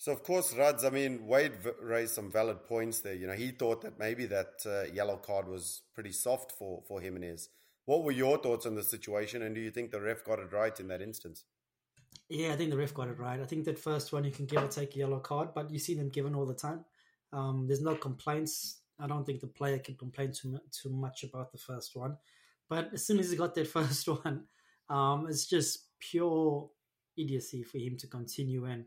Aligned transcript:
So 0.00 0.12
of 0.12 0.22
course, 0.22 0.54
Rads. 0.54 0.84
I 0.84 0.90
mean, 0.90 1.26
Wade 1.26 1.52
raised 1.82 2.14
some 2.14 2.30
valid 2.30 2.64
points 2.64 3.00
there. 3.00 3.14
You 3.14 3.26
know, 3.26 3.32
he 3.32 3.50
thought 3.50 3.82
that 3.82 3.98
maybe 3.98 4.26
that 4.26 4.64
uh, 4.64 4.84
yellow 4.94 5.16
card 5.16 5.48
was 5.48 5.82
pretty 5.92 6.12
soft 6.12 6.52
for 6.52 6.82
for 6.86 7.00
Jimenez. 7.00 7.48
What 7.84 8.04
were 8.04 8.12
your 8.12 8.38
thoughts 8.38 8.64
on 8.64 8.76
the 8.76 8.82
situation, 8.84 9.42
and 9.42 9.56
do 9.56 9.60
you 9.60 9.72
think 9.72 9.90
the 9.90 10.00
ref 10.00 10.24
got 10.24 10.38
it 10.38 10.52
right 10.52 10.78
in 10.78 10.86
that 10.88 11.02
instance? 11.02 11.44
Yeah, 12.28 12.52
I 12.52 12.56
think 12.56 12.70
the 12.70 12.76
ref 12.76 12.94
got 12.94 13.08
it 13.08 13.18
right. 13.18 13.40
I 13.40 13.44
think 13.44 13.64
that 13.64 13.78
first 13.78 14.12
one 14.12 14.22
you 14.22 14.30
can 14.30 14.46
give 14.46 14.62
or 14.62 14.68
take 14.68 14.94
a 14.94 14.98
yellow 14.98 15.18
card, 15.18 15.48
but 15.52 15.70
you 15.70 15.80
see 15.80 15.94
them 15.94 16.10
given 16.10 16.34
all 16.34 16.46
the 16.46 16.54
time. 16.54 16.84
Um, 17.32 17.66
there's 17.66 17.80
no 17.80 17.96
complaints. 17.96 18.82
I 19.00 19.08
don't 19.08 19.24
think 19.24 19.40
the 19.40 19.46
player 19.48 19.78
can 19.80 19.96
complain 19.96 20.32
too 20.32 20.60
too 20.70 20.90
much 20.90 21.24
about 21.24 21.50
the 21.50 21.58
first 21.58 21.96
one. 21.96 22.16
But 22.68 22.90
as 22.92 23.04
soon 23.04 23.18
as 23.18 23.32
he 23.32 23.36
got 23.36 23.54
that 23.56 23.66
first 23.78 24.06
one, 24.06 24.44
um, 24.88 25.26
it's 25.28 25.46
just 25.46 25.98
pure 25.98 26.70
idiocy 27.16 27.64
for 27.64 27.78
him 27.78 27.96
to 27.96 28.06
continue 28.06 28.66
and 28.66 28.84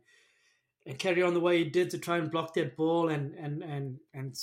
carry 0.98 1.22
on 1.22 1.34
the 1.34 1.40
way 1.40 1.60
he 1.60 1.70
did 1.70 1.90
to 1.92 1.98
try 1.98 2.18
and 2.18 2.32
block 2.32 2.54
that 2.56 2.76
ball 2.76 3.10
and 3.10 3.34
and 3.36 3.64
and 3.64 3.98
and 4.14 4.36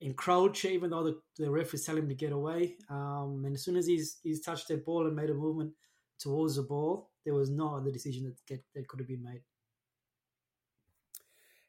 encroach, 0.00 0.64
even 0.64 0.90
though 0.90 1.04
the, 1.04 1.20
the 1.38 1.50
ref 1.50 1.72
is 1.72 1.84
telling 1.84 2.02
him 2.02 2.08
to 2.08 2.14
get 2.14 2.32
away. 2.32 2.76
Um, 2.90 3.42
and 3.44 3.54
as 3.54 3.64
soon 3.64 3.76
as 3.76 3.86
he's 3.86 4.18
he's 4.22 4.40
touched 4.40 4.68
that 4.68 4.84
ball 4.84 5.06
and 5.06 5.16
made 5.16 5.30
a 5.30 5.34
movement 5.34 5.72
towards 6.18 6.56
the 6.56 6.62
ball, 6.62 7.10
there 7.24 7.34
was 7.34 7.50
no 7.50 7.76
other 7.76 7.90
decision 7.90 8.24
that 8.24 8.36
get, 8.46 8.64
that 8.74 8.88
could 8.88 9.00
have 9.00 9.08
been 9.08 9.22
made. 9.22 9.42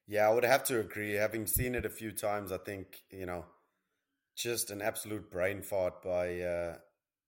Yeah, 0.07 0.29
I 0.29 0.33
would 0.33 0.43
have 0.43 0.63
to 0.65 0.79
agree. 0.79 1.13
Having 1.13 1.47
seen 1.47 1.73
it 1.73 1.85
a 1.85 1.89
few 1.89 2.11
times, 2.11 2.51
I 2.51 2.57
think 2.57 3.01
you 3.11 3.25
know, 3.25 3.45
just 4.35 4.69
an 4.69 4.81
absolute 4.81 5.31
brain 5.31 5.61
fart 5.61 6.03
by 6.03 6.41
uh, 6.41 6.75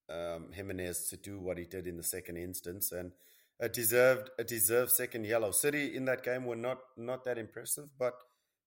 um, 0.09 0.52
Jimenez 0.52 1.08
to 1.09 1.18
do 1.18 1.40
what 1.40 1.58
he 1.58 1.66
did 1.66 1.88
in 1.88 1.98
the 1.98 2.04
second 2.04 2.38
instance, 2.38 2.92
and 2.92 3.12
a 3.60 3.70
deserved 3.70 4.30
a 4.38 4.44
deserved 4.44 4.92
second 4.92 5.26
yellow. 5.26 5.52
City 5.52 5.96
in 5.96 6.06
that 6.06 6.24
game 6.24 6.46
were 6.46 6.56
not 6.56 6.80
not 6.96 7.24
that 7.26 7.38
impressive, 7.38 7.90
but 7.98 8.14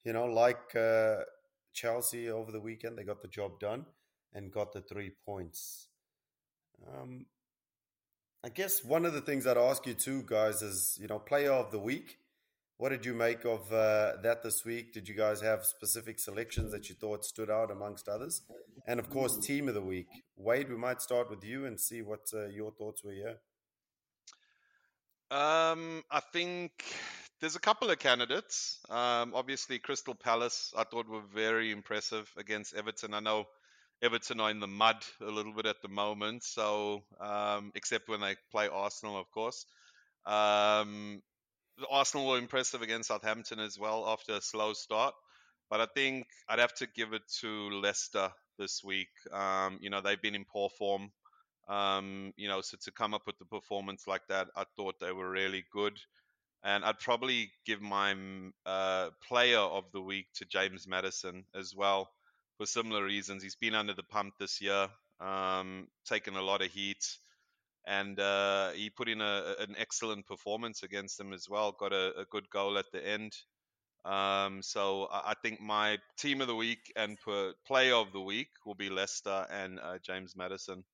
you 0.05 0.13
know, 0.13 0.27
like 0.27 0.75
uh, 0.75 1.17
Chelsea 1.73 2.31
over 2.31 2.51
the 2.51 2.61
weekend, 2.61 2.99
they 2.99 3.05
got 3.05 3.23
the 3.23 3.29
job 3.29 3.61
done 3.61 3.87
and 4.33 4.53
got 4.53 4.73
the 4.73 4.81
three 4.81 5.13
points. 5.25 5.89
Um, 6.89 7.27
I 8.43 8.49
guess 8.49 8.83
one 8.85 9.05
of 9.05 9.13
the 9.13 9.21
things 9.21 9.47
I'd 9.47 9.59
ask 9.59 9.87
you 9.87 9.95
too, 9.95 10.23
guys, 10.27 10.63
is 10.63 10.99
you 11.01 11.09
know, 11.09 11.19
player 11.19 11.53
of 11.53 11.71
the 11.71 11.79
week. 11.79 12.17
What 12.79 12.89
did 12.89 13.05
you 13.05 13.13
make 13.13 13.45
of 13.45 13.71
uh, 13.71 14.13
that 14.23 14.43
this 14.43 14.65
week? 14.65 14.95
Did 14.95 15.07
you 15.07 15.15
guys 15.15 15.43
have 15.43 15.67
specific 15.67 16.19
selections 16.19 16.73
that 16.73 16.89
you 16.89 16.95
thought 16.95 17.27
stood 17.27 17.51
out 17.51 17.71
amongst 17.71 18.09
others? 18.09 18.41
And 18.87 18.99
of 18.99 19.11
course, 19.11 19.39
team 19.47 19.69
of 19.69 19.75
the 19.75 19.83
week. 19.83 20.07
Wade, 20.37 20.71
we 20.71 20.77
might 20.77 21.03
start 21.03 21.29
with 21.29 21.45
you 21.45 21.67
and 21.67 21.79
see 21.79 22.01
what 22.01 22.21
uh, 22.33 22.47
your 22.47 22.71
thoughts 22.71 23.05
were 23.05 23.13
here. 23.13 23.37
Um, 25.31 26.03
I 26.11 26.21
think 26.33 26.73
there's 27.41 27.55
a 27.55 27.61
couple 27.61 27.89
of 27.91 27.99
candidates. 28.01 28.79
Um, 28.89 29.33
obviously, 29.35 29.79
Crystal 29.79 30.15
Palace, 30.15 30.73
I 30.77 30.85
thought 30.85 31.09
were 31.09 31.23
very 31.35 31.71
impressive 31.71 32.29
against 32.37 32.75
Everton. 32.75 33.15
I 33.15 33.21
know 33.21 33.47
Everton 34.03 34.41
are 34.41 34.51
in 34.51 34.59
the 34.59 34.67
mud 34.67 34.97
a 35.21 35.31
little 35.31 35.53
bit 35.53 35.67
at 35.67 35.83
the 35.83 35.89
moment, 35.89 36.43
so 36.43 37.03
um, 37.21 37.71
except 37.77 38.09
when 38.09 38.21
they 38.21 38.35
play 38.51 38.69
Arsenal, 38.69 39.19
of 39.19 39.31
course. 39.31 39.67
Um, 40.27 41.23
Arsenal 41.89 42.27
were 42.27 42.39
impressive 42.39 42.83
against 42.83 43.09
Southampton 43.09 43.61
as 43.61 43.79
well 43.79 44.09
after 44.09 44.35
a 44.35 44.41
slow 44.41 44.73
start, 44.73 45.15
but 45.71 45.81
I 45.81 45.87
think 45.95 46.27
I'd 46.49 46.59
have 46.59 46.75
to 46.75 46.89
give 46.89 47.13
it 47.13 47.23
to 47.41 47.71
Leicester 47.71 48.31
this 48.59 48.83
week. 48.83 49.11
Um, 49.33 49.79
you 49.81 49.91
know, 49.91 50.01
they've 50.01 50.21
been 50.21 50.35
in 50.35 50.45
poor 50.45 50.71
form 50.77 51.13
um, 51.71 52.33
you 52.37 52.49
know, 52.49 52.61
so 52.61 52.77
to 52.83 52.91
come 52.91 53.15
up 53.15 53.23
with 53.27 53.39
the 53.39 53.45
performance 53.45 54.07
like 54.09 54.27
that, 54.29 54.49
I 54.57 54.65
thought 54.77 54.99
they 55.01 55.13
were 55.13 55.31
really 55.31 55.65
good. 55.73 55.97
And 56.65 56.85
I'd 56.85 56.99
probably 56.99 57.53
give 57.65 57.81
my 57.81 58.15
uh, 58.67 59.11
player 59.27 59.61
of 59.61 59.85
the 59.93 60.03
week 60.03 60.27
to 60.35 60.45
James 60.45 60.87
Maddison 60.89 61.45
as 61.55 61.75
well 61.75 62.11
for 62.59 62.67
similar 62.67 63.05
reasons. 63.05 63.43
He's 63.43 63.55
been 63.55 63.77
under 63.77 63.95
the 63.95 64.03
pump 64.03 64.35
this 64.39 64.61
year, 64.61 64.89
um, 65.21 65.87
taken 66.05 66.37
a 66.37 66.43
lot 66.43 66.61
of 66.61 66.73
heat, 66.73 67.07
and 67.87 68.19
uh, 68.19 68.71
he 68.71 68.91
put 68.91 69.09
in 69.09 69.21
a, 69.21 69.55
an 69.61 69.77
excellent 69.79 70.27
performance 70.27 70.83
against 70.83 71.19
them 71.19 71.33
as 71.33 71.49
well. 71.49 71.73
Got 71.79 71.93
a, 71.93 72.19
a 72.19 72.25
good 72.31 72.51
goal 72.51 72.79
at 72.79 72.91
the 72.93 73.07
end. 73.07 73.33
Um, 74.05 74.61
so 74.61 75.05
I, 75.05 75.31
I, 75.31 75.35
think 75.43 75.61
my 75.61 75.99
team 76.19 76.41
of 76.41 76.47
the 76.47 76.55
week 76.55 76.91
and 76.97 77.19
player 77.67 77.95
of 77.95 78.13
the 78.13 78.21
week 78.21 78.49
will 78.65 78.75
be 78.75 78.89
Leicester 78.89 79.47
and 79.51 79.79
uh, 79.79 79.99
James 80.03 80.35
Maddison. 80.35 80.85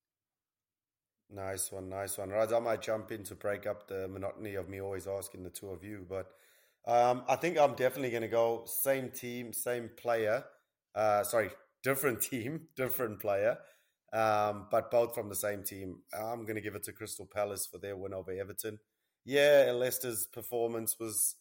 Nice 1.28 1.72
one, 1.72 1.88
nice 1.88 2.18
one. 2.18 2.30
Raj, 2.30 2.52
I 2.52 2.60
might 2.60 2.82
jump 2.82 3.10
in 3.10 3.24
to 3.24 3.34
break 3.34 3.66
up 3.66 3.88
the 3.88 4.06
monotony 4.06 4.54
of 4.54 4.68
me 4.68 4.80
always 4.80 5.08
asking 5.08 5.42
the 5.42 5.50
two 5.50 5.70
of 5.70 5.82
you, 5.82 6.06
but 6.08 6.30
um, 6.86 7.24
I 7.28 7.34
think 7.34 7.58
I'm 7.58 7.74
definitely 7.74 8.10
going 8.10 8.22
to 8.22 8.28
go 8.28 8.62
same 8.66 9.10
team, 9.10 9.52
same 9.52 9.90
player. 9.96 10.44
Uh, 10.94 11.24
sorry, 11.24 11.50
different 11.82 12.20
team, 12.30 12.68
different 12.76 13.20
player, 13.20 13.58
um, 14.12 14.68
but 14.70 14.90
both 14.90 15.14
from 15.14 15.28
the 15.28 15.34
same 15.34 15.64
team. 15.64 15.98
I'm 16.16 16.42
going 16.42 16.54
to 16.54 16.60
give 16.60 16.76
it 16.76 16.84
to 16.84 16.92
Crystal 16.92 17.26
Palace 17.26 17.66
for 17.66 17.78
their 17.78 17.96
win 17.96 18.14
over 18.14 18.30
Everton. 18.30 18.78
Yeah, 19.24 19.72
Leicester's 19.74 20.26
performance 20.26 20.96
was, 21.00 21.34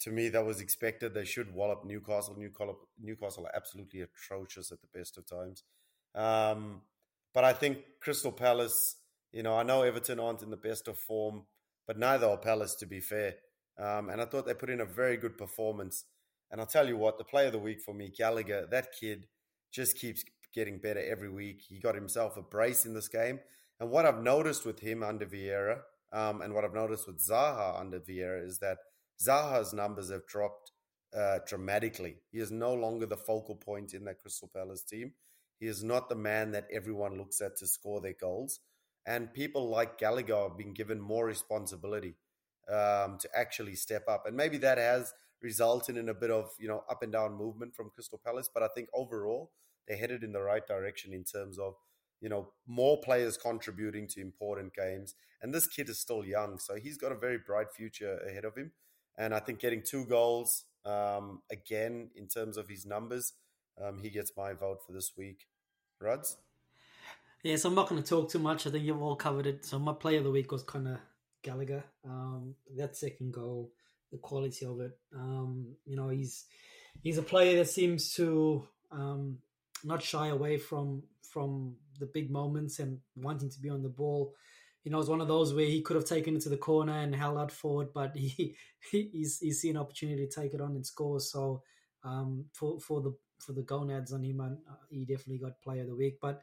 to 0.00 0.10
me, 0.10 0.28
that 0.30 0.44
was 0.44 0.60
expected. 0.60 1.14
They 1.14 1.24
should 1.24 1.54
wallop 1.54 1.84
Newcastle. 1.84 2.34
Newcastle, 2.36 2.80
Newcastle 3.00 3.46
are 3.46 3.54
absolutely 3.54 4.00
atrocious 4.00 4.72
at 4.72 4.78
the 4.80 4.98
best 4.98 5.16
of 5.16 5.26
times. 5.26 5.62
Um, 6.16 6.80
but 7.32 7.44
I 7.44 7.52
think 7.52 7.78
Crystal 8.00 8.32
Palace 8.32 8.96
you 9.32 9.42
know, 9.42 9.56
I 9.56 9.62
know 9.62 9.82
Everton 9.82 10.20
aren't 10.20 10.42
in 10.42 10.50
the 10.50 10.56
best 10.56 10.88
of 10.88 10.98
form, 10.98 11.44
but 11.86 11.98
neither 11.98 12.26
are 12.26 12.36
Palace, 12.36 12.74
to 12.76 12.86
be 12.86 13.00
fair. 13.00 13.36
Um, 13.78 14.10
and 14.10 14.20
I 14.20 14.24
thought 14.24 14.46
they 14.46 14.54
put 14.54 14.70
in 14.70 14.80
a 14.80 14.86
very 14.86 15.16
good 15.16 15.38
performance. 15.38 16.04
And 16.50 16.60
I'll 16.60 16.66
tell 16.66 16.88
you 16.88 16.96
what, 16.96 17.18
the 17.18 17.24
play 17.24 17.46
of 17.46 17.52
the 17.52 17.58
week 17.58 17.80
for 17.80 17.94
me, 17.94 18.12
Gallagher, 18.16 18.66
that 18.70 18.88
kid 18.98 19.26
just 19.72 19.96
keeps 19.96 20.24
getting 20.52 20.78
better 20.78 21.00
every 21.00 21.30
week. 21.30 21.62
He 21.68 21.78
got 21.78 21.94
himself 21.94 22.36
a 22.36 22.42
brace 22.42 22.84
in 22.84 22.94
this 22.94 23.08
game. 23.08 23.40
And 23.78 23.90
what 23.90 24.04
I've 24.04 24.22
noticed 24.22 24.66
with 24.66 24.80
him 24.80 25.02
under 25.02 25.24
Vieira, 25.24 25.78
um, 26.12 26.42
and 26.42 26.52
what 26.52 26.64
I've 26.64 26.74
noticed 26.74 27.06
with 27.06 27.24
Zaha 27.24 27.80
under 27.80 28.00
Vieira, 28.00 28.44
is 28.44 28.58
that 28.58 28.78
Zaha's 29.24 29.72
numbers 29.72 30.10
have 30.10 30.26
dropped 30.26 30.72
uh, 31.16 31.38
dramatically. 31.46 32.16
He 32.32 32.40
is 32.40 32.50
no 32.50 32.74
longer 32.74 33.06
the 33.06 33.16
focal 33.16 33.54
point 33.54 33.94
in 33.94 34.04
that 34.04 34.20
Crystal 34.20 34.50
Palace 34.52 34.82
team. 34.82 35.12
He 35.58 35.66
is 35.66 35.84
not 35.84 36.08
the 36.08 36.16
man 36.16 36.50
that 36.52 36.66
everyone 36.72 37.16
looks 37.16 37.40
at 37.40 37.56
to 37.58 37.66
score 37.66 38.00
their 38.00 38.16
goals 38.20 38.60
and 39.06 39.32
people 39.32 39.68
like 39.68 39.98
Gallagher 39.98 40.42
have 40.42 40.58
been 40.58 40.72
given 40.72 41.00
more 41.00 41.26
responsibility 41.26 42.14
um, 42.68 43.18
to 43.18 43.28
actually 43.34 43.74
step 43.74 44.04
up, 44.08 44.26
and 44.26 44.36
maybe 44.36 44.58
that 44.58 44.78
has 44.78 45.12
resulted 45.42 45.96
in 45.96 46.08
a 46.08 46.14
bit 46.14 46.30
of 46.30 46.50
you 46.58 46.68
know 46.68 46.84
up 46.90 47.02
and 47.02 47.12
down 47.12 47.34
movement 47.34 47.74
from 47.74 47.90
Crystal 47.90 48.20
Palace. 48.24 48.50
But 48.52 48.62
I 48.62 48.68
think 48.68 48.88
overall 48.94 49.50
they're 49.86 49.96
headed 49.96 50.22
in 50.22 50.32
the 50.32 50.42
right 50.42 50.66
direction 50.66 51.12
in 51.12 51.24
terms 51.24 51.58
of 51.58 51.74
you 52.20 52.28
know 52.28 52.52
more 52.66 53.00
players 53.00 53.36
contributing 53.36 54.06
to 54.08 54.20
important 54.20 54.74
games, 54.74 55.14
and 55.42 55.54
this 55.54 55.66
kid 55.66 55.88
is 55.88 55.98
still 55.98 56.24
young, 56.24 56.58
so 56.58 56.74
he's 56.76 56.98
got 56.98 57.12
a 57.12 57.16
very 57.16 57.38
bright 57.38 57.72
future 57.72 58.18
ahead 58.28 58.44
of 58.44 58.56
him. 58.56 58.72
And 59.18 59.34
I 59.34 59.40
think 59.40 59.58
getting 59.58 59.82
two 59.82 60.04
goals 60.06 60.64
um, 60.84 61.42
again 61.50 62.10
in 62.14 62.28
terms 62.28 62.56
of 62.56 62.68
his 62.68 62.86
numbers, 62.86 63.34
um, 63.82 63.98
he 63.98 64.10
gets 64.10 64.32
my 64.36 64.52
vote 64.52 64.78
for 64.86 64.92
this 64.92 65.12
week. 65.16 65.46
Rods. 66.00 66.38
Yeah, 67.42 67.56
so 67.56 67.70
I'm 67.70 67.74
not 67.74 67.88
going 67.88 68.02
to 68.02 68.08
talk 68.08 68.30
too 68.30 68.38
much. 68.38 68.66
I 68.66 68.70
think 68.70 68.84
you've 68.84 69.00
all 69.00 69.16
covered 69.16 69.46
it. 69.46 69.64
So 69.64 69.78
my 69.78 69.94
player 69.94 70.18
of 70.18 70.24
the 70.24 70.30
week 70.30 70.52
was 70.52 70.62
of 70.62 70.98
Gallagher. 71.42 71.84
Um, 72.04 72.54
that 72.76 72.96
second 72.96 73.32
goal, 73.32 73.72
the 74.12 74.18
quality 74.18 74.66
of 74.66 74.80
it. 74.80 74.98
Um, 75.14 75.74
you 75.86 75.96
know, 75.96 76.10
he's 76.10 76.44
he's 77.02 77.16
a 77.16 77.22
player 77.22 77.56
that 77.56 77.70
seems 77.70 78.12
to 78.16 78.66
um, 78.92 79.38
not 79.84 80.02
shy 80.02 80.28
away 80.28 80.58
from 80.58 81.04
from 81.22 81.76
the 81.98 82.06
big 82.06 82.30
moments 82.30 82.78
and 82.78 82.98
wanting 83.16 83.48
to 83.50 83.60
be 83.60 83.70
on 83.70 83.82
the 83.82 83.88
ball. 83.88 84.34
You 84.84 84.90
know, 84.90 84.98
it's 84.98 85.08
one 85.08 85.22
of 85.22 85.28
those 85.28 85.54
where 85.54 85.66
he 85.66 85.80
could 85.80 85.96
have 85.96 86.06
taken 86.06 86.36
it 86.36 86.42
to 86.42 86.48
the 86.50 86.56
corner 86.58 86.92
and 86.92 87.14
held 87.14 87.38
out 87.38 87.52
forward, 87.52 87.88
but 87.94 88.14
he, 88.16 88.54
he's 88.90 89.38
he's 89.40 89.60
seen 89.62 89.78
opportunity 89.78 90.26
to 90.26 90.40
take 90.40 90.52
it 90.52 90.60
on 90.60 90.72
and 90.72 90.84
score. 90.84 91.20
So 91.20 91.62
um, 92.04 92.44
for 92.52 92.78
for 92.80 93.00
the 93.00 93.16
for 93.38 93.54
the 93.54 93.62
gonads 93.62 94.12
on 94.12 94.24
him, 94.24 94.42
uh, 94.42 94.74
he 94.90 95.06
definitely 95.06 95.38
got 95.38 95.62
player 95.62 95.82
of 95.82 95.88
the 95.88 95.96
week. 95.96 96.18
But 96.20 96.42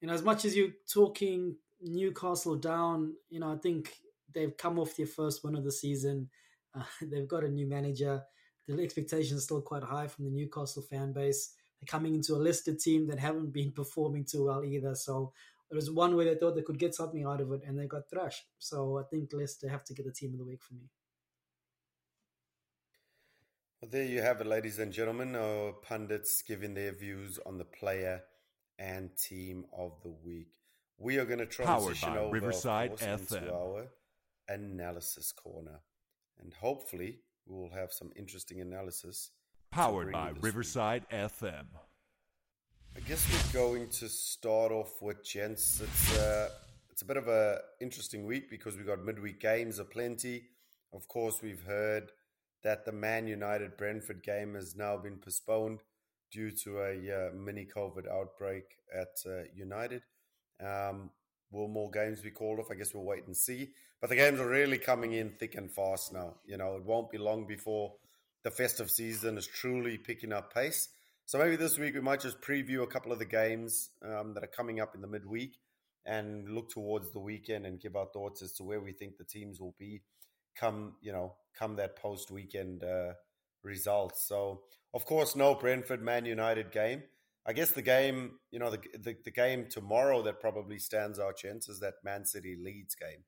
you 0.00 0.08
know, 0.08 0.14
as 0.14 0.22
much 0.22 0.44
as 0.44 0.56
you're 0.56 0.74
talking 0.92 1.56
Newcastle 1.80 2.56
down, 2.56 3.14
you 3.30 3.40
know, 3.40 3.52
I 3.52 3.56
think 3.56 3.92
they've 4.34 4.56
come 4.56 4.78
off 4.78 4.96
their 4.96 5.06
first 5.06 5.42
win 5.44 5.56
of 5.56 5.64
the 5.64 5.72
season. 5.72 6.28
Uh, 6.74 6.82
they've 7.00 7.26
got 7.26 7.44
a 7.44 7.48
new 7.48 7.66
manager. 7.66 8.22
The 8.68 8.80
expectations 8.82 9.40
are 9.40 9.42
still 9.42 9.62
quite 9.62 9.82
high 9.82 10.06
from 10.06 10.26
the 10.26 10.30
Newcastle 10.30 10.82
fan 10.82 11.14
base. 11.14 11.54
They're 11.80 11.86
coming 11.86 12.14
into 12.14 12.34
a 12.34 12.36
listed 12.36 12.78
team 12.78 13.06
that 13.08 13.18
haven't 13.18 13.54
been 13.54 13.72
performing 13.80 14.26
too 14.26 14.44
well 14.44 14.62
either. 14.62 14.94
So 14.94 15.32
it 15.70 15.74
was 15.74 15.90
one 15.90 16.14
way 16.14 16.26
they 16.26 16.34
thought 16.34 16.54
they 16.54 16.62
could 16.62 16.78
get 16.78 16.94
something 16.94 17.24
out 17.24 17.40
of 17.40 17.50
it, 17.52 17.62
and 17.66 17.78
they 17.78 17.86
got 17.86 18.10
thrashed. 18.10 18.44
So 18.58 18.98
I 18.98 19.04
think 19.04 19.32
Leicester 19.32 19.66
have 19.70 19.82
to 19.84 19.94
get 19.94 20.04
the 20.04 20.12
team 20.12 20.34
of 20.34 20.38
the 20.38 20.44
week 20.44 20.62
for 20.62 20.74
me. 20.74 20.90
Well, 23.80 23.90
there 23.90 24.04
you 24.04 24.20
have 24.20 24.42
it, 24.42 24.46
ladies 24.46 24.78
and 24.78 24.92
gentlemen. 24.92 25.36
Our 25.36 25.72
pundits 25.72 26.42
giving 26.42 26.74
their 26.74 26.92
views 26.92 27.38
on 27.46 27.56
the 27.56 27.64
player 27.64 28.22
and 28.78 29.10
team 29.16 29.64
of 29.76 29.92
the 30.02 30.10
week. 30.24 30.48
We 30.98 31.18
are 31.18 31.24
going 31.24 31.38
to 31.38 31.46
transition 31.46 32.16
over 32.16 32.32
Riverside 32.32 33.00
into 33.02 33.52
our 33.52 33.88
analysis 34.48 35.32
corner, 35.32 35.80
and 36.40 36.52
hopefully 36.54 37.20
we 37.46 37.56
will 37.56 37.70
have 37.70 37.92
some 37.92 38.10
interesting 38.16 38.60
analysis. 38.60 39.30
Powered 39.70 40.12
by 40.12 40.32
Riverside 40.40 41.04
week. 41.10 41.20
FM. 41.20 41.66
I 42.96 43.00
guess 43.00 43.26
we're 43.30 43.60
going 43.60 43.88
to 43.88 44.08
start 44.08 44.72
off 44.72 45.00
with 45.00 45.24
gents. 45.24 45.80
It's 45.80 46.18
uh, 46.18 46.48
it's 46.90 47.02
a 47.02 47.04
bit 47.04 47.16
of 47.16 47.28
a 47.28 47.60
interesting 47.80 48.26
week 48.26 48.50
because 48.50 48.76
we 48.76 48.82
got 48.82 49.04
midweek 49.04 49.40
games 49.40 49.78
aplenty. 49.78 50.46
Of 50.92 51.06
course, 51.06 51.40
we've 51.42 51.62
heard 51.62 52.10
that 52.64 52.84
the 52.84 52.92
Man 52.92 53.28
United 53.28 53.76
Brentford 53.76 54.22
game 54.22 54.54
has 54.54 54.74
now 54.74 54.96
been 54.96 55.18
postponed 55.18 55.80
due 56.30 56.50
to 56.64 56.78
a 56.80 56.92
uh, 56.92 57.34
mini 57.34 57.66
COVID 57.66 58.08
outbreak 58.10 58.64
at 58.94 59.08
uh, 59.26 59.44
United. 59.54 60.02
Um, 60.60 61.10
will 61.50 61.68
more 61.68 61.90
games 61.90 62.20
be 62.20 62.30
called 62.30 62.58
off? 62.58 62.70
I 62.70 62.74
guess 62.74 62.94
we'll 62.94 63.04
wait 63.04 63.26
and 63.26 63.36
see. 63.36 63.70
But 64.00 64.10
the 64.10 64.16
games 64.16 64.38
are 64.40 64.48
really 64.48 64.78
coming 64.78 65.12
in 65.12 65.30
thick 65.30 65.54
and 65.54 65.70
fast 65.70 66.12
now. 66.12 66.34
You 66.46 66.56
know, 66.56 66.76
it 66.76 66.84
won't 66.84 67.10
be 67.10 67.18
long 67.18 67.46
before 67.46 67.94
the 68.44 68.50
festive 68.50 68.90
season 68.90 69.36
is 69.36 69.46
truly 69.46 69.98
picking 69.98 70.32
up 70.32 70.54
pace. 70.54 70.88
So 71.26 71.38
maybe 71.38 71.56
this 71.56 71.78
week 71.78 71.94
we 71.94 72.00
might 72.00 72.20
just 72.20 72.40
preview 72.40 72.82
a 72.82 72.86
couple 72.86 73.12
of 73.12 73.18
the 73.18 73.24
games 73.24 73.90
um, 74.02 74.34
that 74.34 74.44
are 74.44 74.48
coming 74.48 74.80
up 74.80 74.94
in 74.94 75.00
the 75.00 75.08
midweek 75.08 75.58
and 76.06 76.48
look 76.48 76.70
towards 76.70 77.12
the 77.12 77.18
weekend 77.18 77.66
and 77.66 77.80
give 77.80 77.96
our 77.96 78.06
thoughts 78.06 78.40
as 78.40 78.52
to 78.52 78.64
where 78.64 78.80
we 78.80 78.92
think 78.92 79.18
the 79.18 79.24
teams 79.24 79.60
will 79.60 79.74
be 79.78 80.00
come, 80.56 80.94
you 81.02 81.12
know, 81.12 81.34
come 81.58 81.76
that 81.76 81.96
post 81.96 82.30
weekend 82.30 82.82
uh, 82.82 83.12
results. 83.62 84.26
So, 84.26 84.62
of 84.94 85.04
course, 85.04 85.36
no 85.36 85.54
Brentford 85.54 86.02
Man 86.02 86.24
United 86.24 86.72
game. 86.72 87.02
I 87.46 87.52
guess 87.52 87.70
the 87.70 87.82
game, 87.82 88.32
you 88.50 88.58
know, 88.58 88.70
the, 88.70 88.78
the, 88.98 89.16
the 89.24 89.30
game 89.30 89.66
tomorrow 89.70 90.22
that 90.22 90.40
probably 90.40 90.78
stands 90.78 91.18
our 91.18 91.32
chance 91.32 91.68
is 91.68 91.80
that 91.80 91.94
Man 92.04 92.26
City 92.26 92.56
Leeds 92.62 92.94
game. 92.94 93.24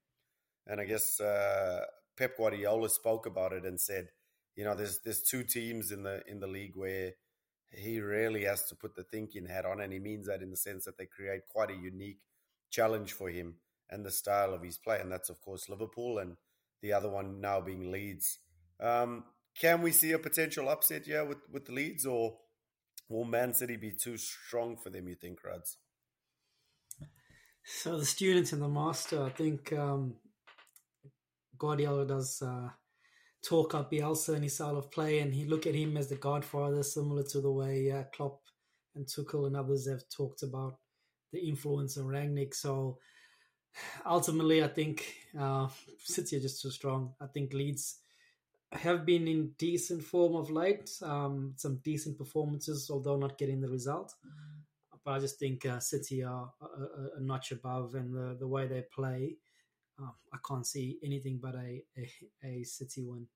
And 0.66 0.80
I 0.80 0.84
guess 0.84 1.20
uh, 1.20 1.84
Pep 2.18 2.36
Guardiola 2.36 2.90
spoke 2.90 3.24
about 3.26 3.52
it 3.52 3.64
and 3.64 3.80
said, 3.80 4.08
you 4.56 4.64
know, 4.64 4.74
there's 4.74 4.98
there's 5.04 5.22
two 5.22 5.42
teams 5.42 5.90
in 5.90 6.02
the 6.02 6.22
in 6.26 6.40
the 6.40 6.46
league 6.46 6.76
where 6.76 7.12
he 7.70 8.00
really 8.00 8.44
has 8.44 8.64
to 8.68 8.74
put 8.74 8.94
the 8.94 9.04
thinking 9.04 9.46
hat 9.46 9.64
on, 9.64 9.80
and 9.80 9.92
he 9.92 9.98
means 9.98 10.26
that 10.26 10.42
in 10.42 10.50
the 10.50 10.56
sense 10.56 10.84
that 10.84 10.98
they 10.98 11.06
create 11.06 11.42
quite 11.50 11.70
a 11.70 11.74
unique 11.74 12.18
challenge 12.70 13.12
for 13.12 13.30
him 13.30 13.54
and 13.88 14.04
the 14.04 14.10
style 14.10 14.52
of 14.52 14.62
his 14.62 14.76
play, 14.76 15.00
and 15.00 15.10
that's 15.10 15.30
of 15.30 15.40
course 15.40 15.68
Liverpool, 15.68 16.18
and 16.18 16.36
the 16.82 16.92
other 16.92 17.08
one 17.08 17.40
now 17.40 17.60
being 17.60 17.90
Leeds. 17.90 18.38
Um, 18.80 19.24
can 19.58 19.82
we 19.82 19.92
see 19.92 20.12
a 20.12 20.18
potential 20.18 20.68
upset 20.68 21.06
here 21.06 21.24
with 21.24 21.38
with 21.50 21.66
the 21.66 21.72
Leeds, 21.72 22.06
or 22.06 22.38
will 23.08 23.24
Man 23.24 23.54
City 23.54 23.76
be 23.76 23.92
too 23.92 24.16
strong 24.16 24.76
for 24.76 24.90
them? 24.90 25.08
You 25.08 25.14
think, 25.14 25.44
Rads? 25.44 25.78
So 27.64 27.98
the 27.98 28.06
students 28.06 28.52
and 28.52 28.62
the 28.62 28.68
master, 28.68 29.22
I 29.22 29.30
think 29.30 29.72
um, 29.72 30.16
Guardiola 31.58 32.06
does 32.06 32.42
uh, 32.42 32.70
talk 33.46 33.74
up 33.74 33.92
Bielsa 33.92 34.34
and 34.34 34.44
his 34.44 34.54
style 34.54 34.76
of 34.76 34.90
play, 34.90 35.20
and 35.20 35.32
he 35.32 35.44
look 35.44 35.66
at 35.66 35.74
him 35.74 35.96
as 35.96 36.08
the 36.08 36.16
godfather, 36.16 36.82
similar 36.82 37.22
to 37.24 37.40
the 37.40 37.52
way 37.52 37.90
uh, 37.90 38.04
Klopp 38.14 38.40
and 38.94 39.06
Tuchel 39.06 39.46
and 39.46 39.56
others 39.56 39.88
have 39.88 40.02
talked 40.08 40.42
about 40.42 40.78
the 41.32 41.38
influence 41.38 41.96
of 41.96 42.06
Rangnick. 42.06 42.54
So 42.54 42.98
ultimately, 44.04 44.64
I 44.64 44.68
think 44.68 45.14
uh, 45.38 45.68
City 45.98 46.36
are 46.36 46.40
just 46.40 46.62
too 46.62 46.70
strong. 46.70 47.14
I 47.20 47.26
think 47.26 47.52
Leeds 47.52 47.98
have 48.72 49.04
been 49.04 49.26
in 49.26 49.52
decent 49.58 50.02
form 50.02 50.36
of 50.36 50.50
late, 50.50 50.90
um, 51.02 51.54
some 51.56 51.80
decent 51.82 52.16
performances, 52.16 52.88
although 52.90 53.16
not 53.16 53.38
getting 53.38 53.60
the 53.60 53.68
result. 53.68 54.14
But 55.04 55.12
I 55.12 55.18
just 55.18 55.38
think 55.38 55.66
uh, 55.66 55.80
City 55.80 56.22
are 56.22 56.52
a, 56.60 57.18
a, 57.18 57.20
notch 57.20 57.52
above, 57.52 57.94
and 57.94 58.14
the, 58.14 58.36
the 58.38 58.46
way 58.46 58.66
they 58.66 58.84
play, 58.94 59.36
uh, 60.00 60.10
I 60.32 60.36
can't 60.46 60.66
see 60.66 60.98
anything 61.02 61.40
but 61.42 61.54
a, 61.54 61.82
a, 61.96 62.10
a 62.44 62.62
City 62.64 63.02
win. 63.02 63.26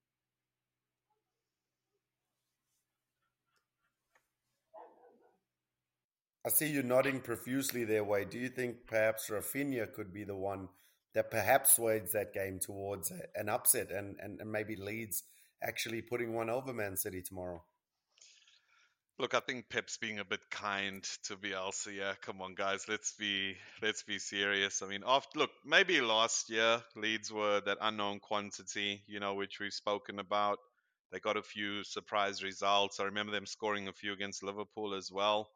I 6.46 6.50
see 6.50 6.68
you 6.68 6.82
nodding 6.82 7.20
profusely 7.20 7.84
their 7.84 8.04
way. 8.04 8.26
Do 8.26 8.38
you 8.38 8.50
think 8.50 8.86
perhaps 8.86 9.30
Raphinha 9.30 9.90
could 9.94 10.12
be 10.12 10.24
the 10.24 10.36
one 10.36 10.68
that 11.14 11.30
perhaps 11.30 11.76
sways 11.76 12.12
that 12.12 12.32
game 12.32 12.58
towards 12.58 13.12
an 13.34 13.48
upset 13.48 13.90
and, 13.90 14.16
and, 14.20 14.40
and 14.40 14.50
maybe 14.50 14.76
Leeds 14.76 15.24
actually 15.62 16.02
putting 16.02 16.34
one 16.34 16.50
over 16.50 16.72
Man 16.72 16.96
City 16.96 17.22
tomorrow? 17.22 17.62
Look, 19.18 19.32
I 19.32 19.40
think 19.40 19.68
Pep's 19.70 19.96
being 19.96 20.18
a 20.18 20.24
bit 20.24 20.40
kind 20.50 21.04
to 21.24 21.36
Bielsa. 21.36 21.94
Yeah, 21.94 22.14
come 22.20 22.42
on, 22.42 22.56
guys, 22.56 22.86
let's 22.88 23.12
be 23.12 23.54
let's 23.80 24.02
be 24.02 24.18
serious. 24.18 24.82
I 24.82 24.88
mean, 24.88 25.04
after 25.06 25.38
look, 25.38 25.50
maybe 25.64 26.00
last 26.00 26.50
year 26.50 26.82
Leeds 26.96 27.32
were 27.32 27.60
that 27.64 27.78
unknown 27.80 28.18
quantity, 28.18 29.04
you 29.06 29.20
know, 29.20 29.34
which 29.34 29.60
we've 29.60 29.72
spoken 29.72 30.18
about. 30.18 30.58
They 31.12 31.20
got 31.20 31.36
a 31.36 31.42
few 31.42 31.84
surprise 31.84 32.42
results. 32.42 32.98
I 32.98 33.04
remember 33.04 33.30
them 33.30 33.46
scoring 33.46 33.86
a 33.86 33.92
few 33.92 34.12
against 34.12 34.42
Liverpool 34.42 34.94
as 34.94 35.12
well 35.12 35.48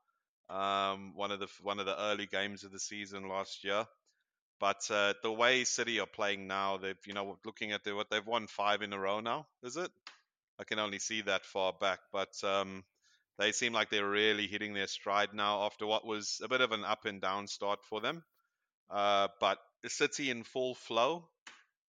um, 0.51 1.13
one 1.15 1.31
of 1.31 1.41
the 1.41 1.49
one 1.63 1.79
of 1.79 1.87
the 1.87 2.01
early 2.01 2.27
games 2.27 2.65
of 2.65 2.73
the 2.73 2.81
season 2.81 3.29
last 3.29 3.65
year. 3.65 3.85
But 4.61 4.91
uh, 4.91 5.15
the 5.23 5.33
way 5.33 5.65
City 5.65 6.01
are 6.01 6.07
playing 6.07 6.47
now, 6.47 6.79
they've 6.79 6.99
you 7.07 7.15
know 7.15 7.39
looking 7.45 7.73
at 7.73 7.85
the, 7.85 7.95
what 7.95 8.11
they've 8.11 8.27
won 8.27 8.47
five 8.47 8.83
in 8.83 8.93
a 8.93 8.99
row 8.99 9.21
now. 9.21 9.47
Is 9.63 9.77
it? 9.77 9.91
I 10.59 10.65
can 10.65 10.79
only 10.79 10.99
see 10.99 11.23
that 11.23 11.45
far 11.45 11.73
back, 11.73 12.01
but 12.13 12.33
um, 12.43 12.83
they 13.39 13.53
seem 13.53 13.73
like 13.73 13.91
they're 13.91 14.09
really 14.09 14.49
hitting 14.49 14.75
their 14.75 14.89
stride 14.89 15.33
now 15.33 15.65
after 15.65 15.87
what 15.87 16.05
was 16.05 16.41
a 16.43 16.49
bit 16.49 16.61
of 16.61 16.73
an 16.73 16.85
up 16.85 17.05
and 17.05 17.21
down 17.21 17.47
start 17.47 17.79
for 17.85 18.01
them. 18.01 18.25
Uh, 18.91 19.29
but 19.41 19.59
City 19.87 20.31
in 20.31 20.43
full 20.43 20.75
flow, 20.75 21.29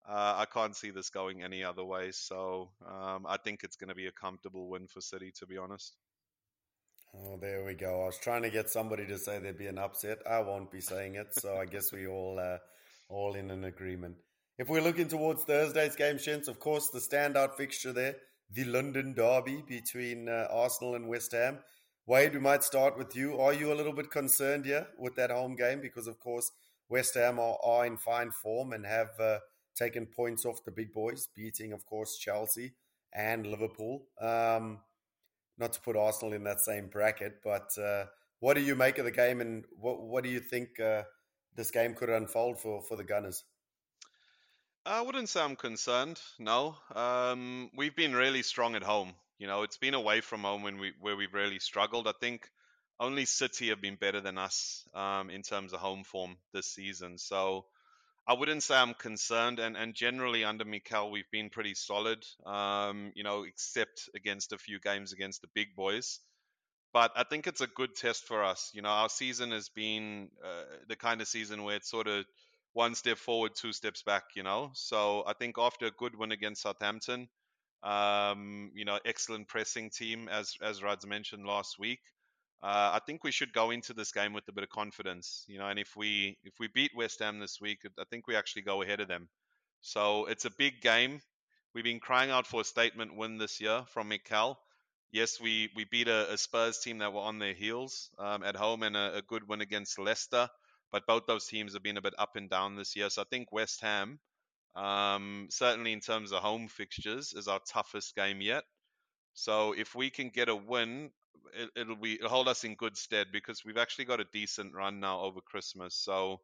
uh, 0.08 0.36
I 0.38 0.46
can't 0.46 0.76
see 0.76 0.92
this 0.92 1.10
going 1.10 1.42
any 1.42 1.64
other 1.64 1.84
way. 1.84 2.12
So 2.12 2.70
um, 2.86 3.26
I 3.28 3.38
think 3.38 3.64
it's 3.64 3.78
going 3.78 3.90
to 3.90 3.96
be 3.96 4.06
a 4.06 4.12
comfortable 4.12 4.70
win 4.70 4.88
for 4.88 5.02
City, 5.02 5.32
to 5.40 5.48
be 5.48 5.58
honest. 5.58 5.96
Oh, 7.16 7.38
there 7.38 7.66
we 7.66 7.74
go. 7.74 8.04
I 8.04 8.06
was 8.06 8.20
trying 8.20 8.44
to 8.44 8.50
get 8.50 8.70
somebody 8.70 9.06
to 9.08 9.18
say 9.18 9.40
there'd 9.40 9.58
be 9.58 9.68
an 9.68 9.80
upset. 9.80 10.20
I 10.30 10.42
won't 10.42 10.72
be 10.72 10.82
saying 10.82 11.16
it, 11.16 11.28
so 11.34 11.58
I 11.58 11.66
guess 11.66 11.92
we 11.92 12.08
all 12.08 12.40
uh, 12.40 12.58
all 13.10 13.34
in 13.34 13.50
an 13.50 13.66
agreement. 13.66 14.18
If 14.58 14.70
we're 14.70 14.82
looking 14.82 15.08
towards 15.08 15.44
Thursday's 15.44 15.96
game, 15.96 16.18
Shins, 16.18 16.48
of 16.48 16.60
course, 16.60 16.90
the 16.90 17.00
standout 17.00 17.56
fixture 17.56 17.94
there, 17.94 18.18
the 18.52 18.66
London 18.66 19.14
derby 19.14 19.64
between 19.68 20.30
uh, 20.30 20.48
Arsenal 20.52 20.96
and 20.96 21.08
West 21.08 21.32
Ham. 21.32 21.60
Wade, 22.06 22.34
we 22.34 22.40
might 22.40 22.64
start 22.64 22.98
with 22.98 23.16
you. 23.16 23.40
Are 23.40 23.54
you 23.54 23.72
a 23.72 23.76
little 23.76 23.94
bit 23.94 24.12
concerned 24.12 24.66
here 24.66 24.88
with 24.98 25.16
that 25.16 25.32
home 25.32 25.56
game? 25.56 25.80
Because, 25.82 26.08
of 26.08 26.20
course, 26.20 26.52
West 26.90 27.16
Ham 27.16 27.40
are, 27.40 27.58
are 27.64 27.86
in 27.86 27.98
fine 27.98 28.32
form 28.32 28.74
and 28.74 28.86
have 28.86 29.12
uh, 29.20 29.40
taken 29.76 30.06
points 30.06 30.46
off 30.46 30.64
the 30.66 30.72
big 30.72 30.92
boys, 30.92 31.28
beating, 31.36 31.72
of 31.72 31.86
course, 31.86 32.18
Chelsea 32.18 32.74
and 33.14 33.48
Liverpool. 33.48 34.08
Um, 34.20 34.80
not 35.60 35.74
to 35.74 35.82
put 35.82 35.96
Arsenal 35.96 36.34
in 36.34 36.44
that 36.46 36.62
same 36.62 36.88
bracket, 36.88 37.42
but 37.44 37.78
uh, 37.78 38.06
what 38.40 38.56
do 38.56 38.62
you 38.62 38.76
make 38.76 38.98
of 38.98 39.06
the 39.06 39.12
game, 39.12 39.42
and 39.42 39.66
what 39.80 40.02
what 40.02 40.24
do 40.24 40.30
you 40.30 40.40
think 40.40 40.80
uh, 40.80 41.04
this 41.56 41.72
game 41.72 41.94
could 41.94 42.10
unfold 42.10 42.60
for 42.60 42.82
for 42.82 42.96
the 42.96 43.04
Gunners? 43.04 43.44
I 44.86 45.02
wouldn't 45.02 45.30
say 45.30 45.42
I'm 45.42 45.56
concerned. 45.56 46.20
No, 46.40 46.76
um, 46.96 47.70
we've 47.76 47.96
been 47.96 48.14
really 48.14 48.42
strong 48.42 48.76
at 48.76 48.84
home. 48.84 49.14
You 49.38 49.48
know, 49.48 49.64
it's 49.64 49.78
been 49.78 49.94
away 49.94 50.22
from 50.22 50.42
home 50.42 50.64
when 50.64 50.80
we 50.80 50.94
where 51.00 51.16
we've 51.16 51.34
really 51.34 51.60
struggled. 51.60 52.08
I 52.08 52.14
think 52.20 52.50
only 53.00 53.26
City 53.26 53.70
have 53.70 53.82
been 53.82 53.96
better 53.96 54.22
than 54.22 54.38
us 54.38 54.88
um, 54.94 55.30
in 55.30 55.42
terms 55.42 55.74
of 55.74 55.80
home 55.80 56.04
form 56.04 56.38
this 56.54 56.68
season. 56.68 57.18
So 57.18 57.66
I 58.30 58.34
wouldn't 58.34 58.62
say 58.62 58.76
I'm 58.76 58.94
concerned, 58.94 59.58
and, 59.58 59.76
and 59.76 59.96
generally 59.96 60.44
under 60.44 60.64
Mikel 60.64 61.10
we've 61.10 61.32
been 61.32 61.50
pretty 61.50 61.74
solid. 61.74 62.24
Um, 62.46 63.12
you 63.16 63.24
know, 63.24 63.44
except 63.44 64.08
against 64.16 64.54
a 64.54 64.60
few 64.60 64.80
games 64.80 65.14
against 65.14 65.42
the 65.42 65.48
big 65.56 65.76
boys. 65.76 66.20
But 66.94 67.12
I 67.16 67.24
think 67.24 67.48
it's 67.48 67.62
a 67.62 67.66
good 67.66 67.96
test 67.96 68.28
for 68.28 68.44
us. 68.44 68.70
You 68.76 68.84
know, 68.84 68.90
our 68.90 69.10
season 69.10 69.50
has 69.50 69.70
been 69.70 70.30
uh, 70.46 70.76
the 70.88 70.96
kind 70.96 71.22
of 71.22 71.28
season 71.28 71.64
where 71.64 71.78
it's 71.78 71.90
sort 71.90 72.08
of 72.08 72.24
one 72.74 72.94
step 72.94 73.18
forward, 73.18 73.54
two 73.56 73.74
steps 73.74 74.04
back. 74.04 74.26
You 74.36 74.44
know, 74.44 74.70
so 74.74 75.24
I 75.26 75.34
think 75.34 75.56
after 75.58 75.88
a 75.88 75.92
good 75.92 76.16
win 76.16 76.32
against 76.32 76.62
Southampton, 76.62 77.30
um, 77.82 78.70
you 78.76 78.86
know, 78.86 79.00
excellent 79.06 79.48
pressing 79.48 79.90
team 79.90 80.30
as 80.30 80.54
as 80.62 80.84
Rads 80.84 81.08
mentioned 81.08 81.48
last 81.48 81.80
week 81.80 82.02
uh, 82.62 82.92
I 82.94 83.00
think 83.06 83.24
we 83.24 83.32
should 83.32 83.54
go 83.54 83.72
into 83.72 83.94
this 83.94 84.12
game 84.12 84.34
with 84.34 84.48
a 84.50 84.52
bit 84.52 84.64
of 84.64 84.70
confidence, 84.70 85.46
you 85.48 85.60
know. 85.60 85.68
And 85.68 85.80
if 85.80 85.96
we 85.96 86.38
if 86.44 86.54
we 86.60 86.68
beat 86.68 86.92
West 86.96 87.20
Ham 87.20 87.40
this 87.40 87.60
week, 87.62 87.80
I 87.98 88.04
think 88.10 88.28
we 88.28 88.36
actually 88.36 88.64
go 88.64 88.82
ahead 88.82 89.00
of 89.00 89.08
them. 89.08 89.30
So 89.82 90.26
it's 90.26 90.46
a 90.46 90.52
big 90.52 90.82
game. 90.82 91.22
We've 91.74 91.86
been 91.86 92.02
crying 92.02 92.32
out 92.32 92.48
for 92.48 92.62
a 92.62 92.66
statement 92.66 93.16
win 93.16 93.38
this 93.38 93.62
year 93.62 93.86
from 93.94 94.10
Mikel. 94.10 94.60
Yes, 95.12 95.40
we 95.40 95.70
we 95.74 95.86
beat 95.86 96.10
a, 96.10 96.34
a 96.34 96.38
Spurs 96.38 96.80
team 96.80 96.98
that 96.98 97.14
were 97.14 97.22
on 97.22 97.40
their 97.40 97.54
heels 97.54 98.10
um, 98.20 98.44
at 98.44 98.58
home 98.58 98.84
and 98.84 98.98
a, 98.98 99.18
a, 99.18 99.22
good 99.22 99.48
win 99.48 99.62
against 99.62 99.98
Leicester. 99.98 100.50
But 100.92 101.08
both 101.08 101.28
those 101.28 101.46
teams 101.46 101.74
have 101.74 101.84
been 101.84 101.98
a 101.98 102.02
bit 102.02 102.16
up 102.18 102.36
and 102.36 102.50
down 102.50 102.76
this 102.76 102.96
year. 102.96 103.10
So 103.10 103.22
I 103.22 103.26
think 103.30 103.54
West 103.54 103.82
Ham, 103.82 104.20
um, 104.76 105.48
certainly 105.50 105.94
in 105.94 106.02
terms 106.02 106.34
of 106.34 106.42
home 106.42 106.68
fixtures, 106.68 107.34
is 107.34 107.48
our 107.48 107.60
toughest 107.72 108.16
game 108.16 108.42
yet. 108.42 108.64
So 109.34 109.74
if 109.74 109.96
we 109.96 110.10
can 110.10 110.30
get 110.30 110.50
a 110.50 110.56
win, 110.56 111.12
it, 111.76 111.88
will 111.88 111.96
be 111.96 112.16
it'll 112.16 112.30
hold 112.30 112.48
us 112.48 112.64
in 112.64 112.76
good 112.76 112.98
stead 112.98 113.28
because 113.32 113.64
we've 113.66 113.78
actually 113.78 114.06
got 114.06 114.20
a 114.20 114.26
decent 114.32 114.74
run 114.74 115.00
now 115.00 115.22
over 115.22 115.42
Christmas. 115.42 115.96
So 115.96 116.42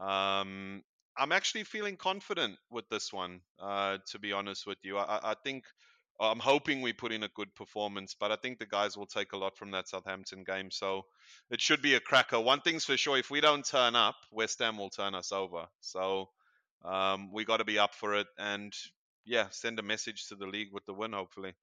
um, 0.00 0.82
I'm 1.16 1.32
actually 1.32 1.64
feeling 1.64 1.96
confident 1.96 2.56
with 2.70 2.88
this 2.88 3.12
one. 3.12 3.40
Uh, 3.60 3.98
to 4.10 4.18
be 4.18 4.32
honest 4.32 4.66
with 4.66 4.78
you, 4.82 4.98
I, 4.98 5.20
I, 5.22 5.34
think 5.42 5.64
I'm 6.20 6.38
hoping 6.38 6.80
we 6.80 6.92
put 6.92 7.12
in 7.12 7.24
a 7.24 7.28
good 7.28 7.54
performance, 7.54 8.14
but 8.18 8.30
I 8.30 8.36
think 8.36 8.58
the 8.58 8.66
guys 8.66 8.96
will 8.96 9.06
take 9.06 9.32
a 9.32 9.36
lot 9.38 9.56
from 9.56 9.72
that 9.72 9.88
Southampton 9.88 10.44
game. 10.44 10.70
So 10.70 11.02
it 11.50 11.60
should 11.60 11.82
be 11.82 11.94
a 11.94 12.00
cracker. 12.00 12.40
One 12.40 12.60
thing's 12.60 12.84
for 12.84 12.96
sure: 12.96 13.18
if 13.18 13.30
we 13.30 13.40
don't 13.40 13.64
turn 13.64 13.96
up, 13.96 14.16
West 14.30 14.60
Ham 14.60 14.78
will 14.78 14.90
turn 14.90 15.14
us 15.14 15.32
over. 15.32 15.66
So 15.80 16.28
um, 16.84 17.32
we 17.32 17.44
got 17.44 17.58
to 17.58 17.64
be 17.64 17.78
up 17.78 17.94
for 17.94 18.14
it, 18.14 18.26
and 18.38 18.72
yeah, 19.24 19.46
send 19.50 19.78
a 19.78 19.82
message 19.82 20.26
to 20.28 20.36
the 20.36 20.46
league 20.46 20.72
with 20.72 20.86
the 20.86 20.94
win, 20.94 21.12
hopefully. 21.12 21.54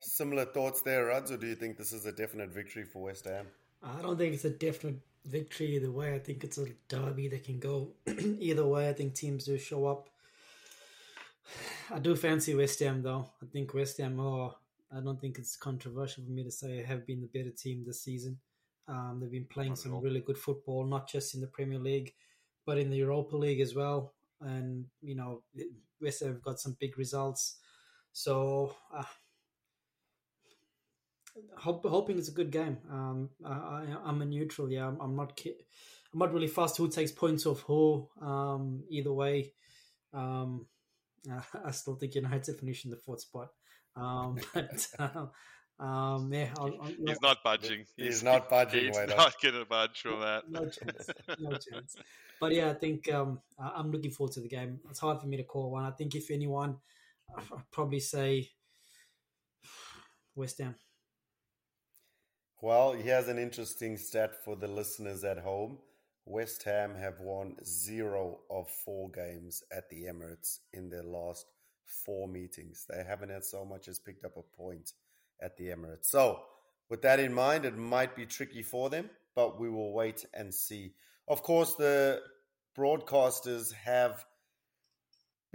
Similar 0.00 0.46
thoughts 0.46 0.82
there, 0.82 1.06
Ruds, 1.06 1.30
or 1.30 1.36
do 1.36 1.46
you 1.46 1.54
think 1.54 1.76
this 1.76 1.92
is 1.92 2.06
a 2.06 2.12
definite 2.12 2.50
victory 2.50 2.84
for 2.84 3.02
West 3.02 3.24
Ham? 3.26 3.46
I 3.82 4.00
don't 4.00 4.16
think 4.16 4.34
it's 4.34 4.44
a 4.44 4.50
definite 4.50 5.00
victory 5.24 5.76
either 5.76 5.90
way. 5.90 6.14
I 6.14 6.18
think 6.18 6.44
it's 6.44 6.58
a 6.58 6.66
derby 6.88 7.28
that 7.28 7.44
can 7.44 7.58
go 7.58 7.92
either 8.06 8.66
way. 8.66 8.88
I 8.88 8.92
think 8.92 9.14
teams 9.14 9.44
do 9.44 9.58
show 9.58 9.86
up. 9.86 10.08
I 11.92 11.98
do 11.98 12.16
fancy 12.16 12.54
West 12.54 12.80
Ham 12.80 13.02
though. 13.02 13.30
I 13.42 13.46
think 13.46 13.74
West 13.74 13.98
Ham 13.98 14.18
are. 14.20 14.54
I 14.96 15.00
don't 15.00 15.20
think 15.20 15.38
it's 15.38 15.56
controversial 15.56 16.24
for 16.24 16.30
me 16.30 16.44
to 16.44 16.50
say 16.50 16.82
have 16.82 17.06
been 17.06 17.20
the 17.20 17.38
better 17.38 17.50
team 17.50 17.84
this 17.86 18.02
season. 18.02 18.38
Um, 18.88 19.18
they've 19.20 19.30
been 19.30 19.46
playing 19.46 19.76
some 19.76 20.00
really 20.00 20.20
good 20.20 20.38
football, 20.38 20.84
not 20.84 21.08
just 21.08 21.34
in 21.34 21.40
the 21.40 21.48
Premier 21.48 21.78
League, 21.78 22.14
but 22.64 22.78
in 22.78 22.88
the 22.88 22.96
Europa 22.96 23.36
League 23.36 23.60
as 23.60 23.74
well. 23.74 24.14
And 24.40 24.86
you 25.02 25.16
know, 25.16 25.42
West 26.00 26.20
Ham 26.20 26.32
have 26.32 26.42
got 26.42 26.60
some 26.60 26.76
big 26.80 26.98
results. 26.98 27.56
So 28.12 28.74
uh, 28.96 29.04
hope, 31.56 31.84
hoping 31.86 32.18
it's 32.18 32.28
a 32.28 32.32
good 32.32 32.50
game. 32.50 32.78
Um, 32.90 33.30
I, 33.44 33.84
am 34.06 34.22
a 34.22 34.24
neutral. 34.24 34.70
Yeah, 34.70 34.86
I'm, 34.88 35.00
I'm 35.00 35.16
not. 35.16 35.38
I'm 36.12 36.18
not 36.18 36.32
really 36.32 36.48
fast 36.48 36.76
who 36.76 36.88
takes 36.88 37.12
points 37.12 37.46
off 37.46 37.60
who. 37.60 38.08
Um, 38.20 38.84
either 38.88 39.12
way, 39.12 39.52
um, 40.14 40.66
I 41.64 41.70
still 41.72 41.96
think 41.96 42.14
United 42.14 42.56
finish 42.58 42.84
in 42.84 42.90
the 42.90 42.96
fourth 42.96 43.20
spot. 43.20 43.48
Um, 43.94 44.38
but 44.54 44.88
uh, 44.98 45.26
um, 45.82 46.32
yeah, 46.32 46.48
i 46.58 46.64
i 46.64 46.94
he's 47.06 47.20
not 47.20 47.42
budging. 47.42 47.84
He's, 47.96 48.06
he's 48.06 48.22
not 48.22 48.48
budging. 48.50 48.86
He's 48.86 48.96
not 48.96 49.40
going 49.40 49.54
to 49.54 49.64
budge 49.64 50.00
from 50.00 50.20
that. 50.20 50.48
no 50.48 50.60
chance. 50.60 51.10
No 51.38 51.50
chance. 51.50 51.96
But 52.40 52.52
yeah, 52.52 52.70
I 52.70 52.74
think 52.74 53.12
um, 53.12 53.40
I'm 53.58 53.90
looking 53.90 54.10
forward 54.10 54.32
to 54.34 54.40
the 54.40 54.48
game. 54.48 54.80
It's 54.90 55.00
hard 55.00 55.20
for 55.20 55.26
me 55.26 55.36
to 55.38 55.44
call 55.44 55.70
one. 55.70 55.84
I 55.84 55.90
think 55.90 56.14
if 56.14 56.30
anyone, 56.30 56.76
I'd 57.36 57.70
probably 57.72 58.00
say 58.00 58.50
West 60.34 60.58
Ham. 60.58 60.76
Well, 62.62 62.92
here's 62.92 63.28
an 63.28 63.38
interesting 63.38 63.98
stat 63.98 64.42
for 64.42 64.56
the 64.56 64.66
listeners 64.66 65.24
at 65.24 65.38
home. 65.38 65.76
West 66.24 66.62
Ham 66.62 66.94
have 66.94 67.20
won 67.20 67.56
zero 67.62 68.38
of 68.50 68.70
four 68.70 69.10
games 69.10 69.62
at 69.70 69.90
the 69.90 70.04
Emirates 70.04 70.60
in 70.72 70.88
their 70.88 71.02
last 71.02 71.44
four 71.84 72.26
meetings. 72.26 72.86
They 72.88 73.04
haven't 73.04 73.28
had 73.28 73.44
so 73.44 73.66
much 73.66 73.88
as 73.88 73.98
picked 73.98 74.24
up 74.24 74.38
a 74.38 74.56
point 74.56 74.94
at 75.38 75.58
the 75.58 75.64
Emirates. 75.64 76.06
So, 76.06 76.40
with 76.88 77.02
that 77.02 77.20
in 77.20 77.34
mind, 77.34 77.66
it 77.66 77.76
might 77.76 78.16
be 78.16 78.24
tricky 78.24 78.62
for 78.62 78.88
them, 78.88 79.10
but 79.34 79.60
we 79.60 79.68
will 79.68 79.92
wait 79.92 80.24
and 80.32 80.52
see. 80.52 80.94
Of 81.28 81.42
course, 81.42 81.74
the 81.74 82.22
broadcasters 82.74 83.74
have 83.74 84.24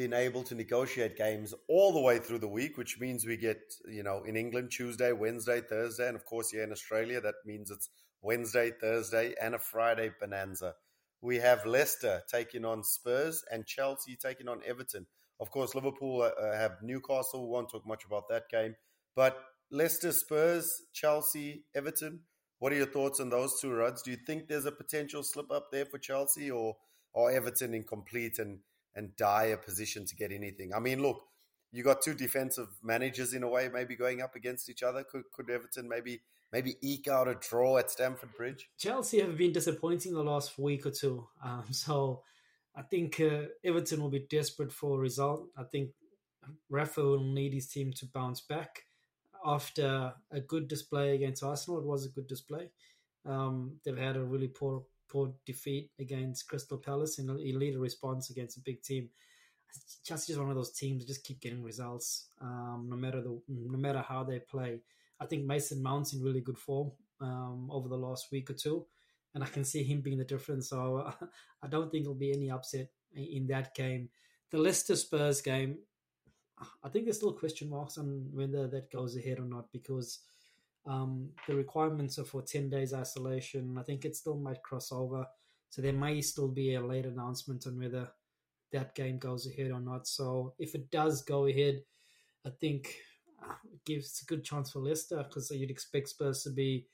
been 0.02 0.14
able 0.14 0.42
to 0.42 0.56
negotiate 0.56 1.16
games 1.16 1.54
all 1.70 1.94
the 1.94 2.00
way 2.00 2.18
through 2.18 2.40
the 2.40 2.48
week, 2.48 2.76
which 2.76 3.00
means 3.00 3.24
we 3.24 3.38
get, 3.38 3.60
you 3.88 4.02
know, 4.02 4.24
in 4.24 4.36
England, 4.36 4.72
Tuesday, 4.72 5.12
Wednesday, 5.12 5.62
Thursday. 5.62 6.08
And 6.08 6.16
of 6.16 6.26
course, 6.26 6.50
here 6.50 6.64
in 6.64 6.72
Australia, 6.72 7.22
that 7.22 7.36
means 7.46 7.70
it's 7.70 7.88
Wednesday, 8.20 8.72
Thursday, 8.72 9.36
and 9.40 9.54
a 9.54 9.60
Friday 9.60 10.10
bonanza. 10.20 10.74
We 11.22 11.36
have 11.38 11.68
Leicester 11.68 12.24
taking 12.28 12.66
on 12.66 12.84
Spurs 12.84 13.44
and 13.52 13.68
Chelsea 13.68 14.16
taking 14.16 14.48
on 14.48 14.62
Everton. 14.66 15.06
Of 15.40 15.52
course, 15.52 15.76
Liverpool 15.76 16.24
uh, 16.24 16.30
uh 16.42 16.58
have 16.58 16.82
Newcastle. 16.82 17.44
We 17.44 17.54
won't 17.54 17.70
talk 17.70 17.86
much 17.86 18.04
about 18.04 18.28
that 18.30 18.50
game. 18.50 18.74
But 19.16 19.38
Leicester, 19.70 20.12
Spurs, 20.14 20.82
Chelsea, 20.94 21.66
Everton. 21.76 22.22
What 22.58 22.74
are 22.74 22.78
your 22.78 22.88
thoughts 22.88 23.20
on 23.20 23.30
those 23.30 23.60
two 23.62 23.72
rods? 23.72 24.02
Do 24.02 24.10
you 24.10 24.18
think 24.26 24.48
there's 24.48 24.66
a 24.66 24.72
potential 24.72 25.22
slip 25.22 25.52
up 25.52 25.68
there 25.72 25.86
for 25.86 26.00
Chelsea 26.00 26.50
or, 26.50 26.78
or 27.14 27.30
Everton 27.30 27.76
incomplete 27.76 28.40
and 28.40 28.60
and 28.96 29.16
dire 29.16 29.58
position 29.58 30.06
to 30.06 30.16
get 30.16 30.32
anything. 30.32 30.74
I 30.74 30.80
mean, 30.80 31.02
look, 31.02 31.24
you 31.72 31.84
got 31.84 32.02
two 32.02 32.14
defensive 32.14 32.68
managers 32.84 33.34
in 33.34 33.44
a 33.44 33.50
way, 33.50 33.70
maybe 33.74 33.96
going 33.96 34.22
up 34.22 34.36
against 34.36 34.70
each 34.70 34.84
other. 34.84 35.04
Could 35.04 35.24
could 35.32 35.50
Everton 35.50 35.88
maybe 35.88 36.22
maybe 36.52 36.76
eke 36.82 37.08
out 37.08 37.28
a 37.28 37.36
draw 37.36 37.78
at 37.78 37.90
Stamford 37.90 38.34
Bridge? 38.36 38.70
Chelsea 38.78 39.22
have 39.22 39.38
been 39.38 39.54
disappointing 39.54 40.14
the 40.14 40.24
last 40.24 40.58
week 40.60 40.86
or 40.86 40.92
two, 40.92 41.28
um, 41.44 41.66
so 41.72 42.24
I 42.76 42.82
think 42.82 43.20
uh, 43.20 43.44
Everton 43.64 44.02
will 44.02 44.10
be 44.10 44.28
desperate 44.30 44.72
for 44.72 44.98
a 44.98 45.02
result. 45.02 45.48
I 45.58 45.64
think 45.64 45.92
Rafa 46.70 47.02
will 47.02 47.24
need 47.24 47.54
his 47.54 47.68
team 47.68 47.94
to 47.94 48.06
bounce 48.06 48.42
back 48.42 48.84
after 49.46 50.14
a 50.32 50.40
good 50.40 50.68
display 50.68 51.16
against 51.16 51.44
Arsenal. 51.44 51.80
It 51.80 51.86
was 51.86 52.06
a 52.06 52.10
good 52.10 52.28
display. 52.28 52.70
Um, 53.26 53.80
they've 53.84 53.98
had 53.98 54.18
a 54.18 54.24
really 54.24 54.48
poor 54.48 54.84
poor 55.12 55.34
defeat 55.46 55.92
against 56.00 56.48
Crystal 56.48 56.78
Palace 56.78 57.20
in 57.20 57.30
a 57.30 57.36
elite 57.36 57.78
response 57.78 58.30
against 58.30 58.58
a 58.58 58.62
big 58.62 58.82
team. 58.82 59.10
Chelsea 60.04 60.34
is 60.34 60.40
one 60.40 60.50
of 60.50 60.56
those 60.56 60.72
teams 60.72 61.02
that 61.02 61.08
just 61.08 61.24
keep 61.24 61.40
getting 61.42 61.64
results, 61.64 62.28
um, 62.42 62.88
no 62.90 62.96
matter 62.96 63.22
the 63.22 63.40
no 63.48 63.78
matter 63.78 64.04
how 64.08 64.24
they 64.24 64.40
play. 64.40 64.80
I 65.20 65.26
think 65.26 65.46
Mason 65.46 65.82
Mount's 65.82 66.14
in 66.14 66.24
really 66.24 66.42
good 66.42 66.58
form 66.58 66.92
um, 67.22 67.70
over 67.72 67.88
the 67.88 67.98
last 67.98 68.32
week 68.32 68.50
or 68.50 68.54
two, 68.54 68.86
and 69.34 69.44
I 69.44 69.48
can 69.48 69.64
see 69.64 69.84
him 69.84 70.02
being 70.02 70.18
the 70.18 70.26
difference. 70.26 70.70
So 70.70 71.12
I 71.64 71.68
don't 71.68 71.92
think 71.92 72.04
there'll 72.04 72.16
be 72.16 72.34
any 72.34 72.50
upset 72.50 72.90
in 73.14 73.48
that 73.48 73.76
game. 73.76 74.10
The 74.50 74.58
Leicester 74.58 74.96
Spurs 74.96 75.42
game, 75.42 75.78
I 76.84 76.90
think 76.90 77.06
there's 77.06 77.18
still 77.18 77.34
question 77.34 77.70
marks 77.70 77.98
on 77.98 78.28
whether 78.34 78.68
that 78.68 78.92
goes 78.92 79.16
ahead 79.16 79.40
or 79.40 79.46
not 79.46 79.72
because 79.72 80.20
um, 80.86 81.30
the 81.48 81.56
requirements 81.56 82.18
are 82.18 82.26
for 82.26 82.42
10 82.42 82.70
days 82.70 82.94
isolation. 82.94 83.78
I 83.78 83.84
think 83.84 84.06
it 84.06 84.16
still 84.16 84.38
might 84.38 84.64
cross 84.64 84.92
over. 84.92 85.26
So 85.70 85.82
there 85.82 85.94
may 85.94 86.22
still 86.22 86.48
be 86.48 86.76
a 86.76 86.86
late 86.86 87.06
announcement 87.06 87.68
on 87.68 87.80
whether 87.80 88.10
that 88.72 88.96
game 88.96 89.20
goes 89.20 89.48
ahead 89.48 89.72
or 89.72 89.80
not. 89.80 90.08
So 90.08 90.54
if 90.60 90.76
it 90.76 90.90
does 90.92 91.22
go 91.22 91.46
ahead, 91.46 91.82
I 92.46 92.50
think 92.50 92.96
uh, 93.42 93.54
it 93.72 93.84
gives 93.86 94.22
a 94.22 94.26
good 94.26 94.44
chance 94.44 94.72
for 94.72 94.80
Leicester 94.80 95.24
because 95.24 95.52
you'd 95.52 95.72
expect 95.72 96.10
Spurs 96.10 96.44
to 96.44 96.50
be 96.50 96.88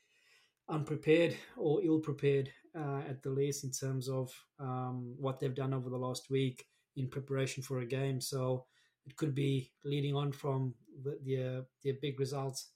unprepared 0.68 1.34
or 1.56 1.82
ill 1.82 1.98
prepared 1.98 2.50
uh, 2.78 3.00
at 3.08 3.22
the 3.22 3.30
least 3.30 3.64
in 3.64 3.70
terms 3.70 4.08
of 4.08 4.30
um, 4.60 5.14
what 5.18 5.40
they've 5.40 5.54
done 5.54 5.72
over 5.72 5.88
the 5.88 5.96
last 5.96 6.30
week 6.30 6.66
in 6.96 7.08
preparation 7.08 7.62
for 7.62 7.80
a 7.80 7.86
game. 7.86 8.20
So 8.20 8.66
it 9.06 9.16
could 9.16 9.34
be 9.34 9.72
leading 9.84 10.14
on 10.14 10.32
from 10.32 10.74
the, 11.02 11.18
the, 11.24 11.58
uh, 11.58 11.62
the 11.82 11.92
big 12.02 12.20
results 12.20 12.68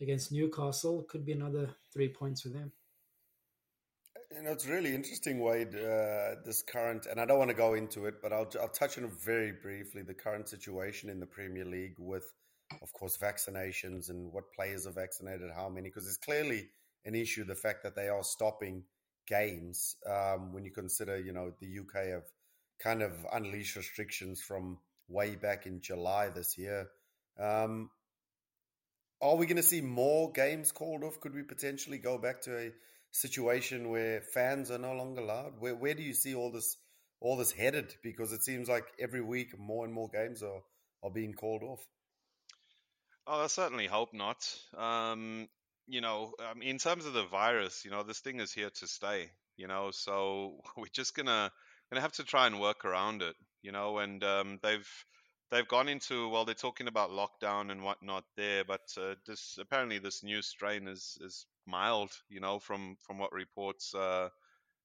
against 0.00 0.32
Newcastle. 0.32 1.04
Could 1.08 1.24
be 1.24 1.32
another 1.32 1.70
three 1.92 2.08
points 2.08 2.42
for 2.42 2.48
them. 2.48 2.72
You 4.34 4.42
know, 4.42 4.52
it's 4.52 4.66
really 4.66 4.94
interesting, 4.94 5.40
Wade. 5.40 5.74
Uh, 5.74 6.36
this 6.44 6.62
current, 6.62 7.06
and 7.06 7.20
I 7.20 7.24
don't 7.24 7.38
want 7.38 7.50
to 7.50 7.56
go 7.56 7.74
into 7.74 8.06
it, 8.06 8.16
but 8.20 8.32
I'll 8.32 8.50
I'll 8.60 8.68
touch 8.68 8.98
on 8.98 9.04
it 9.04 9.12
very 9.12 9.52
briefly. 9.52 10.02
The 10.02 10.14
current 10.14 10.48
situation 10.48 11.08
in 11.08 11.20
the 11.20 11.26
Premier 11.26 11.64
League 11.64 11.94
with, 11.98 12.32
of 12.82 12.92
course, 12.92 13.16
vaccinations 13.16 14.10
and 14.10 14.32
what 14.32 14.52
players 14.52 14.86
are 14.86 14.92
vaccinated, 14.92 15.50
how 15.54 15.68
many, 15.68 15.88
because 15.88 16.06
it's 16.06 16.16
clearly 16.16 16.68
an 17.04 17.14
issue. 17.14 17.44
The 17.44 17.54
fact 17.54 17.82
that 17.84 17.94
they 17.94 18.08
are 18.08 18.24
stopping 18.24 18.82
games 19.26 19.96
um, 20.06 20.52
when 20.52 20.64
you 20.64 20.70
consider, 20.70 21.18
you 21.18 21.32
know, 21.32 21.52
the 21.60 21.78
UK 21.78 22.08
have 22.08 22.24
kind 22.78 23.02
of 23.02 23.12
unleashed 23.32 23.76
restrictions 23.76 24.42
from 24.42 24.78
way 25.08 25.36
back 25.36 25.66
in 25.66 25.80
July 25.80 26.28
this 26.28 26.58
year. 26.58 26.88
Um, 27.38 27.90
are 29.20 29.36
we 29.36 29.46
going 29.46 29.56
to 29.56 29.62
see 29.62 29.80
more 29.80 30.30
games 30.32 30.72
called 30.72 31.02
off? 31.04 31.20
Could 31.20 31.34
we 31.34 31.42
potentially 31.42 31.98
go 31.98 32.18
back 32.18 32.42
to 32.42 32.56
a 32.56 32.72
situation 33.10 33.88
where 33.90 34.20
fans 34.20 34.70
are 34.70 34.78
no 34.78 34.92
longer 34.92 35.22
allowed? 35.22 35.54
Where 35.58 35.74
where 35.74 35.94
do 35.94 36.02
you 36.02 36.14
see 36.14 36.34
all 36.34 36.52
this 36.52 36.76
all 37.20 37.36
this 37.36 37.52
headed? 37.52 37.94
Because 38.02 38.32
it 38.32 38.42
seems 38.42 38.68
like 38.68 38.84
every 39.00 39.22
week 39.22 39.58
more 39.58 39.84
and 39.84 39.94
more 39.94 40.08
games 40.08 40.42
are 40.42 40.62
are 41.02 41.10
being 41.10 41.34
called 41.34 41.62
off. 41.62 41.84
Oh, 43.26 43.44
I 43.44 43.46
certainly 43.48 43.86
hope 43.86 44.12
not. 44.12 44.54
Um, 44.76 45.48
you 45.88 46.00
know, 46.00 46.32
um, 46.50 46.62
in 46.62 46.78
terms 46.78 47.06
of 47.06 47.12
the 47.12 47.24
virus, 47.24 47.84
you 47.84 47.90
know, 47.90 48.02
this 48.02 48.20
thing 48.20 48.40
is 48.40 48.52
here 48.52 48.70
to 48.70 48.86
stay. 48.86 49.30
You 49.56 49.66
know, 49.66 49.90
so 49.92 50.60
we're 50.76 50.86
just 50.92 51.16
gonna 51.16 51.50
gonna 51.90 52.02
have 52.02 52.12
to 52.12 52.24
try 52.24 52.46
and 52.46 52.60
work 52.60 52.84
around 52.84 53.22
it. 53.22 53.34
You 53.62 53.72
know, 53.72 53.98
and 53.98 54.22
um, 54.22 54.58
they've 54.62 54.88
they've 55.50 55.68
gone 55.68 55.88
into 55.88 56.28
well, 56.28 56.44
they're 56.44 56.54
talking 56.54 56.88
about 56.88 57.10
lockdown 57.10 57.70
and 57.70 57.82
whatnot 57.82 58.24
there, 58.36 58.64
but 58.64 58.82
uh, 59.00 59.14
this 59.26 59.58
apparently 59.60 59.98
this 59.98 60.22
new 60.22 60.42
strain 60.42 60.88
is 60.88 61.18
is 61.20 61.46
mild, 61.66 62.10
you 62.28 62.40
know, 62.40 62.58
from 62.58 62.96
from 63.06 63.18
what 63.18 63.32
reports 63.32 63.94
uh, 63.94 64.28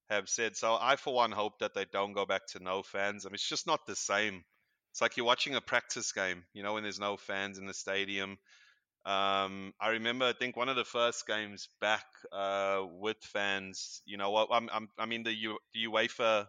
have 0.10 0.30
said. 0.30 0.56
So 0.58 0.77
I, 0.80 0.96
for 0.96 1.13
one, 1.13 1.32
hope 1.32 1.60
that 1.60 1.74
they 1.74 1.86
don't 1.86 2.13
go 2.13 2.25
back 2.25 2.48
to 2.50 2.63
no 2.63 2.84
fans. 2.84 3.25
I 3.25 3.30
mean, 3.30 3.36
it's 3.36 3.48
just 3.48 3.68
not 3.68 3.86
the 3.88 3.96
same. 3.96 4.44
It's 4.91 5.01
like 5.01 5.15
you're 5.18 5.25
watching 5.25 5.56
a 5.56 5.62
practice 5.62 6.12
game, 6.12 6.44
you 6.53 6.63
know, 6.63 6.74
when 6.74 6.84
there's 6.84 7.00
no 7.00 7.18
fans 7.18 7.58
in 7.58 7.65
the 7.65 7.74
stadium. 7.74 8.38
Um, 9.06 9.74
I 9.82 9.89
remember, 9.91 10.25
I 10.25 10.34
think 10.34 10.56
one 10.56 10.70
of 10.70 10.75
the 10.75 10.86
first 10.86 11.25
games 11.25 11.70
back 11.80 12.06
uh, 12.32 12.84
with 13.00 13.18
fans. 13.18 14.01
You 14.06 14.18
know, 14.18 14.36
I'm, 14.36 14.70
I'm, 14.72 14.89
I 14.98 15.06
mean, 15.06 15.24
the, 15.24 15.34
U, 15.34 15.58
the 15.74 15.86
UEFA 15.86 16.48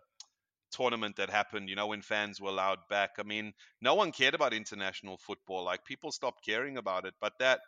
tournament 0.73 1.17
that 1.17 1.31
happened, 1.31 1.69
you 1.69 1.77
know, 1.77 1.87
when 1.89 2.03
fans 2.03 2.41
were 2.41 2.51
allowed 2.51 2.79
back. 2.89 3.11
I 3.19 3.23
mean, 3.23 3.53
no 3.81 3.95
one 3.95 4.13
cared 4.13 4.35
about 4.35 4.53
international 4.55 5.17
football. 5.19 5.65
Like 5.65 5.85
people 5.85 6.13
stopped 6.13 6.45
caring 6.45 6.77
about 6.79 7.07
it. 7.07 7.15
But 7.21 7.35
that 7.39 7.61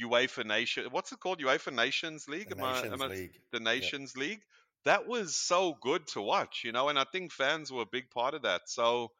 UEFA 0.00 0.44
Nation, 0.46 0.86
what's 0.90 1.12
it 1.12 1.20
called? 1.20 1.40
UEFA 1.40 1.72
Nations 1.74 2.28
League? 2.28 2.48
The 2.50 2.56
Am 2.58 2.64
I- 2.64 2.72
Nations 2.74 2.92
am 2.92 3.02
I- 3.02 3.06
League. 3.06 3.40
the 3.52 3.60
Nations 3.60 4.16
League. 4.16 4.42
That 4.84 5.06
was 5.06 5.36
so 5.36 5.74
good 5.80 6.06
to 6.08 6.22
watch, 6.22 6.62
you 6.64 6.72
know, 6.72 6.88
and 6.88 6.98
I 6.98 7.04
think 7.04 7.32
fans 7.32 7.70
were 7.72 7.82
a 7.82 7.86
big 7.86 8.10
part 8.10 8.34
of 8.34 8.42
that. 8.42 8.62
So 8.66 9.12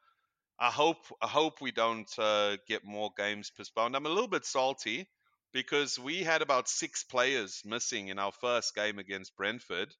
I 0.59 0.69
hope 0.71 1.03
I 1.21 1.27
hope 1.27 1.61
we 1.61 1.71
don't 1.71 2.09
uh, 2.19 2.57
get 2.67 2.83
more 2.85 3.11
games 3.17 3.51
postponed. 3.51 3.95
I'm 3.95 4.05
a 4.05 4.09
little 4.09 4.27
bit 4.27 4.45
salty 4.45 5.07
because 5.53 5.99
we 5.99 6.23
had 6.23 6.41
about 6.41 6.69
six 6.69 7.03
players 7.03 7.61
missing 7.65 8.07
in 8.07 8.17
our 8.19 8.31
first 8.31 8.73
game 8.75 8.97
against 8.99 9.35
Brentford, 9.35 9.93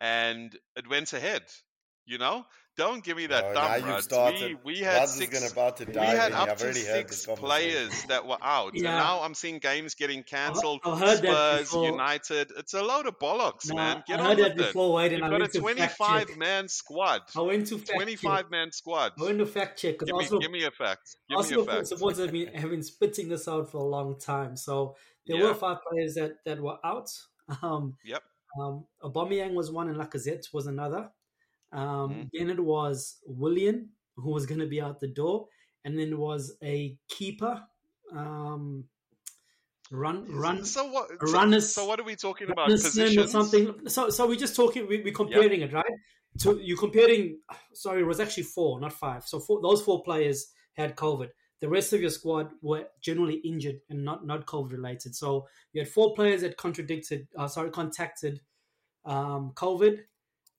and 0.00 0.56
it 0.76 0.88
went 0.88 1.12
ahead. 1.12 1.42
You 2.06 2.18
know, 2.18 2.46
don't 2.76 3.02
give 3.02 3.16
me 3.16 3.26
that 3.28 3.44
Oh, 3.44 3.54
thumb, 3.54 3.80
now 3.80 3.94
you've 3.94 4.02
started. 4.04 4.58
We, 4.64 4.74
we 4.74 4.78
had 4.80 4.98
Ruds 5.00 5.12
six 5.14 5.32
gonna 5.38 5.50
about 5.52 5.76
to 5.78 5.84
we 5.86 5.94
had 5.94 6.32
up 6.32 6.58
to 6.58 6.74
six 6.74 7.24
players 7.26 8.04
that 8.04 8.26
were 8.26 8.36
out, 8.42 8.74
and 8.74 8.82
now 8.82 9.22
I'm 9.22 9.34
seeing 9.34 9.58
games 9.58 9.94
getting 9.94 10.22
cancelled. 10.22 10.80
I 10.84 10.98
heard 10.98 11.22
that 11.22 11.66
Spurs. 11.66 11.74
United. 11.84 12.52
It's 12.56 12.74
a 12.74 12.82
load 12.82 13.06
of 13.06 13.18
bollocks, 13.18 13.68
No, 13.68 13.76
man. 13.76 14.02
Get 14.06 14.18
I 14.20 14.22
on 14.22 14.26
heard 14.28 14.38
with 14.38 14.46
that 14.48 14.56
before, 14.56 14.92
Wade, 14.94 15.12
it. 15.12 15.14
and 15.16 15.24
You've 15.24 15.32
I 15.32 15.38
got 15.46 15.56
a 15.56 15.60
went 15.62 15.78
to 15.78 15.84
fact 15.86 15.96
25 16.28 16.36
man 16.38 16.68
squad. 16.68 17.22
I 17.36 17.40
went 17.40 17.66
to 17.68 17.78
fact 17.78 17.92
25 17.94 18.38
check. 18.42 18.50
man 18.50 18.72
squad. 18.72 19.12
I 19.18 19.22
went 19.24 19.38
to 19.38 19.46
fact 19.46 19.78
check 19.80 19.98
because 19.98 20.08
Give 20.28 20.32
me, 20.32 20.38
give 20.40 20.50
me 20.50 20.64
a 20.64 20.70
fact. 20.70 21.16
Give 21.28 21.38
Arsenal 21.38 21.64
me 21.64 21.72
a 21.72 21.74
fact. 21.76 21.86
supporters 21.88 22.18
have 22.20 22.32
been, 22.32 22.48
have 22.54 22.70
been 22.70 22.82
spitting 22.82 23.28
this 23.28 23.48
out 23.48 23.70
for 23.70 23.78
a 23.78 23.84
long 23.84 24.18
time. 24.18 24.56
So 24.56 24.96
there 25.26 25.38
Yeah. 25.38 25.44
were 25.48 25.54
five 25.54 25.78
players 25.90 26.14
that, 26.14 26.32
that 26.44 26.60
were 26.60 26.76
out. 26.84 27.08
Um, 27.62 27.96
Yep. 28.04 28.22
Um, 28.60 28.86
Aubameyang 29.04 29.52
was 29.54 29.70
one, 29.70 29.88
and 29.88 29.96
Lacazette 29.98 30.52
was 30.52 30.66
another. 30.66 31.10
Um, 31.76 32.10
Mhm. 32.10 32.30
Then 32.32 32.50
it 32.50 32.60
was 32.60 33.20
Willian, 33.26 33.78
who 34.16 34.30
was 34.32 34.46
going 34.46 34.60
to 34.60 34.66
be 34.66 34.80
out 34.80 34.98
the 35.00 35.08
door, 35.22 35.48
and 35.84 35.98
then 35.98 36.08
it 36.14 36.18
was 36.18 36.56
a 36.62 36.96
keeper. 37.08 37.54
Um, 38.12 38.84
run, 39.90 40.24
run, 40.32 40.64
So 40.64 40.90
what? 40.90 41.08
So, 41.10 41.32
Runners- 41.32 41.74
so 41.74 41.84
what 41.86 42.00
are 42.00 42.04
we 42.04 42.16
talking 42.16 42.50
about? 42.50 42.68
Positions 42.68 43.16
or 43.18 43.28
something. 43.28 43.88
So, 43.88 44.10
so 44.10 44.26
we're 44.26 44.36
just 44.46 44.56
talking. 44.56 44.86
We, 44.88 45.02
we're 45.02 45.12
comparing 45.24 45.60
it, 45.62 45.72
right? 45.72 45.94
To 46.42 46.58
you're 46.62 46.78
comparing. 46.78 47.40
Sorry, 47.72 48.00
it 48.02 48.06
was 48.06 48.20
actually 48.20 48.44
four, 48.44 48.80
not 48.80 48.92
five. 48.92 49.24
So 49.26 49.38
four, 49.40 49.60
those 49.62 49.82
four 49.82 50.02
players 50.02 50.52
had 50.74 50.96
COVID. 50.96 51.30
The 51.60 51.68
rest 51.68 51.92
of 51.94 52.00
your 52.02 52.10
squad 52.10 52.52
were 52.60 52.86
generally 53.00 53.36
injured 53.36 53.80
and 53.88 54.04
not 54.04 54.26
not 54.26 54.46
COVID 54.46 54.72
related. 54.72 55.14
So 55.14 55.46
you 55.72 55.80
had 55.82 55.88
four 55.88 56.14
players 56.14 56.40
that 56.42 56.56
contradicted. 56.56 57.28
Uh, 57.36 57.48
sorry, 57.48 57.70
contacted 57.70 58.40
um, 59.04 59.52
COVID. 59.54 60.00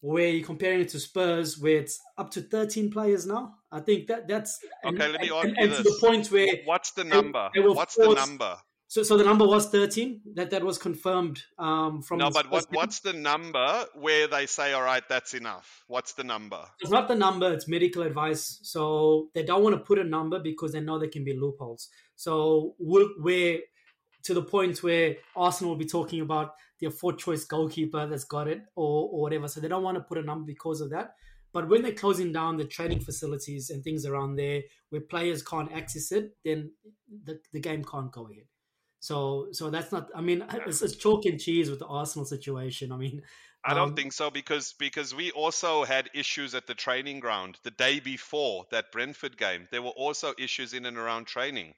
Where 0.02 0.30
you're 0.30 0.46
comparing 0.46 0.82
it 0.82 0.90
to 0.90 1.00
Spurs, 1.00 1.58
where 1.58 1.78
it's 1.78 2.00
up 2.18 2.30
to 2.32 2.42
13 2.42 2.92
players 2.92 3.26
now. 3.26 3.56
I 3.72 3.80
think 3.80 4.08
that 4.08 4.28
that's 4.28 4.60
and, 4.84 4.96
Okay, 4.96 5.12
let 5.12 5.22
me 5.22 5.28
and, 5.28 5.36
ask 5.36 5.46
and, 5.46 5.58
you 5.58 5.64
and 5.64 5.74
to 5.74 5.84
the 5.84 5.98
point 6.00 6.32
where 6.32 6.48
What's 6.66 6.92
the 6.92 7.04
number? 7.04 7.50
they 7.54 7.62
were 7.62 7.74
What's 7.74 7.96
the 7.96 8.14
number? 8.14 8.58
so 8.88 9.04
so 9.04 9.18
the 9.18 9.24
number 9.24 9.46
was 9.46 9.70
13. 9.70 10.22
That 10.36 10.52
that 10.52 10.64
was 10.64 10.78
confirmed 10.78 11.42
um, 11.58 12.02
from 12.04 12.20
No, 12.20 12.30
but 12.30 12.50
what, 12.52 12.68
what's 12.72 13.00
the 13.00 13.14
number 13.14 13.86
where 13.96 14.28
they 14.28 14.46
say, 14.46 14.74
all 14.74 14.84
right, 14.84 15.04
that's 15.10 15.34
enough? 15.34 15.84
What's 15.88 16.14
the 16.14 16.24
number? 16.24 16.64
It's 16.80 16.92
not 16.92 17.08
the 17.08 17.16
number, 17.16 17.52
it's 17.52 17.68
medical 17.68 18.04
advice. 18.04 18.60
So 18.62 19.30
they 19.34 19.44
don't 19.44 19.64
want 19.64 19.76
to 19.76 19.82
put 19.82 20.00
a 20.00 20.04
number 20.04 20.40
because 20.40 20.72
they 20.74 20.80
know 20.80 21.00
there 21.00 21.10
can 21.10 21.24
be 21.24 21.34
loopholes. 21.34 21.90
So 22.16 22.76
we'll, 22.80 23.10
we're 23.18 23.60
to 24.24 24.34
the 24.34 24.42
point 24.42 24.84
where 24.84 25.16
Arsenal 25.36 25.72
will 25.72 25.80
be 25.80 25.86
talking 25.86 26.22
about 26.22 26.54
their 26.80 26.92
fourth 26.92 27.18
choice 27.18 27.46
goalkeeper 27.46 28.08
that's 28.08 28.24
got 28.24 28.48
it 28.48 28.62
or, 28.76 29.10
or 29.12 29.22
whatever. 29.22 29.48
So 29.48 29.60
they 29.60 29.68
don't 29.68 29.84
want 29.84 29.98
to 29.98 30.04
put 30.04 30.18
a 30.18 30.22
number 30.22 30.46
because 30.46 30.82
of 30.82 30.90
that. 30.92 31.16
But 31.54 31.70
when 31.70 31.82
they're 31.82 31.94
closing 31.94 32.32
down 32.32 32.58
the 32.58 32.66
training 32.66 33.00
facilities 33.00 33.70
and 33.70 33.84
things 33.84 34.06
around 34.06 34.36
there 34.36 34.62
where 34.90 35.02
players 35.02 35.42
can't 35.42 35.72
access 35.72 36.12
it, 36.12 36.36
then 36.44 36.72
the, 37.24 37.40
the 37.54 37.60
game 37.60 37.84
can't 37.84 38.12
go 38.12 38.28
ahead. 38.28 38.46
So 39.00 39.48
so 39.52 39.70
that's 39.70 39.92
not. 39.92 40.10
I 40.14 40.22
mean, 40.22 40.44
it's, 40.66 40.82
it's 40.82 40.96
chalk 40.96 41.26
and 41.26 41.40
cheese 41.40 41.70
with 41.70 41.80
the 41.80 41.86
Arsenal 41.88 42.26
situation. 42.26 42.92
I 42.92 42.98
mean, 42.98 43.22
I 43.64 43.74
don't 43.74 43.90
Um, 43.90 43.96
think 43.96 44.14
so 44.14 44.30
because 44.30 44.74
because 44.74 45.16
we 45.16 45.32
also 45.32 45.84
had 45.84 46.10
issues 46.14 46.54
at 46.56 46.68
the 46.68 46.76
training 46.76 47.20
ground 47.20 47.58
the 47.64 47.72
day 47.72 48.00
before 48.00 48.66
that 48.72 48.92
Brentford 48.92 49.38
game. 49.38 49.68
There 49.72 49.82
were 49.82 49.90
also 49.92 50.34
issues 50.38 50.74
in 50.74 50.86
and 50.86 50.98
around 50.98 51.28
training. 51.28 51.76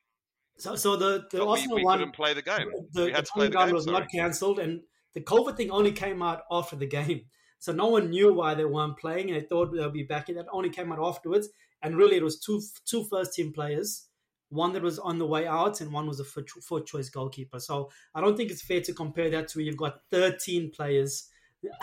So 0.59 0.75
so 0.75 0.95
the 0.95 1.25
the 1.31 1.39
But 1.39 1.47
we, 1.51 1.51
Arsenal 1.51 1.75
we 1.77 1.83
one 1.83 1.99
couldn't 1.99 2.15
play 2.15 2.33
the 2.33 2.41
game. 2.41 2.67
the, 2.93 3.05
we 3.05 3.11
the 3.11 3.15
had 3.15 3.25
to 3.25 3.31
play 3.33 3.47
the 3.47 3.57
game. 3.57 3.73
was 3.73 3.85
sorry. 3.85 3.99
not 3.99 4.11
cancelled, 4.11 4.59
and 4.59 4.81
the 5.13 5.21
COVID 5.21 5.57
thing 5.57 5.71
only 5.71 5.91
came 5.91 6.21
out 6.21 6.41
after 6.51 6.75
the 6.75 6.87
game. 6.87 7.21
So 7.61 7.73
no 7.73 7.87
one 7.87 8.09
knew 8.09 8.33
why 8.33 8.53
they 8.53 8.63
weren't 8.63 8.97
playing, 8.97 9.29
and 9.29 9.35
they 9.37 9.45
thought 9.45 9.73
they'll 9.73 9.91
be 9.91 10.03
back. 10.03 10.29
And 10.29 10.37
that 10.37 10.45
only 10.53 10.69
came 10.69 10.93
out 10.93 10.99
afterwards. 11.05 11.49
And 11.81 11.97
really, 11.97 12.15
it 12.15 12.23
was 12.23 12.39
two 12.39 12.61
two 12.85 13.03
first 13.03 13.33
team 13.33 13.51
players, 13.51 14.07
one 14.47 14.71
that 14.71 14.81
was 14.81 14.97
on 14.97 15.19
the 15.19 15.27
way 15.27 15.45
out, 15.45 15.81
and 15.81 15.91
one 15.91 16.07
was 16.07 16.21
a 16.21 16.23
fourth 16.23 16.85
choice 16.85 17.09
goalkeeper. 17.09 17.59
So 17.59 17.91
I 18.15 18.21
don't 18.21 18.37
think 18.37 18.49
it's 18.49 18.61
fair 18.61 18.79
to 18.79 18.93
compare 18.93 19.29
that 19.31 19.49
to 19.49 19.57
where 19.57 19.65
you've 19.65 19.75
got 19.75 19.99
thirteen 20.09 20.71
players 20.71 21.27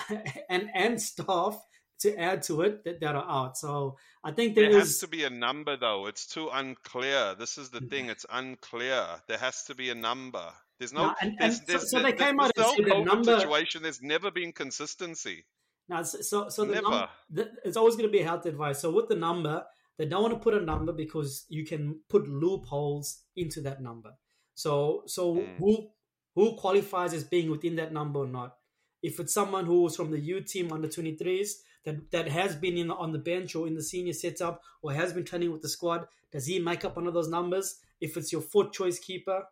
and 0.48 0.70
and 0.74 0.98
staff 0.98 1.62
to 2.00 2.14
add 2.18 2.42
to 2.42 2.62
it 2.62 2.84
that, 2.84 3.00
that 3.00 3.14
are 3.16 3.24
out. 3.28 3.56
So 3.56 3.96
I 4.22 4.32
think 4.32 4.54
there 4.54 4.70
There 4.70 4.80
is 4.80 4.88
has 4.88 4.98
to 4.98 5.08
be 5.08 5.24
a 5.24 5.30
number, 5.30 5.76
though. 5.76 6.06
It's 6.06 6.26
too 6.26 6.48
unclear. 6.52 7.34
This 7.38 7.56
is 7.58 7.70
the 7.70 7.80
Mm. 7.80 7.90
thing. 7.90 8.08
It's 8.10 8.26
unclear. 8.30 9.06
There 9.28 9.38
has 9.38 9.64
to 9.64 9.74
be 9.74 9.90
a 9.90 9.94
number. 9.94 10.52
There's 10.78 10.92
no. 10.92 11.06
No, 11.06 11.14
and- 11.20 11.36
and 11.40 11.60
there's, 11.66 11.90
so- 11.90 11.98
so 11.98 12.02
they 12.02 12.12
came 12.12 12.38
out 12.40 12.52
there's 12.54 12.68
and 12.68 12.76
said 12.76 12.86
COVID 12.86 13.04
number- 13.06 13.38
situation. 13.40 13.82
There's 13.82 14.02
never 14.02 14.30
been 14.30 14.52
consistency. 14.52 15.46
Now, 15.88 16.02
so 16.02 16.48
so, 16.48 16.64
the 16.64 16.74
Never. 16.74 16.90
num- 16.90 17.08
the, 17.30 17.50
it's 17.64 17.76
always 17.76 17.94
going 17.96 18.08
to 18.08 18.12
be 18.12 18.22
health 18.22 18.44
advice. 18.44 18.80
So 18.80 18.90
with 18.90 19.08
the 19.08 19.14
number, 19.14 19.64
they 19.98 20.04
don't 20.06 20.20
want 20.22 20.34
to 20.34 20.40
put 20.40 20.52
a 20.54 20.60
number 20.60 20.92
because 20.92 21.46
you 21.48 21.64
can 21.64 22.00
put 22.08 22.26
loopholes 22.28 23.22
into 23.36 23.60
that 23.62 23.80
number. 23.80 24.10
So 24.54 25.04
so 25.06 25.36
Mm. 25.36 25.56
who 25.58 25.90
who 26.34 26.56
qualifies 26.56 27.14
as 27.14 27.24
being 27.24 27.50
within 27.50 27.76
that 27.76 27.92
number 27.92 28.18
or 28.20 28.26
not? 28.26 28.56
If 29.02 29.20
it's 29.20 29.32
someone 29.32 29.64
who's 29.64 29.94
from 29.96 30.10
the 30.10 30.18
U 30.20 30.40
team 30.40 30.72
under 30.72 30.88
23s 30.88 31.50
that 31.86 32.10
that 32.10 32.28
has 32.28 32.54
been 32.54 32.76
in 32.76 32.90
on 32.90 33.12
the 33.12 33.18
bench 33.18 33.54
or 33.56 33.66
in 33.66 33.74
the 33.74 33.82
senior 33.82 34.12
setup 34.12 34.60
or 34.82 34.92
has 34.92 35.14
been 35.14 35.24
training 35.24 35.52
with 35.52 35.62
the 35.62 35.68
squad, 35.70 36.06
does 36.30 36.44
he 36.46 36.58
make 36.58 36.84
up 36.84 36.96
one 36.96 37.06
of 37.06 37.14
those 37.14 37.28
numbers? 37.28 37.76
If 38.00 38.18
it's 38.18 38.30
your 38.30 38.42
fourth 38.42 38.72
choice 38.72 38.98
keeper, 38.98 39.44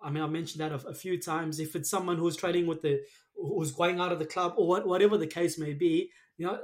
I 0.00 0.10
mean, 0.10 0.22
I 0.22 0.26
mentioned 0.26 0.60
that 0.62 0.72
a, 0.72 0.88
a 0.88 0.94
few 0.94 1.20
times. 1.20 1.60
If 1.60 1.76
it's 1.76 1.90
someone 1.90 2.16
who's 2.16 2.36
training 2.36 2.66
with 2.66 2.80
the, 2.82 3.00
who's 3.36 3.72
going 3.72 4.00
out 4.00 4.12
of 4.12 4.18
the 4.18 4.24
club 4.24 4.54
or 4.56 4.66
what, 4.66 4.86
whatever 4.86 5.18
the 5.18 5.26
case 5.26 5.58
may 5.58 5.74
be, 5.74 6.10
you 6.38 6.46
know, 6.46 6.58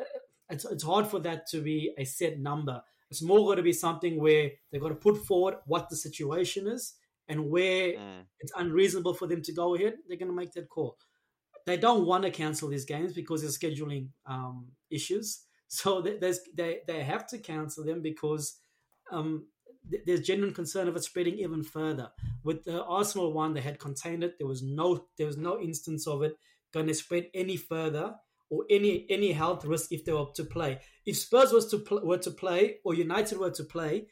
it's, 0.48 0.64
it's 0.64 0.82
hard 0.84 1.06
for 1.06 1.20
that 1.20 1.46
to 1.48 1.60
be 1.60 1.92
a 1.98 2.04
set 2.04 2.38
number. 2.38 2.80
It's 3.10 3.22
more 3.22 3.38
going 3.40 3.58
to 3.58 3.62
be 3.62 3.72
something 3.72 4.18
where 4.20 4.50
they've 4.70 4.80
got 4.80 4.88
to 4.88 4.94
put 4.94 5.18
forward 5.26 5.56
what 5.66 5.88
the 5.90 5.96
situation 5.96 6.66
is 6.66 6.94
and 7.28 7.50
where 7.50 7.92
Mm. 7.92 8.24
it's 8.40 8.52
unreasonable 8.56 9.14
for 9.14 9.26
them 9.26 9.42
to 9.42 9.52
go 9.52 9.74
ahead. 9.74 9.94
They're 10.08 10.16
going 10.16 10.30
to 10.30 10.34
make 10.34 10.52
that 10.52 10.68
call. 10.68 10.96
They 11.68 11.76
don't 11.76 12.06
want 12.06 12.24
to 12.24 12.30
cancel 12.30 12.70
these 12.70 12.86
games 12.86 13.12
because 13.12 13.44
of 13.44 13.50
scheduling 13.50 14.08
um, 14.24 14.68
issues. 14.90 15.44
So 15.70 16.00
they 16.00 16.80
they 16.86 17.02
have 17.02 17.26
to 17.26 17.38
cancel 17.38 17.84
them 17.84 18.00
because 18.00 18.58
um, 19.12 19.48
th- 19.90 20.02
there's 20.06 20.22
genuine 20.22 20.54
concern 20.54 20.88
of 20.88 20.96
it 20.96 21.04
spreading 21.04 21.38
even 21.40 21.62
further. 21.62 22.08
With 22.42 22.64
the 22.64 22.82
Arsenal 22.82 23.34
one, 23.34 23.52
they 23.52 23.60
had 23.60 23.78
contained 23.78 24.24
it. 24.24 24.38
There 24.38 24.48
was 24.48 24.62
no 24.62 25.08
there 25.18 25.26
was 25.26 25.36
no 25.36 25.60
instance 25.60 26.06
of 26.06 26.22
it 26.22 26.38
going 26.72 26.86
to 26.86 26.94
spread 26.94 27.26
any 27.34 27.58
further 27.58 28.14
or 28.48 28.64
any 28.70 29.04
any 29.10 29.32
health 29.32 29.66
risk 29.66 29.92
if 29.92 30.06
they 30.06 30.12
were 30.12 30.32
to 30.36 30.44
play. 30.44 30.80
If 31.04 31.18
Spurs 31.18 31.52
was 31.52 31.70
to 31.72 31.80
pl- 31.80 32.06
were 32.06 32.22
to 32.28 32.30
play 32.30 32.78
or 32.82 32.94
United 32.94 33.36
were 33.36 33.50
to 33.50 33.64
play, 33.64 34.06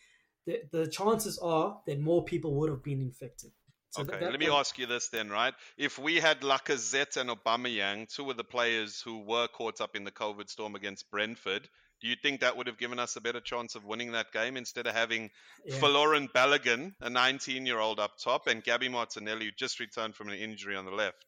the, 0.47 0.61
the 0.73 0.88
chances 0.88 1.38
are 1.38 1.81
that 1.87 2.01
more 2.01 2.23
people 2.23 2.55
would 2.57 2.69
have 2.69 2.83
been 2.83 3.01
infected. 3.01 3.53
So 3.97 4.03
Okay, 4.03 4.19
that- 4.21 4.31
let 4.31 4.39
me 4.41 4.47
that- 4.47 4.55
ask 4.55 4.79
you 4.79 4.87
this 4.87 5.09
then, 5.09 5.31
right? 5.31 5.55
If 5.79 5.99
we 5.99 6.17
had 6.17 6.43
Lacazette 6.43 7.17
and 7.17 7.31
Aubameyang, 7.31 8.13
two 8.15 8.31
of 8.31 8.37
the 8.37 8.45
players 8.45 9.01
who 9.01 9.21
were 9.21 9.49
caught 9.49 9.81
up 9.81 9.97
in 9.97 10.05
the 10.05 10.11
COVID 10.11 10.51
storm 10.51 10.75
against 10.75 11.11
Brentford, 11.11 11.69
do 12.03 12.09
you 12.09 12.17
think 12.17 12.41
that 12.43 12.57
would 12.59 12.67
have 12.67 12.77
given 12.77 12.99
us 12.99 13.17
a 13.17 13.23
better 13.23 13.41
chance 13.41 13.75
of 13.75 13.85
winning 13.85 14.13
that 14.13 14.31
game 14.33 14.59
instead 14.59 14.87
of 14.87 14.95
having 14.95 15.31
yeah. 15.65 15.79
Folarin 15.81 16.31
Balogun, 16.31 16.95
a 17.01 17.09
19-year-old 17.09 17.99
up 17.99 18.19
top, 18.19 18.47
and 18.49 18.63
Gabi 18.63 18.91
Martinelli, 18.91 19.47
who 19.47 19.51
just 19.53 19.81
returned 19.81 20.15
from 20.15 20.29
an 20.29 20.39
injury 20.39 20.77
on 20.77 20.85
the 20.85 20.91
left? 20.91 21.25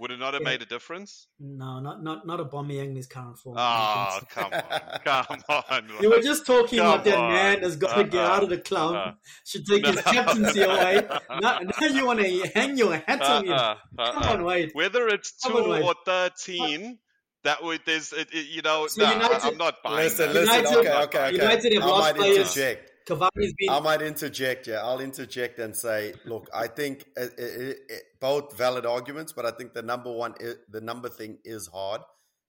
Would 0.00 0.10
it 0.12 0.18
not 0.18 0.32
have 0.32 0.40
Yeah. 0.42 0.48
made 0.48 0.62
a 0.62 0.64
difference? 0.66 1.28
No, 1.38 1.78
not 1.78 2.02
not 2.02 2.26
not 2.26 2.40
a 2.40 2.44
Aubameyang 2.46 2.88
in 2.92 2.96
his 2.96 3.06
current 3.06 3.38
form. 3.38 3.56
Oh, 3.58 4.18
come 4.30 4.50
on, 4.50 4.62
come 5.04 5.42
on. 5.70 5.88
You 6.00 6.08
were 6.08 6.22
just 6.22 6.46
talking 6.46 6.78
about 6.78 7.04
that 7.04 7.18
man 7.18 7.56
on. 7.56 7.60
that's 7.60 7.76
got 7.76 7.96
to 7.96 8.04
get 8.04 8.14
Uh-uh. 8.24 8.34
out 8.34 8.42
of 8.42 8.48
the 8.48 8.56
uh-uh. 8.56 8.62
club, 8.62 8.94
Uh-uh. 8.94 9.12
should 9.44 9.66
take 9.66 9.84
his 9.84 10.00
captaincy 10.00 10.62
away. 10.62 11.06
Oh, 11.08 11.18
now, 11.40 11.58
now 11.58 11.86
you 11.86 12.06
want 12.06 12.20
to 12.20 12.48
hang 12.54 12.78
your 12.78 12.96
hat 12.96 13.20
on 13.20 13.44
him. 13.44 13.52
Uh-uh, 13.52 13.74
Come 14.12 14.22
uh-uh. 14.22 14.32
on, 14.32 14.44
Wade. 14.44 14.70
Whether 14.72 15.06
it's 15.08 15.32
two 15.32 15.52
on, 15.58 15.82
or 15.82 15.94
thirteen, 16.06 16.98
that 17.44 17.62
would 17.62 17.80
there's 17.84 18.14
it, 18.14 18.28
it- 18.32 18.46
you 18.48 18.62
know. 18.62 18.86
So 18.86 19.02
nah, 19.02 19.12
United- 19.12 19.42
I'm 19.44 19.58
not 19.58 19.82
buying 19.84 19.96
Listen, 20.04 20.32
that. 20.32 20.34
listen. 20.34 20.56
United- 20.64 20.78
okay, 20.78 21.02
okay, 21.04 21.18
okay. 21.26 21.32
United 21.34 21.72
have 21.74 21.82
I 21.82 21.86
lost 21.86 22.02
might 22.12 22.16
players. 22.16 22.56
interject. 22.56 22.89
Cavani's 23.06 23.54
been 23.58 23.70
I 23.70 23.80
might 23.80 24.02
interject. 24.02 24.66
Yeah, 24.66 24.82
I'll 24.84 25.00
interject 25.00 25.58
and 25.58 25.76
say, 25.76 26.14
look, 26.24 26.48
I 26.54 26.66
think 26.66 27.06
it, 27.16 27.32
it, 27.38 27.78
it, 27.88 28.02
both 28.20 28.56
valid 28.56 28.86
arguments, 28.86 29.32
but 29.32 29.46
I 29.46 29.50
think 29.50 29.74
the 29.74 29.82
number 29.82 30.12
one, 30.12 30.34
the 30.68 30.80
number 30.80 31.08
thing 31.08 31.38
is 31.44 31.68
hard. 31.68 32.02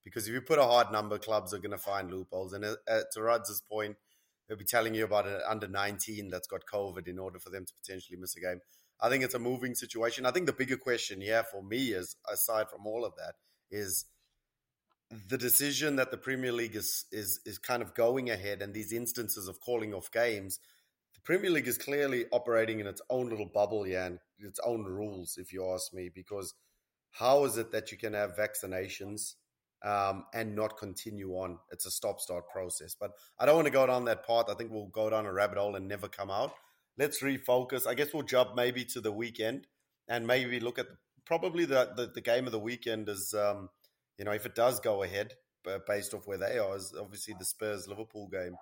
because 0.04 0.28
if 0.28 0.34
you 0.34 0.42
put 0.42 0.60
a 0.60 0.64
hard 0.64 0.92
number, 0.92 1.18
clubs 1.18 1.54
are 1.54 1.60
going 1.60 1.72
to 1.72 1.78
find 1.78 2.12
loopholes. 2.12 2.54
And 2.54 2.66
uh, 2.66 2.76
uh 2.88 3.02
to 3.14 3.22
Rudz's 3.22 3.62
point, 3.62 3.98
they'll 4.48 4.58
be 4.58 4.66
telling 4.66 4.96
you 4.96 5.06
about 5.06 5.28
an 5.28 5.40
under 5.48 5.68
19 5.68 6.30
that's 6.30 6.48
got 6.48 6.62
COVID 6.72 7.08
in 7.08 7.20
order 7.20 7.40
for 7.40 7.50
them 7.50 7.66
to 7.66 7.74
potentially 7.74 8.18
miss 8.20 8.36
a 8.36 8.42
game. 8.42 8.60
I 9.02 9.10
think 9.10 9.24
it's 9.24 9.34
a 9.34 9.40
moving 9.40 9.74
situation. 9.74 10.26
I 10.26 10.32
think 10.32 10.46
the 10.46 10.54
bigger 10.54 10.78
question, 10.78 11.22
yeah, 11.22 11.42
for 11.42 11.64
me 11.64 11.90
is 11.90 12.16
aside 12.32 12.70
from 12.70 12.86
all 12.86 13.04
of 13.04 13.14
that, 13.16 13.34
is 13.72 14.06
the 15.28 15.38
decision 15.38 15.98
that 15.98 16.12
the 16.12 16.18
Premier 16.18 16.52
League 16.52 16.76
is 16.76 17.06
is 17.12 17.40
is 17.46 17.58
kind 17.58 17.82
of 17.82 17.94
going 17.94 18.30
ahead 18.30 18.62
and 18.62 18.74
these 18.74 18.94
instances 18.94 19.48
of 19.48 19.60
calling 19.60 19.94
off 19.94 20.12
games. 20.12 20.60
The 21.14 21.22
Premier 21.22 21.52
League 21.52 21.68
is 21.68 21.78
clearly 21.78 22.26
operating 22.32 22.80
in 22.80 22.88
its 22.88 23.02
own 23.10 23.30
little 23.30 23.50
bubble, 23.54 23.86
yeah, 23.86 24.06
and 24.06 24.20
its 24.40 24.60
own 24.66 24.86
rules, 24.86 25.38
if 25.38 25.54
you 25.54 25.70
ask 25.72 25.94
me, 25.94 26.10
because 26.14 26.54
how 27.12 27.44
is 27.44 27.58
it 27.58 27.72
that 27.74 27.92
you 27.92 27.98
can 27.98 28.14
have 28.14 28.38
vaccinations 28.38 29.36
um, 29.84 30.26
and 30.34 30.56
not 30.56 30.78
continue 30.78 31.34
on? 31.34 31.60
It's 31.72 31.86
a 31.86 31.92
stop 31.92 32.22
start 32.22 32.50
process. 32.50 32.96
But 33.00 33.12
I 33.38 33.46
don't 33.46 33.56
want 33.56 33.68
to 33.68 33.74
go 33.74 33.86
down 33.86 34.06
that 34.06 34.26
path. 34.26 34.46
I 34.50 34.54
think 34.54 34.72
we'll 34.72 34.88
go 34.88 35.10
down 35.10 35.26
a 35.26 35.34
rabbit 35.34 35.58
hole 35.58 35.76
and 35.76 35.88
never 35.88 36.08
come 36.08 36.32
out. 36.32 36.54
Let's 36.98 37.22
refocus. 37.22 37.86
I 37.86 37.94
guess 37.94 38.14
we'll 38.14 38.24
jump 38.24 38.56
maybe 38.56 38.86
to 38.86 39.02
the 39.02 39.12
weekend 39.12 39.68
and 40.08 40.26
maybe 40.26 40.60
look 40.60 40.80
at 40.80 40.88
probably 41.26 41.66
the, 41.66 41.92
the, 41.96 42.08
the 42.08 42.22
game 42.22 42.46
of 42.46 42.52
the 42.52 42.60
weekend 42.60 43.10
is, 43.10 43.36
um, 43.38 43.70
you 44.18 44.26
know, 44.26 44.32
if 44.32 44.46
it 44.46 44.56
does 44.56 44.80
go 44.80 45.04
ahead 45.04 45.34
based 45.88 46.14
off 46.14 46.28
where 46.28 46.38
they 46.38 46.58
are, 46.58 46.76
is 46.76 46.94
obviously 47.00 47.36
the 47.38 47.46
Spurs 47.46 47.88
Liverpool 47.88 48.28
game. 48.28 48.56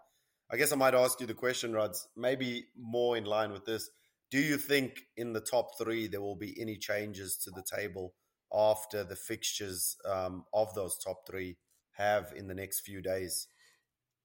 I 0.52 0.58
guess 0.58 0.72
I 0.72 0.76
might 0.76 0.96
ask 0.96 1.20
you 1.20 1.28
the 1.28 1.34
question, 1.34 1.74
Rods, 1.74 2.08
maybe 2.18 2.66
more 2.78 3.16
in 3.18 3.26
line 3.26 3.52
with 3.52 3.66
this. 3.66 3.90
Do 4.32 4.40
you 4.40 4.58
think 4.58 5.02
in 5.18 5.34
the 5.34 5.42
top 5.42 5.78
three 5.78 6.08
there 6.08 6.22
will 6.22 6.36
be 6.36 6.60
any 6.60 6.78
changes 6.78 7.38
to 7.44 7.52
the 7.52 7.64
table 7.64 8.14
after 8.54 9.04
the 9.04 9.16
fixtures 9.16 9.96
um, 10.06 10.44
of 10.54 10.74
those 10.74 10.98
top 10.98 11.28
three 11.28 11.58
have 11.94 12.34
in 12.36 12.48
the 12.48 12.56
next 12.56 12.82
few 12.82 13.02
days? 13.02 13.48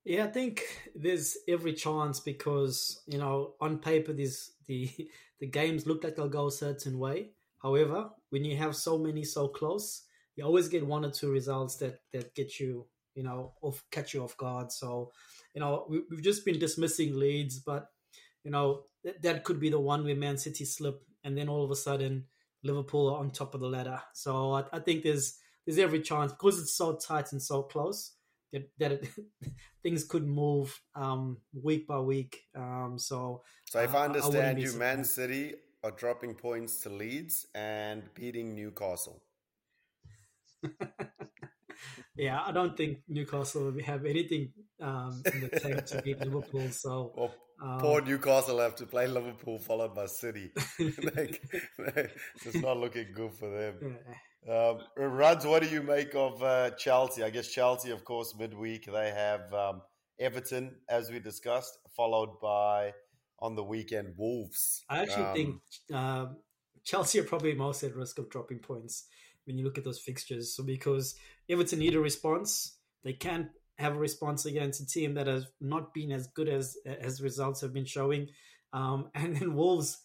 Yeah, 0.05 0.25
I 0.25 0.29
think 0.29 0.63
there's 0.95 1.37
every 1.49 1.73
chance 1.73 2.21
because 2.21 3.03
you 3.07 3.19
know 3.19 3.55
on 3.61 3.79
paper 3.79 4.13
these 4.13 4.53
the 4.67 4.91
the 5.41 5.47
games 5.47 5.87
look 5.87 6.05
like 6.05 6.17
they'll 6.17 6.29
go 6.29 6.49
a 6.49 6.53
certain 6.53 6.99
way. 6.99 7.31
However, 7.63 8.11
when 8.31 8.45
you 8.45 8.57
have 8.57 8.77
so 8.77 8.99
many 8.99 9.25
so 9.25 9.49
close, 9.49 10.04
you 10.37 10.45
always 10.45 10.69
get 10.69 10.87
one 10.87 11.05
or 11.05 11.11
two 11.11 11.31
results 11.31 11.77
that 11.77 12.01
that 12.13 12.35
get 12.35 12.59
you 12.61 12.87
you 13.15 13.23
know 13.23 13.53
off 13.63 13.85
catch 13.91 14.15
you 14.15 14.23
off 14.23 14.37
guard. 14.37 14.73
So 14.73 15.13
you 15.55 15.61
know 15.61 15.87
we, 15.89 16.03
have 16.11 16.23
just 16.23 16.45
been 16.45 16.59
dismissing 16.59 17.19
Leeds, 17.19 17.59
but 17.59 17.89
you 18.43 18.51
know 18.51 18.83
that, 19.05 19.23
that 19.23 19.45
could 19.45 19.61
be 19.61 19.71
the 19.71 19.81
one 19.81 20.05
where 20.05 20.17
Man 20.17 20.39
City 20.39 20.65
slip 20.65 21.03
and 21.23 21.37
then 21.37 21.49
all 21.49 21.65
of 21.65 21.71
a 21.71 21.77
sudden 21.77 22.25
Liverpool 22.63 23.11
are 23.11 23.21
on 23.21 23.31
top 23.31 23.55
of 23.55 23.61
the 23.61 23.69
ladder. 23.69 24.01
So 24.13 24.53
I, 24.53 24.65
I 24.73 24.79
think 24.81 25.03
there's 25.03 25.39
there's 25.67 25.79
every 25.79 26.01
chance 26.01 26.33
because 26.33 26.61
it's 26.61 26.77
so 26.77 26.97
tight 26.97 27.33
and 27.33 27.43
so 27.43 27.63
close 27.63 28.13
that, 28.53 28.71
that 28.79 28.93
it, 28.93 29.09
things 29.83 30.05
could 30.05 30.27
move 30.27 30.81
um, 30.95 31.39
week 31.53 31.87
by 31.87 31.99
week. 31.99 32.43
Um, 32.55 32.97
so, 32.99 33.43
so 33.67 33.81
if 33.81 33.95
I 33.95 34.07
understand 34.07 34.59
I 34.59 34.61
you, 34.61 34.73
Man 34.75 35.05
City 35.05 35.55
are 35.83 35.91
dropping 35.91 36.35
points 36.35 36.81
to 36.81 36.91
Leeds 36.91 37.47
and 37.55 38.03
beating 38.15 38.55
Newcastle. 38.55 39.23
yeah, 42.17 42.43
I 42.45 42.53
don't 42.53 42.77
think 42.77 42.99
Newcastle 43.09 43.71
will 43.71 43.83
have 43.83 44.05
anything 44.05 44.53
um, 44.81 45.23
in 45.33 45.41
the 45.41 45.61
tank 45.61 45.87
to 45.87 46.03
beat 46.03 46.21
Liverpool. 46.21 46.71
So 46.71 47.13
well, 47.17 47.35
um, 47.63 47.79
poor 47.81 48.01
Newcastle 48.01 48.59
have 48.61 48.77
to 48.77 48.87
play 48.87 49.07
Liverpool 49.07 49.59
followed 49.59 49.95
by 49.95 50.07
City. 50.07 50.53
like, 50.79 51.43
it's 52.45 52.57
not 52.57 52.79
looking 52.79 53.09
good 53.15 53.33
for 53.33 53.49
them. 53.51 53.75
Yeah. 53.83 54.15
Um, 54.47 54.79
Ruds, 54.97 55.47
what 55.47 55.63
do 55.63 55.69
you 55.69 55.83
make 55.83 56.15
of 56.15 56.43
uh, 56.43 56.71
Chelsea? 56.71 57.23
I 57.23 57.31
guess 57.31 57.49
Chelsea, 57.49 57.91
of 57.91 58.05
course, 58.05 58.35
midweek 58.39 58.85
they 58.85 59.11
have 59.11 59.53
um, 59.55 59.81
Everton, 60.21 60.77
as 60.89 61.11
we 61.11 61.19
discussed, 61.19 61.79
followed 61.97 62.41
by 62.43 62.93
on 63.41 63.55
the 63.55 63.65
weekend 63.65 64.15
Wolves. 64.19 64.85
I 64.89 65.03
actually 65.03 65.25
um, 65.25 65.35
think 65.35 65.57
uh, 65.93 66.27
Chelsea 66.85 67.21
are 67.21 67.25
probably 67.25 67.55
most 67.55 67.83
at 67.83 67.97
risk 67.97 68.19
of 68.19 68.29
dropping 68.29 68.59
points 68.59 69.07
when 69.45 69.59
you 69.59 69.65
look 69.65 69.79
at 69.79 69.85
those 69.85 70.01
fixtures. 70.01 70.55
So 70.55 70.63
because 70.63 71.15
Everton 71.49 71.79
need 71.79 71.95
a 71.95 72.01
response, 72.01 72.77
they 73.03 73.13
can't 73.13 73.49
have 73.79 73.97
a 73.97 73.99
response 73.99 74.47
against 74.47 74.81
a 74.81 74.87
team 74.87 75.15
that 75.15 75.27
has 75.27 75.47
not 75.61 75.93
been 75.93 76.13
as 76.13 76.27
good 76.29 76.49
as 76.49 76.77
as 76.87 77.21
results 77.21 77.61
have 77.61 77.73
been 77.73 77.85
showing, 77.85 78.29
um, 78.73 79.11
and 79.15 79.37
then 79.37 79.55
Wolves 79.55 79.99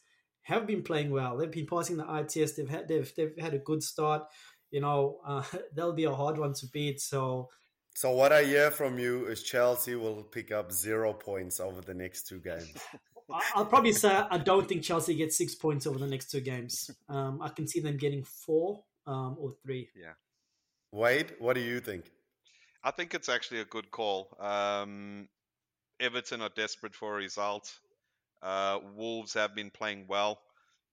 have 0.43 0.65
been 0.65 0.83
playing 0.83 1.11
well. 1.11 1.37
They've 1.37 1.51
been 1.51 1.67
passing 1.67 1.97
the 1.97 2.09
eye 2.09 2.23
test. 2.23 2.57
They've 2.57 2.69
had 2.69 2.87
they've 2.87 3.11
they've 3.15 3.37
had 3.39 3.53
a 3.53 3.59
good 3.59 3.83
start. 3.83 4.23
You 4.71 4.81
know, 4.81 5.19
uh, 5.25 5.43
they'll 5.75 5.93
be 5.93 6.05
a 6.05 6.13
hard 6.13 6.37
one 6.37 6.53
to 6.53 6.67
beat. 6.67 6.99
So, 7.01 7.49
so 7.95 8.11
what 8.11 8.31
I 8.31 8.43
hear 8.43 8.71
from 8.71 8.99
you 8.99 9.25
is 9.25 9.43
Chelsea 9.43 9.95
will 9.95 10.23
pick 10.23 10.51
up 10.51 10.71
zero 10.71 11.13
points 11.13 11.59
over 11.59 11.81
the 11.81 11.93
next 11.93 12.27
two 12.27 12.39
games. 12.39 12.73
I'll 13.55 13.65
probably 13.65 13.93
say 13.93 14.09
I 14.09 14.39
don't 14.39 14.67
think 14.67 14.81
Chelsea 14.81 15.13
gets 15.13 15.37
six 15.37 15.53
points 15.53 15.85
over 15.85 15.99
the 15.99 16.07
next 16.07 16.31
two 16.31 16.41
games. 16.41 16.89
Um, 17.07 17.39
I 17.43 17.49
can 17.49 17.67
see 17.67 17.79
them 17.79 17.95
getting 17.95 18.23
four 18.23 18.83
um, 19.09 19.35
or 19.39 19.53
three. 19.63 19.89
Yeah. 19.95 20.13
Wade, 20.91 21.33
what 21.39 21.55
do 21.55 21.61
you 21.61 21.79
think? 21.79 22.05
I 22.83 22.91
think 22.91 23.13
it's 23.13 23.29
actually 23.29 23.59
a 23.59 23.65
good 23.65 23.91
call. 23.91 24.35
Um, 24.39 25.27
Everton 25.99 26.41
are 26.41 26.51
desperate 26.55 26.95
for 26.95 27.13
a 27.13 27.17
result. 27.17 27.71
Uh, 28.41 28.79
Wolves 28.95 29.33
have 29.33 29.53
been 29.55 29.69
playing 29.69 30.05
well. 30.07 30.39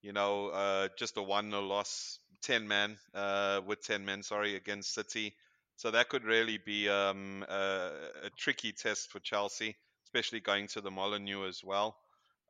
You 0.03 0.13
know, 0.13 0.49
uh, 0.49 0.89
just 0.99 1.17
a 1.17 1.23
one 1.23 1.51
0 1.51 1.63
loss, 1.63 2.19
ten 2.43 2.67
men, 2.67 2.97
uh, 3.15 3.61
with 3.67 3.83
ten 3.83 4.05
men, 4.05 4.23
sorry, 4.23 4.57
against 4.57 4.95
City. 4.95 5.35
So 5.77 5.91
that 5.91 6.09
could 6.09 6.25
really 6.25 6.59
be 6.59 6.89
um, 6.89 7.45
a, 7.49 7.91
a, 8.25 8.31
tricky 8.39 8.73
test 8.73 9.11
for 9.11 9.21
Chelsea, 9.21 9.77
especially 10.07 10.41
going 10.41 10.69
to 10.69 10.81
the 10.81 10.91
Molineux 10.91 11.47
as 11.47 11.63
well. 11.63 11.97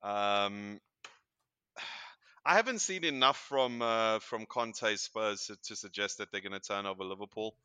Um, 0.03 0.81
I 2.49 2.55
haven't 2.55 2.79
seen 2.79 3.05
enough 3.05 3.39
from 3.39 3.83
uh, 3.83 4.21
from 4.21 4.47
Conte 4.47 4.95
Spurs 4.95 5.47
to, 5.47 5.57
to 5.65 5.75
suggest 5.75 6.19
that 6.19 6.31
they're 6.31 6.41
going 6.41 6.53
to 6.53 6.61
turn 6.61 6.87
over 6.87 7.03
Liverpool. 7.03 7.57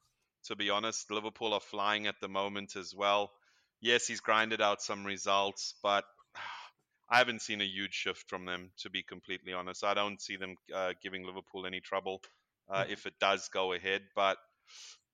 To 0.46 0.56
be 0.56 0.72
honest, 0.72 1.12
Liverpool 1.12 1.54
are 1.54 1.60
flying 1.60 2.08
at 2.08 2.20
the 2.20 2.28
moment 2.28 2.76
as 2.76 2.96
well. 2.96 3.32
Yes, 3.80 4.08
he's 4.08 4.22
grinded 4.22 4.60
out 4.60 4.82
some 4.82 5.06
results, 5.06 5.76
but 5.84 6.04
I 7.10 7.20
haven't 7.20 7.44
seen 7.44 7.62
a 7.62 7.66
huge 7.66 7.94
shift 7.94 8.28
from 8.28 8.46
them, 8.46 8.72
to 8.80 8.90
be 8.90 9.04
completely 9.04 9.54
honest. 9.54 9.84
I 9.84 9.94
don't 9.94 10.20
see 10.20 10.38
them 10.38 10.56
uh, 10.74 10.94
giving 11.04 11.28
Liverpool 11.28 11.68
any 11.68 11.80
trouble 11.80 12.24
uh, 12.68 12.82
mm-hmm. 12.82 12.92
if 12.92 13.06
it 13.06 13.20
does 13.20 13.50
go 13.50 13.74
ahead. 13.74 14.02
But 14.16 14.38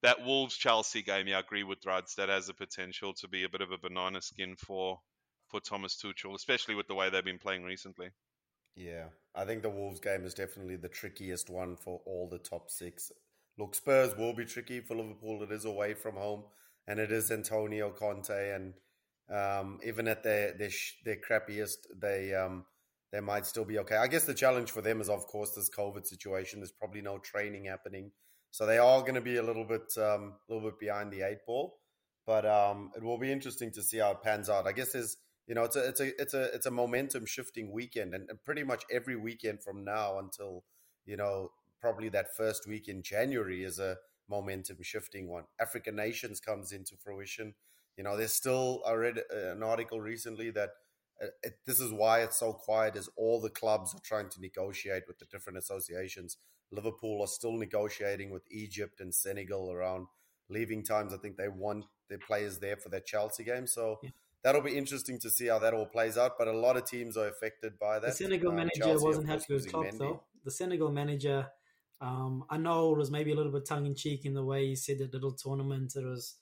that 0.02 0.24
Wolves 0.24 0.56
Chelsea 0.56 1.02
game, 1.02 1.28
yeah, 1.28 1.38
I 1.38 1.40
agree 1.42 1.66
with 1.66 1.86
Ruds. 1.86 2.16
That 2.16 2.30
has 2.30 2.48
the 2.48 2.54
potential 2.54 3.16
to 3.16 3.28
be 3.28 3.44
a 3.44 3.50
bit 3.50 3.62
of 3.62 3.74
a 3.74 3.78
banana 3.78 4.22
skin 4.22 4.56
for 4.56 5.02
for 5.50 5.60
Thomas 5.60 6.02
Tuchel, 6.02 6.36
especially 6.36 6.76
with 6.76 6.88
the 6.88 6.96
way 6.96 7.10
they've 7.10 7.24
been 7.24 7.38
playing 7.40 7.64
recently. 7.64 8.12
Yeah, 8.78 9.06
I 9.36 9.44
think 9.44 9.64
the 9.64 9.70
Wolves 9.70 10.00
game 10.00 10.24
is 10.24 10.36
definitely 10.36 10.76
the 10.76 10.88
trickiest 10.88 11.50
one 11.50 11.76
for 11.76 12.00
all 12.06 12.30
the 12.30 12.38
top 12.38 12.70
six. 12.70 13.12
Look, 13.58 13.74
Spurs 13.74 14.16
will 14.16 14.34
be 14.34 14.46
tricky 14.46 14.82
for 14.82 14.96
Liverpool. 14.96 15.42
It 15.42 15.52
is 15.52 15.66
away 15.66 15.96
from 15.96 16.16
home, 16.16 16.44
and 16.88 17.00
it 17.00 17.12
is 17.12 17.32
Antonio 17.32 17.90
Conte 17.90 18.54
and 18.54 18.76
um, 19.34 19.80
even 19.84 20.08
at 20.08 20.24
their 20.24 20.54
their, 20.54 20.70
their 21.04 21.18
crappiest, 21.18 21.88
they 22.00 22.34
um, 22.34 22.66
they 23.12 23.20
might 23.20 23.46
still 23.46 23.66
be 23.66 23.80
okay. 23.80 23.98
I 23.98 24.08
guess 24.08 24.26
the 24.26 24.34
challenge 24.34 24.72
for 24.72 24.82
them 24.82 25.02
is, 25.02 25.10
of 25.10 25.26
course, 25.28 25.52
this 25.52 25.70
COVID 25.70 26.06
situation. 26.06 26.60
There's 26.60 26.72
probably 26.72 27.02
no 27.02 27.18
training 27.18 27.66
happening, 27.66 28.12
so 28.52 28.66
they 28.66 28.78
are 28.78 29.02
going 29.02 29.16
to 29.16 29.22
be 29.22 29.38
a 29.38 29.44
little 29.44 29.66
bit 29.66 29.92
um, 29.98 30.36
a 30.50 30.54
little 30.54 30.70
bit 30.70 30.80
behind 30.80 31.12
the 31.12 31.24
eight 31.24 31.46
ball. 31.46 31.80
But 32.26 32.46
um, 32.46 32.92
it 32.96 33.04
will 33.04 33.18
be 33.18 33.32
interesting 33.32 33.72
to 33.72 33.84
see 33.84 33.98
how 33.98 34.12
it 34.12 34.24
pans 34.24 34.50
out. 34.50 34.68
I 34.68 34.72
guess 34.72 34.94
there's 34.94 35.18
you 35.48 35.56
know 35.56 35.64
it's 35.64 35.76
a 35.76 35.88
it's 35.88 36.00
a 36.02 36.22
it's 36.22 36.34
a 36.34 36.44
it's 36.54 36.66
a 36.66 36.72
momentum 36.72 37.26
shifting 37.26 37.72
weekend, 37.72 38.14
and, 38.14 38.30
pretty 38.46 38.64
much 38.64 38.84
every 38.92 39.16
weekend 39.16 39.64
from 39.64 39.84
now 39.84 40.20
until 40.20 40.64
you 41.06 41.18
know 41.18 41.52
probably 41.80 42.10
that 42.10 42.36
first 42.36 42.68
week 42.68 42.88
in 42.88 43.02
January 43.02 43.64
is 43.64 43.80
a 43.80 43.98
momentum 44.30 44.78
shifting 44.82 45.30
one. 45.30 45.44
African 45.60 45.96
nations 45.96 46.40
comes 46.40 46.72
into 46.72 46.96
fruition. 46.98 47.54
You 47.98 48.04
know, 48.04 48.18
there's 48.18 48.34
still 48.34 48.84
I 48.86 48.94
read 48.94 49.20
uh, 49.34 49.52
an 49.54 49.64
article 49.64 50.02
recently 50.02 50.52
that 50.52 50.72
uh, 51.22 51.28
it, 51.44 51.54
this 51.66 51.80
is 51.80 51.92
why 51.92 52.22
it's 52.22 52.38
so 52.38 52.54
quiet 52.54 52.96
is 52.96 53.10
all 53.16 53.40
the 53.42 53.50
clubs 53.50 53.96
are 53.96 54.02
trying 54.04 54.30
to 54.30 54.42
negotiate 54.42 55.04
with 55.08 55.18
the 55.20 55.26
different 55.26 55.58
associations. 55.58 56.38
Liverpool 56.72 57.22
are 57.22 57.28
still 57.28 57.54
negotiating 57.54 58.30
with 58.32 58.44
Egypt 58.52 59.00
and 59.00 59.16
Senegal 59.16 59.72
around 59.72 60.08
leaving 60.50 60.84
times. 60.84 61.14
I 61.14 61.18
think 61.18 61.38
they 61.38 61.48
want 61.48 61.86
their 62.10 62.20
players 62.20 62.60
there 62.60 62.78
for 62.78 62.90
their 62.90 63.00
Chelsea 63.00 63.44
game. 63.46 63.66
So 63.66 64.00
yeah. 64.04 64.10
That'll 64.48 64.62
be 64.62 64.78
interesting 64.78 65.20
to 65.20 65.30
see 65.30 65.48
how 65.48 65.60
that 65.60 65.74
all 65.74 65.86
plays 65.86 66.18
out. 66.18 66.38
But 66.40 66.48
a 66.48 66.54
lot 66.54 66.78
of 66.78 66.86
teams 66.86 67.18
are 67.18 67.28
affected 67.28 67.78
by 67.78 68.00
that. 68.00 68.08
The 68.08 68.14
Senegal 68.14 68.52
uh, 68.52 68.56
manager 68.56 68.84
Chelsea, 68.84 69.06
wasn't 69.06 69.28
happy 69.28 69.54
with 69.54 69.70
Klopp 69.70 69.92
though. 69.98 70.24
The 70.46 70.52
Senegal 70.52 70.90
manager, 70.90 71.48
um, 72.00 72.46
I 72.50 72.56
know 72.58 72.94
it 72.94 72.98
was 72.98 73.12
maybe 73.12 73.34
a 73.34 73.36
little 73.36 73.52
bit 73.52 73.66
tongue 73.66 73.86
in 73.86 73.94
cheek 73.94 74.26
in 74.26 74.34
the 74.34 74.46
way 74.46 74.68
he 74.68 74.76
said 74.78 75.00
that 75.00 75.14
little 75.14 75.34
tournament. 75.34 75.94
It 75.98 76.06
was 76.06 76.36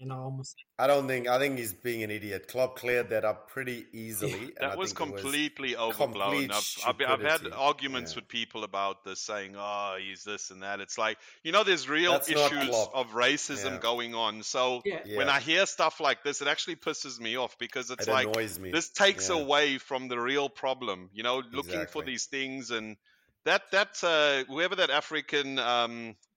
You 0.00 0.06
know, 0.06 0.18
almost. 0.18 0.56
I 0.78 0.86
don't 0.86 1.06
think. 1.06 1.28
I 1.28 1.38
think 1.38 1.58
he's 1.58 1.74
being 1.74 2.02
an 2.02 2.10
idiot. 2.10 2.48
Klopp 2.48 2.74
cleared 2.78 3.10
that 3.10 3.26
up 3.26 3.50
pretty 3.50 3.84
easily. 3.92 4.32
and 4.32 4.52
I 4.62 4.68
That 4.70 4.78
was 4.78 4.94
think 4.94 5.10
it 5.10 5.12
completely 5.12 5.76
overblown. 5.76 6.48
complete 6.48 6.50
I've, 6.86 7.00
I've, 7.02 7.20
I've 7.20 7.42
had 7.42 7.52
arguments 7.52 8.12
Yeah. 8.12 8.20
with 8.20 8.28
people 8.28 8.64
about 8.64 9.04
this, 9.04 9.20
saying, 9.20 9.56
"Oh, 9.58 9.98
he's 10.00 10.24
this 10.24 10.50
and 10.50 10.62
that." 10.62 10.80
It's 10.80 10.96
like 10.96 11.18
you 11.42 11.52
know, 11.52 11.64
there's 11.64 11.86
real 11.86 12.12
That's 12.12 12.30
issues 12.30 12.74
of 12.94 13.10
racism 13.10 13.72
Yeah. 13.72 13.78
going 13.78 14.14
on. 14.14 14.42
So 14.42 14.80
Yeah. 14.86 15.00
Yeah. 15.04 15.18
when 15.18 15.28
I 15.28 15.38
hear 15.38 15.66
stuff 15.66 16.00
like 16.00 16.24
this, 16.24 16.40
it 16.40 16.48
actually 16.48 16.76
pisses 16.76 17.20
me 17.20 17.36
off 17.36 17.58
because 17.58 17.90
it's 17.90 18.08
it 18.08 18.10
like 18.10 18.34
me. 18.58 18.70
this 18.70 18.88
takes 18.88 19.28
Yeah. 19.28 19.36
away 19.36 19.76
from 19.76 20.08
the 20.08 20.18
real 20.18 20.48
problem. 20.48 21.10
You 21.12 21.24
know, 21.24 21.42
looking 21.52 21.84
for 21.84 22.02
these 22.02 22.24
things 22.24 22.70
and 22.70 22.96
that 23.44 23.70
that 23.72 24.02
uh, 24.02 24.44
whoever 24.50 24.76
that 24.76 24.88
African 24.88 25.58
um, 25.58 26.16
The 26.16 26.29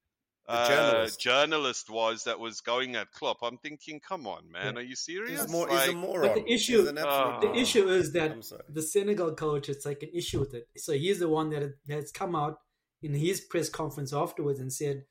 uh, 0.47 0.67
journalist. 0.67 1.19
journalist 1.21 1.89
was 1.89 2.23
that 2.25 2.39
was 2.39 2.61
going 2.61 2.95
at 2.95 3.11
Klopp. 3.11 3.37
I'm 3.43 3.57
thinking, 3.57 3.99
come 3.99 4.27
on, 4.27 4.51
man, 4.51 4.73
Yeah. 4.75 4.81
are 4.81 4.83
you 4.83 4.95
serious? 4.95 5.41
He's, 5.41 5.49
more, 5.51 5.67
Like- 5.67 5.85
he's 5.85 5.93
a 5.93 5.97
moron. 5.97 6.27
But 6.27 6.35
the 6.45 6.51
issue- 6.53 6.79
He's 6.79 6.87
an 6.89 6.97
absolute 6.97 7.35
Oh. 7.35 7.39
The 7.39 7.45
moron. 7.47 7.59
issue 7.61 7.89
is 7.89 8.11
that 8.13 8.31
I'm 8.31 8.41
the 8.69 8.81
Senegal 8.81 9.35
coach 9.35 9.67
has 9.67 9.83
taken 9.83 10.09
issue 10.13 10.39
with 10.39 10.53
it. 10.53 10.67
So 10.77 10.93
he's 10.93 11.19
the 11.19 11.29
one 11.29 11.49
that 11.51 11.73
has 11.89 12.11
come 12.11 12.35
out 12.35 12.57
in 13.01 13.13
his 13.13 13.41
press 13.41 13.69
conference 13.69 14.11
afterwards 14.13 14.59
and 14.59 14.71
said, 14.71 15.05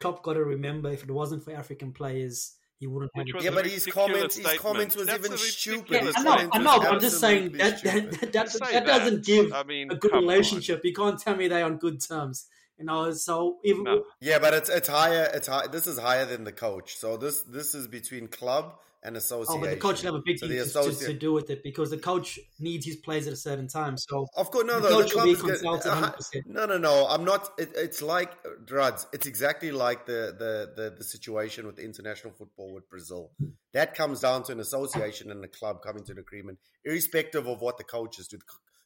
Klopp 0.00 0.22
got 0.22 0.34
to 0.34 0.44
remember 0.44 0.90
if 0.90 1.02
it 1.02 1.10
wasn't 1.10 1.42
for 1.44 1.52
African 1.52 1.92
players, 1.92 2.54
he 2.78 2.86
wouldn't 2.86 3.10
have 3.14 3.22
Which 3.24 3.30
it. 3.30 3.34
was 3.36 3.44
Yeah, 3.44 3.50
but 3.52 3.64
his 3.64 3.86
ridiculous 3.86 4.12
comments, 4.12 4.36
his 4.36 4.58
comments 4.58 4.96
was 4.96 5.06
That's 5.06 5.24
even 5.26 5.38
stupid. 5.38 5.90
Yeah, 5.90 6.12
I 6.14 6.22
know, 6.22 6.30
comments 6.30 6.50
I 6.52 6.58
was 6.58 6.64
know, 6.64 6.78
but 6.80 6.92
I'm 6.92 7.00
just 7.00 7.20
saying 7.20 7.56
absolutely 7.60 8.00
that 8.10 8.10
that, 8.10 8.32
that, 8.32 8.52
that, 8.52 8.72
that 8.72 8.86
doesn't 8.86 9.24
give 9.24 9.52
I 9.52 9.62
mean, 9.62 9.90
a 9.90 9.94
good 9.96 10.10
come 10.10 10.18
on. 10.18 10.28
relationship. 10.28 10.82
You 10.84 10.92
can't 10.92 11.18
tell 11.18 11.34
me 11.36 11.48
they're 11.48 11.64
on 11.64 11.78
good 11.78 12.00
terms. 12.06 12.46
You 12.78 12.84
know, 12.84 13.10
so 13.12 13.58
even 13.64 13.84
No. 13.84 14.04
Yeah, 14.20 14.38
but 14.38 14.52
it's 14.54 14.68
it's 14.68 14.88
higher. 14.88 15.30
It's 15.32 15.48
high. 15.48 15.66
This 15.66 15.86
is 15.86 15.98
higher 15.98 16.26
than 16.26 16.44
the 16.44 16.52
coach. 16.52 16.96
So 16.96 17.16
this 17.16 17.42
this 17.42 17.74
is 17.74 17.88
between 17.88 18.28
club 18.28 18.74
and 19.06 19.16
association. 19.16 19.58
oh, 19.58 19.60
but 19.60 19.70
the 19.70 19.76
coach 19.76 19.98
should 19.98 20.06
have 20.06 20.14
a 20.14 20.22
big 20.24 20.38
So 20.38 20.48
thing 20.48 20.58
the 20.58 20.64
to, 20.64 21.06
to, 21.06 21.14
do 21.14 21.32
with 21.32 21.48
it 21.48 21.62
because 21.62 21.90
the 21.90 21.96
coach 21.96 22.38
needs 22.58 22.84
his 22.84 22.96
players 22.96 23.26
at 23.26 23.32
a 23.32 23.36
certain 23.36 23.68
time. 23.68 23.96
So 23.96 24.26
Of 24.36 24.50
course, 24.50 24.66
no, 24.66 24.80
The 24.80 24.90
no. 24.90 25.02
The 25.02 25.16
will 25.16 25.24
be 25.24 25.34
consulted 25.36 25.90
Uh, 25.90 26.12
No, 26.46 26.66
no, 26.66 26.76
no. 26.76 27.06
I'm 27.08 27.24
not. 27.24 27.52
It, 27.58 27.70
it's 27.76 28.02
like 28.02 28.32
Druds. 28.66 29.06
It's 29.12 29.26
exactly 29.26 29.70
like 29.70 30.06
the, 30.06 30.34
the 30.38 30.72
the 30.76 30.94
the 30.98 31.04
situation 31.04 31.66
with 31.66 31.78
international 31.78 32.32
football 32.32 32.74
with 32.74 32.88
Brazil. 32.90 33.30
That 33.72 33.94
comes 33.94 34.20
down 34.20 34.42
to 34.44 34.52
an 34.52 34.60
association 34.60 35.30
and 35.30 35.44
a 35.44 35.48
club 35.48 35.82
coming 35.82 36.04
to 36.04 36.12
an 36.12 36.18
agreement, 36.18 36.58
irrespective 36.84 37.46
of 37.46 37.60
what 37.60 37.78
the 37.78 37.84
coaches 37.84 38.26
do. 38.28 38.38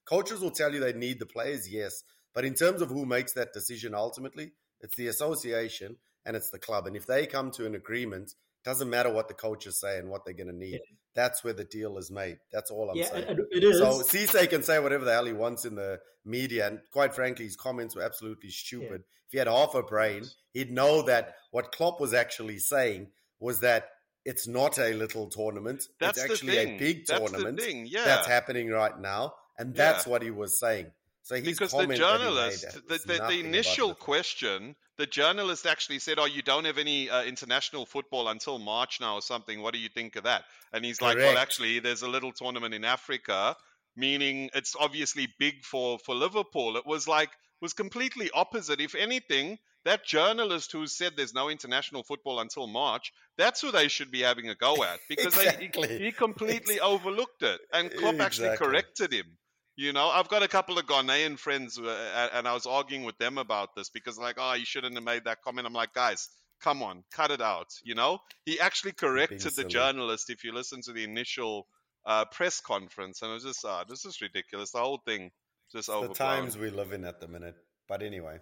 Coaches 0.05 0.41
will 0.41 0.51
tell 0.51 0.73
you 0.73 0.81
they 0.81 0.93
need 0.93 1.21
the 1.21 1.27
players, 1.27 1.71
yes, 1.71 2.03
but 2.35 2.45
in 2.45 2.55
terms 2.55 2.83
of 2.83 2.89
who 2.91 3.07
makes 3.07 3.33
that 3.33 3.53
decision 3.53 3.95
ultimately, 3.95 4.53
it's 4.81 4.97
the 4.97 5.09
association 5.09 5.97
and 6.25 6.37
it's 6.37 6.51
the 6.51 6.59
club. 6.59 6.87
And 6.87 6.97
if 6.97 7.07
they 7.07 7.27
come 7.27 7.51
to 7.53 7.67
an 7.67 7.75
agreement, 7.75 8.35
doesn't 8.65 8.91
matter 8.91 9.11
what 9.13 9.29
the 9.29 9.35
coaches 9.35 9.81
say 9.81 9.99
and 9.99 10.09
what 10.11 10.25
they're 10.25 10.35
going 10.35 10.47
to 10.49 10.57
need. 10.57 10.81
That's 11.15 11.43
where 11.43 11.55
the 11.55 11.65
deal 11.65 11.99
is 11.99 12.11
made. 12.11 12.39
That's 12.53 12.71
all 12.71 12.91
I'm 12.91 12.97
yeah, 12.97 13.11
saying. 13.11 13.25
it, 13.29 13.39
it 13.51 13.65
is. 13.65 13.79
So 13.79 14.03
Cisse 14.03 14.49
can 14.49 14.63
say 14.63 14.79
whatever 14.79 15.05
the 15.05 15.13
hell 15.13 15.25
he 15.25 15.33
wants 15.33 15.65
in 15.65 15.75
the 15.75 15.99
media, 16.25 16.67
and 16.69 16.81
quite 16.93 17.15
frankly, 17.15 17.47
his 17.47 17.57
comments 17.57 17.97
were 17.97 18.03
absolutely 18.03 18.51
stupid. 18.51 19.03
If 19.27 19.33
he 19.33 19.39
had 19.39 19.49
half 19.49 19.75
a 19.75 19.83
brain, 19.83 20.25
he'd 20.53 20.71
know 20.71 21.03
that 21.03 21.35
what 21.51 21.73
Klopp 21.73 22.01
was 22.01 22.13
actually 22.15 22.59
saying 22.59 23.09
was 23.41 23.61
that 23.61 23.89
it's 24.25 24.47
not 24.47 24.79
a 24.79 24.93
little 24.93 25.29
tournament; 25.29 25.85
That's 25.99 26.19
it's 26.19 26.27
the 26.27 26.33
actually 26.33 26.53
thing. 26.53 26.77
a 26.77 26.79
big 26.79 27.07
That's 27.07 27.21
the 27.21 27.29
tournament 27.29 27.61
thing, 27.61 27.87
yeah. 27.87 28.05
that's 28.05 28.27
happening 28.27 28.69
right 28.69 28.99
now, 29.01 29.35
and 29.59 29.75
that's 29.75 30.07
Yeah. 30.07 30.13
what 30.13 30.23
he 30.23 30.31
was 30.31 30.59
saying. 30.61 30.93
So 31.23 31.41
because 31.41 31.71
the 31.71 31.79
comment 31.79 31.89
that 31.89 31.97
he 31.97 32.19
journalist, 32.19 32.89
the, 32.89 32.99
the, 32.99 33.27
the 33.29 33.41
initial 33.41 33.95
question, 33.95 34.75
the 34.97 35.07
journalist 35.07 35.67
actually 35.67 35.99
said, 35.99 36.19
"Oh, 36.19 36.25
you 36.25 36.43
don't 36.43 36.65
have 36.65 36.79
any 36.79 37.11
uh, 37.11 37.25
international 37.25 37.87
football 37.87 38.29
until 38.29 38.59
March 38.59 39.01
now, 39.01 39.15
or 39.15 39.23
something. 39.23 39.63
What 39.63 39.75
do 39.75 39.81
you 39.81 39.89
think 39.89 40.17
of 40.17 40.25
that?" 40.25 40.45
And 40.73 40.85
he's 40.85 41.01
like, 41.01 41.17
"Well, 41.17 41.39
actually, 41.39 41.79
there's 41.79 42.03
a 42.03 42.09
little 42.09 42.33
tournament 42.33 42.75
in 42.75 42.85
Africa, 42.85 43.57
meaning 43.97 44.51
it's 44.55 44.75
obviously 44.79 45.29
big 45.39 45.65
for 45.65 45.99
for 45.99 46.15
Liverpool." 46.15 46.77
It 46.77 46.87
was 46.87 47.07
like 47.07 47.31
was 47.61 47.73
completely 47.75 48.31
opposite. 48.33 48.81
If 48.81 48.95
anything, 48.95 49.59
that 49.85 50.05
journalist 50.05 50.73
who 50.73 50.87
said 50.87 51.13
there's 51.17 51.35
no 51.35 51.49
international 51.49 52.03
football 52.03 52.41
until 52.41 52.67
March, 52.67 53.13
that's 53.37 53.61
who 53.61 53.71
they 53.71 53.89
should 53.89 54.11
be 54.11 54.23
having 54.23 54.49
a 54.49 54.55
go 54.55 54.83
at 54.83 54.99
because 55.09 55.37
Exactly. 55.39 55.87
they, 55.87 55.99
he, 55.99 56.05
he 56.07 56.13
completely 56.13 56.81
overlooked 56.81 57.43
it, 57.43 57.61
and 57.73 57.91
Klopp 57.95 58.21
actually 58.21 58.57
corrected 58.57 59.13
him. 59.13 59.37
You 59.77 59.93
know, 59.93 60.09
I've 60.09 60.29
got 60.29 60.43
a 60.43 60.49
couple 60.49 60.79
of 60.79 60.87
Ghanaian 60.87 61.39
friends, 61.39 61.79
uh, 61.79 62.29
and 62.35 62.47
I 62.47 62.53
was 62.53 62.67
arguing 62.67 63.05
with 63.05 63.17
them 63.19 63.39
about 63.39 63.75
this 63.75 63.89
because, 63.89 64.19
like, 64.19 64.37
oh, 64.39 64.55
you 64.55 64.65
shouldn't 64.65 64.95
have 64.95 65.05
made 65.05 65.25
that 65.25 65.43
comment. 65.43 65.67
I'm 65.67 65.73
like, 65.73 65.95
guys, 65.95 66.29
come 66.61 66.83
on, 66.83 67.05
cut 67.13 67.31
it 67.31 67.41
out. 67.41 67.69
You 67.83 67.95
know, 67.95 68.19
he 68.45 68.61
actually 68.61 68.93
corrected 68.93 69.41
the 69.41 69.65
journalist. 69.65 70.29
If 70.29 70.45
you 70.45 70.53
listen 70.53 70.83
to 70.83 70.93
the 70.93 71.05
initial 71.05 71.67
uh, 72.05 72.27
press 72.27 72.61
conference, 72.61 73.23
and 73.23 73.31
it 73.31 73.35
was 73.35 73.45
just, 73.45 73.65
ah, 73.65 73.85
this 73.89 74.05
is 74.05 74.21
ridiculous. 74.21 74.73
The 74.73 74.81
whole 74.81 75.01
thing 75.05 75.31
just 75.73 75.87
the 75.87 76.09
times 76.09 76.59
we 76.59 76.71
live 76.71 76.93
in 76.93 77.05
at 77.05 77.21
the 77.21 77.29
minute. 77.29 77.55
But 77.89 78.03
anyway, 78.03 78.39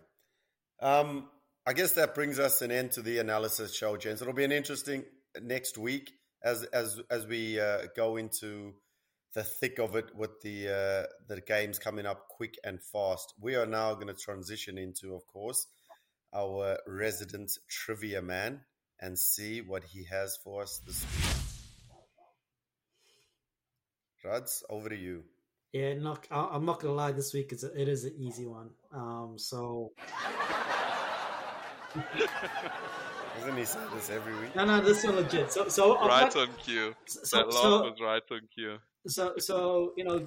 um, 0.80 1.28
I 1.66 1.72
guess 1.74 1.92
that 1.92 2.14
brings 2.14 2.38
us 2.38 2.62
an 2.62 2.70
end 2.70 2.92
to 2.92 3.02
the 3.02 3.18
analysis 3.18 3.74
show, 3.74 3.96
gents. 3.96 4.22
It'll 4.22 4.34
be 4.34 4.44
an 4.44 4.52
interesting 4.52 5.04
next 5.42 5.76
week 5.76 6.10
as 6.42 6.62
as 6.64 7.00
as 7.10 7.26
we 7.26 7.60
uh, 7.60 7.86
go 7.94 8.16
into 8.16 8.74
the 9.34 9.42
thick 9.44 9.78
of 9.78 9.94
it 9.96 10.14
with 10.16 10.40
the 10.42 10.68
uh, 10.68 11.06
the 11.28 11.40
games 11.40 11.78
coming 11.78 12.06
up 12.06 12.28
quick 12.28 12.54
and 12.64 12.82
fast. 12.82 13.34
We 13.40 13.54
are 13.56 13.66
now 13.66 13.94
going 13.94 14.08
to 14.08 14.14
transition 14.14 14.78
into, 14.78 15.14
of 15.14 15.26
course, 15.26 15.66
our 16.34 16.78
resident 16.86 17.50
trivia 17.68 18.22
man 18.22 18.60
and 19.00 19.18
see 19.18 19.60
what 19.60 19.84
he 19.84 20.04
has 20.10 20.38
for 20.42 20.62
us 20.62 20.80
this 20.86 21.02
week. 21.04 21.34
Ruds, 24.24 24.64
over 24.68 24.88
to 24.88 24.96
you. 24.96 25.22
yeah, 25.72 25.94
not, 25.94 26.26
I, 26.30 26.48
I'm 26.52 26.64
not 26.64 26.80
gonna 26.80 26.94
lie. 26.94 27.12
This 27.12 27.32
week 27.32 27.52
is 27.52 27.62
a, 27.64 27.80
it 27.80 27.88
is 27.88 28.04
an 28.04 28.14
easy 28.18 28.46
one. 28.46 28.70
Um, 28.92 29.34
so 29.36 29.92
Doesn't 33.38 33.56
he 33.56 33.64
say 33.64 33.78
this 33.94 34.10
every 34.10 34.34
week? 34.40 34.54
no, 34.56 34.64
no, 34.64 34.80
this 34.80 35.04
is 35.04 35.10
legit. 35.10 35.52
So, 35.52 35.68
so 35.68 35.96
I'm 35.96 36.08
right 36.08 36.34
not- 36.34 36.48
on 36.48 36.54
cue. 36.62 36.94
so, 37.06 37.36
that 37.38 37.46
laugh 37.46 37.62
so, 37.62 37.82
was 37.82 38.00
right 38.02 38.22
on 38.32 38.40
cue. 38.54 38.78
So, 39.06 39.34
so, 39.38 39.92
you 39.96 40.04
know, 40.04 40.18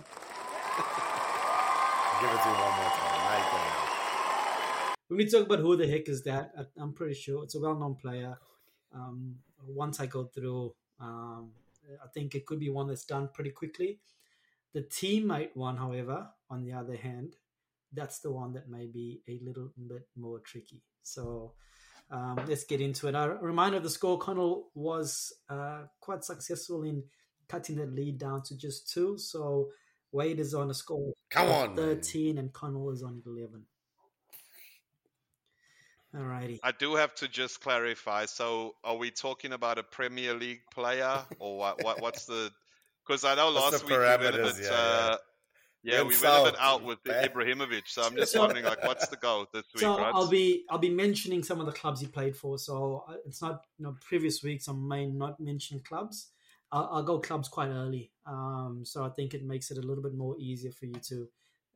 Give 2.22 2.30
it 2.30 2.34
to 2.34 2.50
him 2.50 2.54
one 2.54 2.76
more 2.78 2.92
time. 2.94 3.40
You 3.40 3.46
can. 3.50 4.96
when 5.08 5.18
we 5.18 5.26
talk 5.26 5.46
about 5.48 5.60
who 5.60 5.76
the 5.76 5.88
heck 5.88 6.08
is 6.08 6.22
that, 6.24 6.52
I, 6.56 6.66
I'm 6.80 6.94
pretty 6.94 7.16
sure 7.16 7.44
it's 7.44 7.56
a 7.56 7.60
well-known 7.60 7.96
player. 7.96 8.38
Um, 8.94 9.38
once 9.66 10.00
I 10.00 10.06
go 10.06 10.26
through, 10.26 10.76
um, 11.00 11.52
I 12.04 12.08
think 12.14 12.36
it 12.36 12.46
could 12.46 12.60
be 12.60 12.70
one 12.70 12.88
that's 12.88 13.06
done 13.06 13.30
pretty 13.34 13.50
quickly. 13.50 14.00
The 14.74 14.84
teammate 14.84 15.56
one, 15.56 15.78
however, 15.78 16.30
on 16.50 16.64
the 16.64 16.74
other 16.74 16.96
hand, 16.96 17.38
that's 17.92 18.20
the 18.20 18.32
one 18.32 18.54
that 18.54 18.70
may 18.70 18.86
be 18.86 19.22
a 19.28 19.40
little 19.44 19.72
bit 19.76 20.08
more 20.16 20.40
tricky. 20.40 20.84
So 21.02 21.54
um, 22.12 22.40
let's 22.48 22.66
get 22.66 22.82
into 22.82 23.08
it. 23.08 23.16
A 23.16 23.38
reminder 23.42 23.80
the 23.80 23.90
score: 23.90 24.20
Connell 24.20 24.70
was 24.76 25.34
uh, 25.50 25.86
quite 26.00 26.24
successful 26.24 26.84
in 26.84 27.04
cutting 27.52 27.76
the 27.76 27.86
lead 27.86 28.18
down 28.18 28.42
to 28.44 28.56
just 28.56 28.90
two. 28.90 29.18
So 29.18 29.70
Wade 30.14 30.40
is 30.40 30.54
on 30.54 30.70
a 30.70 30.74
score 30.74 31.12
Come 31.30 31.48
of 31.48 31.54
on, 31.54 31.68
man. 31.76 31.76
13 31.76 32.38
and 32.38 32.52
Connell 32.54 32.92
is 32.92 33.04
on 33.04 33.22
11. 33.26 33.64
Alrighty. 36.16 36.60
I 36.64 36.72
do 36.72 36.96
have 36.96 37.14
to 37.16 37.28
just 37.28 37.62
clarify. 37.62 38.26
So, 38.26 38.76
are 38.84 38.98
we 38.98 39.12
talking 39.12 39.54
about 39.54 39.78
a 39.78 39.84
Premier 39.84 40.34
League 40.34 40.60
player, 40.74 41.20
or 41.40 41.58
what? 41.58 41.82
what 41.86 42.02
what's 42.02 42.26
the? 42.26 42.52
Because 43.08 43.24
I 43.24 43.36
know 43.36 43.54
What's 43.54 43.72
last 43.72 43.84
week 43.86 43.98
we 43.98 44.06
went 44.06 44.22
a 44.22 44.32
bit. 44.44 44.56
Yeah, 44.62 44.70
uh, 44.74 45.18
yeah. 45.84 45.94
yeah, 45.96 46.02
we 46.02 46.10
went 46.10 46.24
a 46.26 46.52
bit 46.52 46.56
out 46.60 46.84
with 46.84 47.00
man. 47.06 47.30
Ibrahimovic. 47.30 47.84
So 47.88 48.04
I'm 48.04 48.16
just 48.18 48.34
So- 48.34 48.42
wondering, 48.42 48.66
like, 48.66 48.84
what's 48.84 49.08
the 49.08 49.16
goal 49.16 49.48
this 49.54 49.64
week, 49.74 49.80
So 49.84 49.98
right? 49.98 50.12
I'll 50.14 50.28
be 50.28 50.66
I'll 50.70 50.80
be 50.80 50.90
mentioning 50.90 51.44
some 51.44 51.62
of 51.62 51.66
the 51.66 51.72
clubs 51.72 52.02
he 52.02 52.08
played 52.08 52.36
for. 52.36 52.58
So 52.60 53.06
uh, 53.08 53.14
it's 53.26 53.42
not 53.42 53.64
you 53.78 53.86
know 53.86 53.96
previous 54.02 54.44
weeks 54.44 54.68
I 54.68 54.74
may 54.74 55.06
not 55.06 55.40
mention 55.40 55.80
clubs. 55.80 56.32
I'll, 56.72 56.90
I'll 56.92 57.04
go 57.04 57.20
clubs 57.20 57.48
quite 57.50 57.70
early. 57.70 58.12
Um, 58.26 58.82
so 58.86 59.04
I 59.04 59.10
think 59.10 59.34
it 59.34 59.44
makes 59.44 59.72
it 59.72 59.78
a 59.78 59.82
little 59.82 60.04
bit 60.04 60.14
more 60.16 60.36
easier 60.40 60.72
for 60.72 60.86
you 60.86 60.96
to 61.10 61.28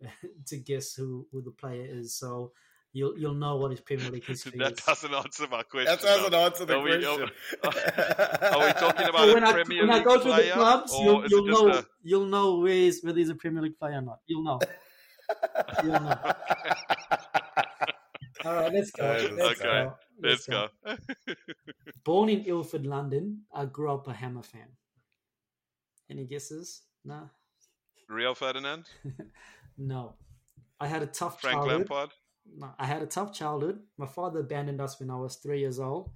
to 0.48 0.58
guess 0.58 0.94
who, 0.94 1.28
who 1.32 1.42
the 1.42 1.52
player 1.52 1.86
is. 1.90 2.16
So 2.16 2.52
you'll 2.94 3.18
you'll 3.18 3.34
know 3.34 3.58
what 3.58 3.72
his 3.72 3.82
Premier 3.82 4.10
League 4.10 4.26
history 4.28 4.58
that 4.60 4.74
is. 4.74 4.86
doesn't 4.86 5.14
answer 5.14 5.48
my 5.50 5.64
question. 5.64 5.92
That 5.96 6.02
doesn't 6.02 6.32
though. 6.32 6.46
answer 6.46 6.66
the 6.66 6.76
Are 6.78 6.82
we- 6.82 6.92
are- 6.94 7.02
question. 7.02 7.30
Are 7.64 8.60
we 8.66 8.74
talking 8.80 9.08
about 9.10 9.20
So 9.26 9.30
a 9.32 9.34
when 9.34 9.44
I, 9.44 9.52
Premier 9.52 9.82
when 9.82 9.90
I 9.92 9.96
League 9.98 10.06
go 10.06 10.20
through 10.20 10.32
the 10.36 10.52
clubs, 10.54 10.94
you'll, 11.00 11.26
you'll 11.28 11.46
know 11.46 11.68
a- 11.74 11.86
you'll 12.04 12.26
know 12.26 12.60
where 12.60 12.72
is 12.72 13.04
whether 13.04 13.18
he's 13.18 13.30
a 13.30 13.36
Premier 13.36 13.62
League 13.64 13.78
player 13.78 13.98
or 13.98 14.02
not. 14.02 14.20
You'll 14.28 14.44
know. 14.44 14.60
You'll 15.84 15.92
know. 15.94 16.18
All 18.46 18.54
right, 18.54 18.72
let's 18.74 18.92
go. 18.92 19.04
Okay, 19.06 19.32
Let's 19.34 19.60
okay, 19.60 19.64
go. 19.64 19.96
Let's 20.22 20.46
go. 20.46 20.68
Born 22.04 22.30
in 22.30 22.42
Ilford, 22.46 22.86
London, 22.86 23.42
I 23.54 23.66
grew 23.66 23.92
up 23.92 24.08
a 24.08 24.14
Hammer 24.14 24.44
fan. 24.44 24.68
Any 26.10 26.26
guesses? 26.26 26.84
No. 27.04 27.30
Rio 28.10 28.34
Ferdinand, 28.34 28.86
No. 29.78 30.16
I 30.80 30.88
had 30.88 31.02
a 31.02 31.08
tough 31.08 31.42
Frank 31.42 31.58
childhood. 31.58 31.90
Lampard. 31.90 32.10
No, 32.58 32.72
I 32.78 32.86
had 32.86 33.02
a 33.02 33.08
tough 33.08 33.34
childhood. 33.34 33.80
My 33.98 34.06
father 34.06 34.42
abandoned 34.42 34.80
us 34.80 35.00
when 35.00 35.10
I 35.10 35.16
was 35.16 35.38
three 35.38 35.60
years 35.60 35.80
old. 35.80 36.12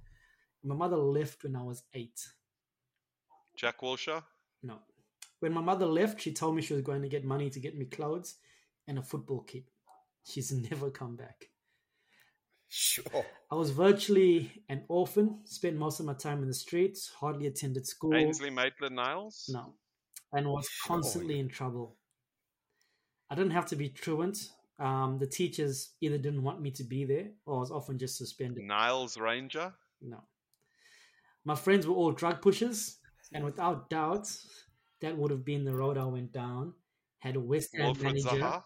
My 0.62 0.74
mother 0.74 0.96
left 0.96 1.42
when 1.42 1.56
I 1.56 1.62
was 1.62 1.82
eight. 1.94 2.20
Jack 3.56 3.80
Wilshere. 3.80 4.22
No. 4.62 4.78
When 5.40 5.52
my 5.52 5.60
mother 5.62 5.86
left, 5.86 6.20
she 6.20 6.32
told 6.32 6.54
me 6.54 6.62
she 6.62 6.74
was 6.74 6.82
going 6.82 7.02
to 7.02 7.08
get 7.08 7.24
money 7.24 7.50
to 7.50 7.58
get 7.58 7.76
me 7.76 7.86
clothes 7.86 8.36
and 8.86 8.98
a 8.98 9.02
football 9.02 9.40
kit. 9.40 9.64
She's 10.24 10.52
never 10.70 10.90
come 10.90 11.16
back. 11.16 11.46
Sure. 12.68 13.24
I 13.50 13.56
was 13.56 13.70
virtually 13.70 14.52
an 14.68 14.84
orphan, 14.88 15.40
spent 15.44 15.76
most 15.76 15.98
of 15.98 16.06
my 16.06 16.14
time 16.14 16.42
in 16.42 16.48
the 16.48 16.54
streets, 16.54 17.10
hardly 17.18 17.48
attended 17.48 17.86
school. 17.86 18.14
Ainsley 18.14 18.50
Maitland 18.50 18.94
Niles. 18.94 19.50
No. 19.52 19.74
And 20.32 20.48
was 20.48 20.66
Sure. 20.68 20.94
constantly 20.96 21.38
in 21.40 21.48
trouble. 21.48 21.96
I 23.28 23.34
didn't 23.34 23.52
have 23.52 23.66
to 23.66 23.76
be 23.76 23.88
truant. 23.88 24.52
Um, 24.78 25.18
the 25.18 25.26
teachers 25.26 25.94
either 26.00 26.16
didn't 26.18 26.42
want 26.42 26.60
me 26.60 26.70
to 26.72 26.84
be 26.84 27.04
there 27.04 27.32
or 27.44 27.56
I 27.56 27.60
was 27.60 27.70
often 27.70 27.98
just 27.98 28.16
suspended. 28.16 28.64
Niles 28.64 29.16
Ranger. 29.18 29.74
No. 30.00 30.22
My 31.44 31.54
friends 31.54 31.86
were 31.86 31.94
all 31.94 32.12
drug 32.12 32.40
pushers, 32.42 32.98
and 33.32 33.44
without 33.44 33.90
doubt, 33.90 34.30
that 35.00 35.16
would 35.16 35.30
have 35.30 35.44
been 35.44 35.64
the 35.64 35.74
road 35.74 35.96
I 35.98 36.04
went 36.06 36.32
down. 36.32 36.74
Had 37.18 37.36
a 37.36 37.40
West 37.40 37.74
Ham 37.76 37.86
Wilfred 37.86 38.04
manager, 38.14 38.28
Zaha. 38.42 38.64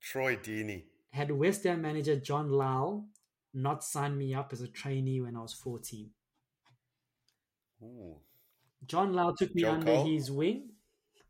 Troy 0.00 0.36
Deeney. 0.36 0.84
had 1.10 1.30
West 1.30 1.64
Ham 1.64 1.80
manager 1.82 2.16
John 2.16 2.50
Lyall 2.50 3.06
not 3.54 3.84
signed 3.84 4.18
me 4.18 4.34
up 4.34 4.52
as 4.52 4.60
a 4.60 4.68
trainee 4.68 5.20
when 5.20 5.36
I 5.36 5.40
was 5.40 5.54
14. 5.54 6.12
Ooh. 7.82 8.20
John 8.86 9.12
Lyall 9.12 9.36
took 9.36 9.54
me 9.54 9.62
Joe 9.62 9.72
under 9.72 9.86
Cole? 9.86 10.06
his 10.06 10.30
wing. 10.30 10.73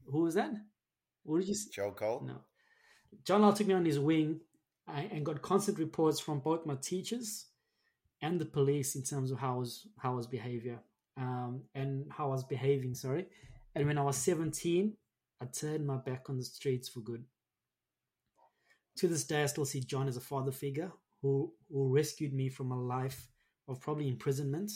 Who 0.06 0.22
was 0.22 0.34
that? 0.34 0.52
What 1.22 1.40
did 1.40 1.48
you 1.48 1.54
say? 1.54 1.70
Joe 1.72 1.92
Cole. 1.92 2.22
No. 2.26 2.40
John 3.24 3.42
Lyall 3.42 3.56
took 3.56 3.66
me 3.66 3.74
on 3.74 3.84
his 3.84 3.98
wing 3.98 4.40
and 4.86 5.24
got 5.24 5.40
constant 5.40 5.78
reports 5.78 6.20
from 6.20 6.40
both 6.40 6.66
my 6.66 6.74
teachers 6.74 7.46
and 8.20 8.40
the 8.40 8.44
police 8.44 8.96
in 8.96 9.02
terms 9.02 9.30
of 9.30 9.38
how 9.38 9.54
I 9.54 9.58
was 9.58 9.86
how 9.98 10.12
I 10.12 10.16
was 10.16 10.26
behavior 10.26 10.78
um, 11.16 11.62
and 11.74 12.06
how 12.10 12.26
I 12.28 12.32
was 12.32 12.44
behaving. 12.44 12.94
Sorry, 12.94 13.26
and 13.74 13.86
when 13.86 13.98
I 13.98 14.02
was 14.02 14.16
seventeen, 14.16 14.96
I 15.40 15.46
turned 15.46 15.86
my 15.86 15.96
back 15.96 16.28
on 16.28 16.36
the 16.36 16.44
streets 16.44 16.88
for 16.88 17.00
good. 17.00 17.24
To 18.98 19.08
this 19.08 19.24
day, 19.24 19.42
I 19.42 19.46
still 19.46 19.64
see 19.64 19.80
John 19.80 20.08
as 20.08 20.16
a 20.16 20.20
father 20.20 20.52
figure 20.52 20.92
who 21.22 21.52
who 21.70 21.94
rescued 21.94 22.32
me 22.32 22.48
from 22.48 22.70
a 22.72 22.80
life 22.80 23.28
of 23.68 23.80
probably 23.80 24.08
imprisonment, 24.08 24.70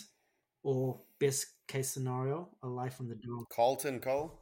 or 0.63 1.01
best 1.21 1.47
case 1.67 1.91
scenario, 1.91 2.49
a 2.63 2.67
life 2.67 3.01
on 3.01 3.09
the 3.09 3.15
dole. 3.15 3.47
Carlton 3.51 4.01
Cole. 4.01 4.41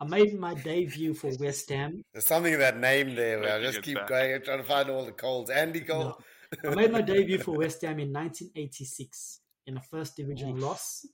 I 0.00 0.04
made 0.04 0.38
my 0.38 0.54
debut 0.54 1.12
for 1.14 1.30
West 1.38 1.68
Ham 1.70 2.02
There's 2.12 2.26
something 2.26 2.52
in 2.52 2.60
that 2.60 2.78
name 2.78 3.14
there 3.16 3.40
where 3.40 3.52
I 3.54 3.58
Making 3.58 3.72
just 3.72 3.82
keep 3.84 3.96
back. 3.96 4.08
going. 4.08 4.34
I'm 4.34 4.42
trying 4.42 4.58
to 4.58 4.64
find 4.64 4.90
all 4.90 5.04
the 5.04 5.12
Coles. 5.12 5.50
Andy 5.50 5.80
Cole. 5.80 6.20
No. 6.64 6.70
I 6.70 6.74
made 6.74 6.92
my 6.92 7.00
debut 7.02 7.38
for 7.38 7.56
West 7.56 7.82
Ham 7.82 7.98
in 7.98 8.12
1986 8.12 9.40
in 9.66 9.76
a 9.76 9.82
first 9.82 10.16
division 10.16 10.58
loss 10.60 11.04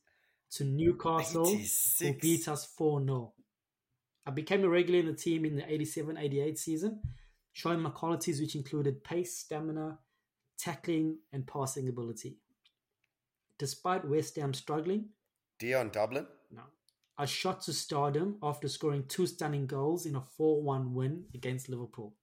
to 0.53 0.65
Newcastle, 0.65 1.47
who 2.01 2.15
beat 2.21 2.47
us 2.47 2.67
4 2.77 3.03
0. 3.05 3.33
I 4.27 4.31
became 4.31 4.63
a 4.65 4.69
regular 4.69 5.01
in 5.01 5.07
the 5.07 5.13
team 5.15 5.45
in 5.45 5.57
the 5.57 5.71
87 5.73 6.17
88 6.17 6.59
season, 6.59 7.01
showing 7.53 7.81
my 7.81 7.91
qualities, 7.91 8.41
which 8.41 8.55
included 8.55 9.03
pace, 9.03 9.37
stamina, 9.39 9.99
tackling, 10.59 11.19
and 11.33 11.47
passing 11.47 11.89
ability. 11.89 12.37
Despite 13.59 14.07
West 14.09 14.37
Ham 14.37 14.53
struggling, 14.55 15.09
Dion 15.59 15.91
Dublin. 15.91 16.27
no, 16.51 16.63
I 17.17 17.27
shot 17.27 17.63
to 17.63 17.73
stardom 17.73 18.39
after 18.43 18.69
scoring 18.69 19.05
two 19.07 19.27
stunning 19.27 19.67
goals 19.67 20.05
in 20.05 20.17
a 20.17 20.21
4 20.21 20.63
1 20.63 20.95
win 20.95 21.25
against 21.35 21.69
Liverpool. 21.69 22.15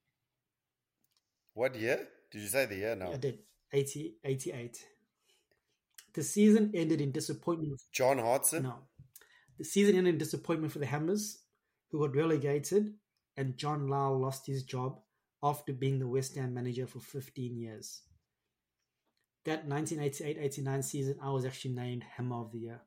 What 1.53 1.75
year? 1.75 2.07
Did 2.31 2.41
you 2.41 2.47
say 2.47 2.65
the 2.65 2.75
year? 2.75 2.95
No. 2.95 3.11
I 3.11 3.17
did 3.17 3.39
80, 3.71 4.15
88. 4.23 4.85
The 6.13 6.23
season 6.23 6.71
ended 6.73 6.99
in 6.99 7.11
disappointment. 7.11 7.81
John 7.93 8.17
Hodson. 8.17 8.63
No. 8.63 8.75
The 9.57 9.63
season 9.63 9.95
ended 9.95 10.15
in 10.15 10.19
disappointment 10.19 10.73
for 10.73 10.79
the 10.79 10.85
Hammers, 10.85 11.39
who 11.89 11.99
got 11.99 12.15
relegated, 12.15 12.93
and 13.37 13.57
John 13.57 13.87
Lyall 13.87 14.19
lost 14.19 14.45
his 14.47 14.63
job 14.63 14.99
after 15.41 15.71
being 15.71 15.99
the 15.99 16.07
West 16.07 16.35
Ham 16.35 16.53
manager 16.53 16.85
for 16.85 16.99
15 16.99 17.57
years. 17.57 18.01
That 19.45 19.67
1988-89 19.67 20.83
season, 20.83 21.15
I 21.21 21.31
was 21.31 21.45
actually 21.45 21.73
named 21.73 22.03
Hammer 22.15 22.41
of 22.41 22.51
the 22.51 22.59
Year. 22.59 22.81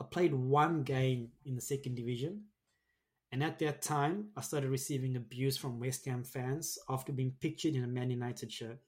I 0.00 0.04
played 0.04 0.34
one 0.34 0.82
game 0.82 1.30
in 1.44 1.54
the 1.54 1.60
second 1.60 1.94
division, 1.94 2.44
and 3.32 3.42
at 3.42 3.58
that 3.60 3.82
time, 3.82 4.28
I 4.36 4.42
started 4.42 4.70
receiving 4.70 5.16
abuse 5.16 5.56
from 5.56 5.80
West 5.80 6.04
Ham 6.06 6.22
fans 6.22 6.78
after 6.88 7.12
being 7.12 7.34
pictured 7.40 7.74
in 7.74 7.84
a 7.84 7.88
Man 7.88 8.10
United 8.10 8.52
shirt. 8.52 8.78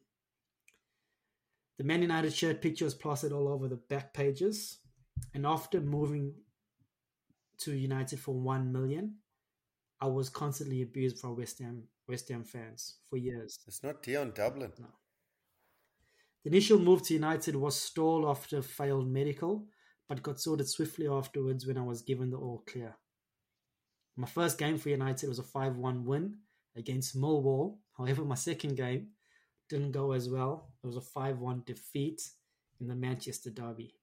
The 1.79 1.85
Man 1.85 2.03
United 2.03 2.33
shirt 2.33 2.61
picture 2.61 2.85
was 2.85 2.95
plastered 2.95 3.33
all 3.33 3.49
over 3.49 3.69
the 3.69 3.77
back 3.77 4.13
pages, 4.13 4.79
and 5.35 5.47
after 5.47 5.81
moving 5.81 6.35
to 7.59 7.73
United 7.73 8.21
for 8.21 8.35
one 8.35 8.73
million, 8.73 9.17
I 10.01 10.07
was 10.07 10.29
constantly 10.29 10.83
abused 10.83 11.23
by 11.23 11.29
West 11.29 11.59
Ham 11.61 11.85
West 12.09 12.29
Ham 12.29 12.45
fans 12.45 12.97
for 13.09 13.17
years. 13.17 13.59
It's 13.67 13.83
not 13.83 14.03
Dion 14.03 14.33
Dublin. 14.35 14.73
The 16.45 16.51
initial 16.51 16.79
move 16.79 17.03
to 17.03 17.15
United 17.15 17.57
was 17.57 17.77
stalled 17.77 18.25
after 18.25 18.63
failed 18.63 19.09
medical, 19.09 19.67
but 20.09 20.23
got 20.23 20.41
sorted 20.41 20.69
swiftly 20.69 21.07
afterwards 21.07 21.67
when 21.67 21.79
I 21.79 21.83
was 21.83 22.03
given 22.03 22.31
the 22.31 22.39
all 22.39 22.65
clear. 22.67 22.97
My 24.17 24.27
first 24.27 24.59
game 24.59 24.79
for 24.79 24.89
United 24.89 25.29
was 25.29 25.39
a 25.39 25.45
5 25.45 25.77
1 25.77 26.05
win 26.05 26.39
against 26.77 27.17
Millwall. 27.17 27.77
However, 27.97 28.25
my 28.25 28.35
second 28.35 28.77
game 28.77 29.09
didn't 29.69 29.93
go 29.93 30.13
as 30.13 30.29
well. 30.29 30.71
It 30.83 30.87
was 30.87 30.97
a 30.97 31.01
5 31.01 31.39
1 31.39 31.63
defeat 31.67 32.23
in 32.81 32.89
the 32.89 32.95
Manchester 32.95 33.51
Derby. 33.51 33.95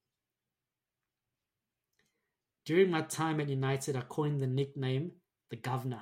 During 2.66 2.92
my 2.92 3.02
time 3.02 3.40
at 3.40 3.50
United, 3.50 3.96
I 3.96 4.02
coined 4.02 4.40
the 4.40 4.48
nickname 4.48 5.12
the 5.50 5.56
Governor. 5.56 6.02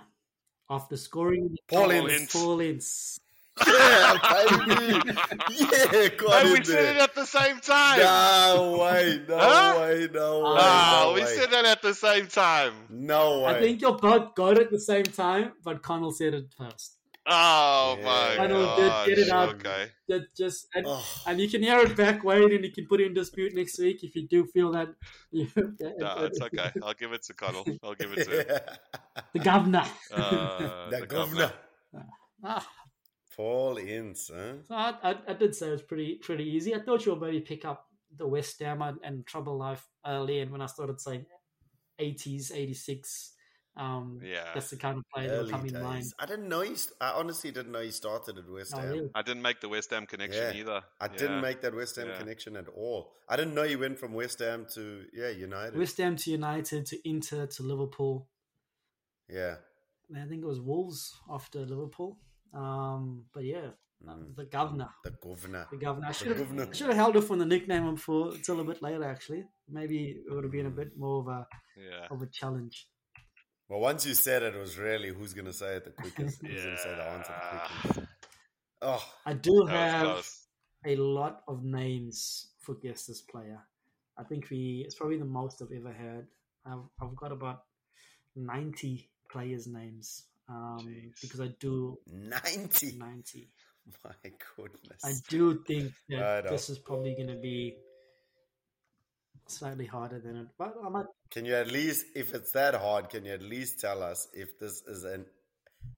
After 0.70 0.96
scoring 0.96 1.56
Paul. 1.70 1.92
Ince. 1.92 2.32
Paul 2.32 2.60
Ince. 2.62 3.20
Yeah, 3.68 4.18
baby. 4.32 5.12
yeah, 5.50 6.08
got 6.18 6.42
Hey, 6.42 6.48
in 6.48 6.54
we 6.54 6.64
said 6.64 6.96
it 6.96 7.02
at 7.02 7.14
the 7.16 7.26
same 7.26 7.60
time. 7.60 8.00
No 8.00 8.78
way, 8.82 9.24
no 9.28 9.38
Huh? 9.40 9.80
way, 9.80 10.10
no 10.12 10.40
way. 10.40 10.56
Ah, 10.58 11.02
no 11.06 11.14
we 11.14 11.22
way. 11.22 11.28
said 11.28 11.52
that 11.52 11.66
at 11.66 11.82
the 11.82 11.94
same 11.94 12.28
time. 12.28 12.74
No 12.90 13.42
way. 13.42 13.56
I 13.56 13.60
think 13.60 13.82
you 13.82 13.92
both 13.94 14.34
got 14.36 14.58
it 14.58 14.64
at 14.64 14.72
the 14.72 14.80
same 14.80 15.04
time, 15.04 15.54
but 15.64 15.82
Connell 15.84 16.12
said 16.12 16.34
it 16.34 16.46
first. 16.58 16.98
Oh 17.26 17.96
Yeah. 18.00 18.06
my 18.06 18.44
I 18.44 18.48
know, 18.48 18.76
did 19.06 19.16
get 19.16 19.28
it 19.28 19.32
out. 19.32 19.50
Okay. 19.56 19.88
That 20.10 20.36
just 20.36 20.68
and, 20.76 20.86
Oh, 20.88 21.06
and 21.28 21.40
you 21.40 21.48
can 21.50 21.64
hear 21.64 21.80
it 21.80 21.96
back, 21.96 22.24
Wayne, 22.24 22.52
and 22.54 22.66
you 22.66 22.72
can 22.72 22.86
put 22.88 23.00
it 23.00 23.06
in 23.08 23.14
dispute 23.14 23.54
next 23.56 23.80
week 23.80 24.04
if 24.04 24.14
you 24.16 24.28
do 24.28 24.46
feel 24.48 24.72
that. 24.72 24.90
You, 25.32 25.48
No, 26.00 26.16
it's 26.26 26.42
okay. 26.42 26.72
I'll 26.84 26.94
give 26.96 27.14
it 27.14 27.24
to 27.24 27.34
Connell. 27.34 27.66
I'll 27.84 27.96
give 27.96 28.12
it 28.14 28.26
to 28.28 28.40
him. 28.42 28.60
The 29.34 29.40
governor. 29.40 29.86
Uh, 30.12 30.90
the 30.90 31.06
governor. 31.08 31.54
Ah, 32.44 32.68
Paul 33.36 33.78
Ince, 33.78 34.32
huh? 34.34 34.54
so 34.68 34.76
I, 34.76 34.94
I, 35.04 35.16
I 35.30 35.34
did 35.34 35.56
say 35.56 35.68
it 35.68 35.72
was 35.72 35.82
pretty 35.82 36.16
pretty 36.16 36.44
easy. 36.46 36.74
I 36.76 36.80
thought 36.80 37.06
you 37.06 37.14
would 37.14 37.22
maybe 37.22 37.40
pick 37.42 37.66
up 37.66 37.86
the 38.16 38.28
West 38.28 38.60
Ham 38.62 38.82
and, 38.82 38.98
and 39.04 39.26
Trouble 39.26 39.58
Life 39.58 39.88
early, 40.06 40.40
and 40.40 40.52
when 40.52 40.62
I 40.62 40.68
started 40.68 41.02
saying 41.02 41.26
80s, 42.00 42.52
86, 42.54 43.34
um, 43.76 44.20
Yeah. 44.24 44.52
that's 44.54 44.70
the 44.70 44.78
kind 44.78 44.98
of 44.98 45.04
player 45.14 45.30
that 45.30 45.44
will 45.44 45.50
come 45.50 45.66
in 45.66 45.82
mind. 45.82 46.06
I 46.20 46.26
didn't 46.28 46.48
know 46.48 46.62
he. 46.62 46.76
St- 46.76 46.94
I 47.02 47.12
honestly 47.12 47.52
didn't 47.52 47.72
know 47.72 47.82
he 47.82 47.92
started 47.92 48.38
at 48.38 48.48
West 48.50 48.74
Oh, 48.76 48.80
Ham. 48.80 48.90
really? 48.92 49.10
I 49.16 49.22
didn't 49.24 49.42
make 49.42 49.62
the 49.62 49.70
West 49.70 49.90
Ham 49.92 50.06
connection 50.06 50.44
Yeah. 50.56 50.60
either. 50.62 50.84
I 51.00 51.06
Yeah. 51.06 51.18
didn't 51.18 51.42
make 51.42 51.62
that 51.62 51.74
West 51.76 51.96
Ham 51.96 52.08
Yeah. 52.10 52.18
connection 52.20 52.56
at 52.56 52.68
all. 52.68 53.14
I 53.28 53.36
didn't 53.36 53.56
know 53.56 53.64
he 53.64 53.76
went 53.76 53.98
from 53.98 54.14
West 54.14 54.40
Ham 54.40 54.68
to 54.76 55.06
yeah 55.14 55.30
United. 55.30 55.78
West 55.78 55.98
Ham 55.98 56.16
to 56.18 56.30
United 56.32 56.86
to 56.88 57.10
Inter 57.10 57.48
to 57.48 57.64
Liverpool. 57.64 58.28
yeah, 59.30 59.56
I 60.16 60.26
think 60.28 60.44
it 60.44 60.48
was 60.48 60.60
Wolves 60.62 61.18
after 61.30 61.60
Liverpool. 61.66 62.20
Um, 62.54 63.26
but 63.34 63.44
yeah, 63.44 63.72
Mm. 64.06 64.36
the 64.36 64.44
governor. 64.46 64.90
the 65.06 65.12
governor. 65.12 65.66
The 65.72 65.78
governor. 65.78 66.08
I 66.08 66.10
The 66.10 66.14
should 66.14 66.28
have, 66.28 66.38
governor. 66.40 66.68
I 66.70 66.74
should 66.76 66.88
have 66.88 66.96
held 66.98 67.16
off 67.16 67.32
on 67.32 67.38
the 67.38 67.46
nickname 67.46 67.96
for 67.96 68.34
until 68.34 68.60
a 68.60 68.64
bit 68.66 68.82
later. 68.82 69.02
Actually, 69.06 69.46
maybe 69.70 70.22
it 70.28 70.30
would 70.34 70.44
have 70.44 70.52
been 70.52 70.66
a 70.66 70.70
bit 70.82 70.98
more 70.98 71.22
of 71.22 71.28
a 71.30 71.48
Yeah. 71.78 72.08
of 72.12 72.22
a 72.22 72.28
challenge. 72.28 72.90
Well, 73.70 73.80
once 73.80 74.06
you 74.06 74.14
said 74.14 74.44
it, 74.44 74.56
it 74.56 74.60
was 74.60 74.78
really 74.78 75.08
who's 75.10 75.34
going 75.34 75.46
to 75.46 75.54
say 75.54 75.78
it 75.78 75.86
the 75.86 75.92
quickest. 75.92 76.42
Who's 76.42 76.64
going 76.66 76.76
to 76.76 76.82
say 76.82 76.96
the 76.96 77.04
answer 77.04 77.34
the 77.34 77.56
Yeah. 77.56 77.68
quickest? 77.82 78.08
Oh, 78.82 79.14
I 79.26 79.34
do 79.34 79.66
have 79.68 80.28
a 80.86 80.96
lot 80.98 81.44
of 81.48 81.64
names 81.64 82.52
for 82.60 82.76
guess 82.76 83.06
this 83.06 83.22
player. 83.22 83.62
I 84.18 84.24
think 84.26 84.50
we 84.50 84.84
it's 84.86 84.96
probably 84.96 85.18
the 85.18 85.24
most 85.40 85.62
I've 85.62 85.72
ever 85.72 85.94
had. 85.94 86.28
I've 86.66 86.84
I've 87.02 87.16
got 87.16 87.32
about 87.32 87.64
ninety 88.36 89.10
players' 89.32 89.66
names 89.66 90.26
um, 90.54 91.12
because 91.22 91.42
I 91.42 91.48
do 91.60 91.98
90. 92.12 92.98
ninety. 92.98 93.50
My 94.04 94.12
goodness. 94.56 95.04
I 95.04 95.14
do 95.28 95.62
think 95.68 95.92
that 96.10 96.46
know. 96.46 96.52
this 96.52 96.70
is 96.70 96.80
probably 96.80 97.16
going 97.16 97.28
to 97.28 97.36
be 97.36 97.76
slightly 99.48 99.86
harder 99.86 100.20
than 100.20 100.38
it, 100.38 100.48
but 100.58 100.74
I 100.84 100.90
might. 100.90 101.06
Can 101.32 101.46
you 101.46 101.56
at 101.56 101.70
least, 101.70 102.06
if 102.16 102.34
it's 102.34 102.52
that 102.54 102.76
hard, 102.76 103.10
can 103.10 103.26
you 103.26 103.34
at 103.34 103.42
least 103.42 103.82
tell 103.82 104.02
us 104.02 104.28
if 104.34 104.58
this 104.58 104.82
is 104.88 105.04
an 105.04 105.26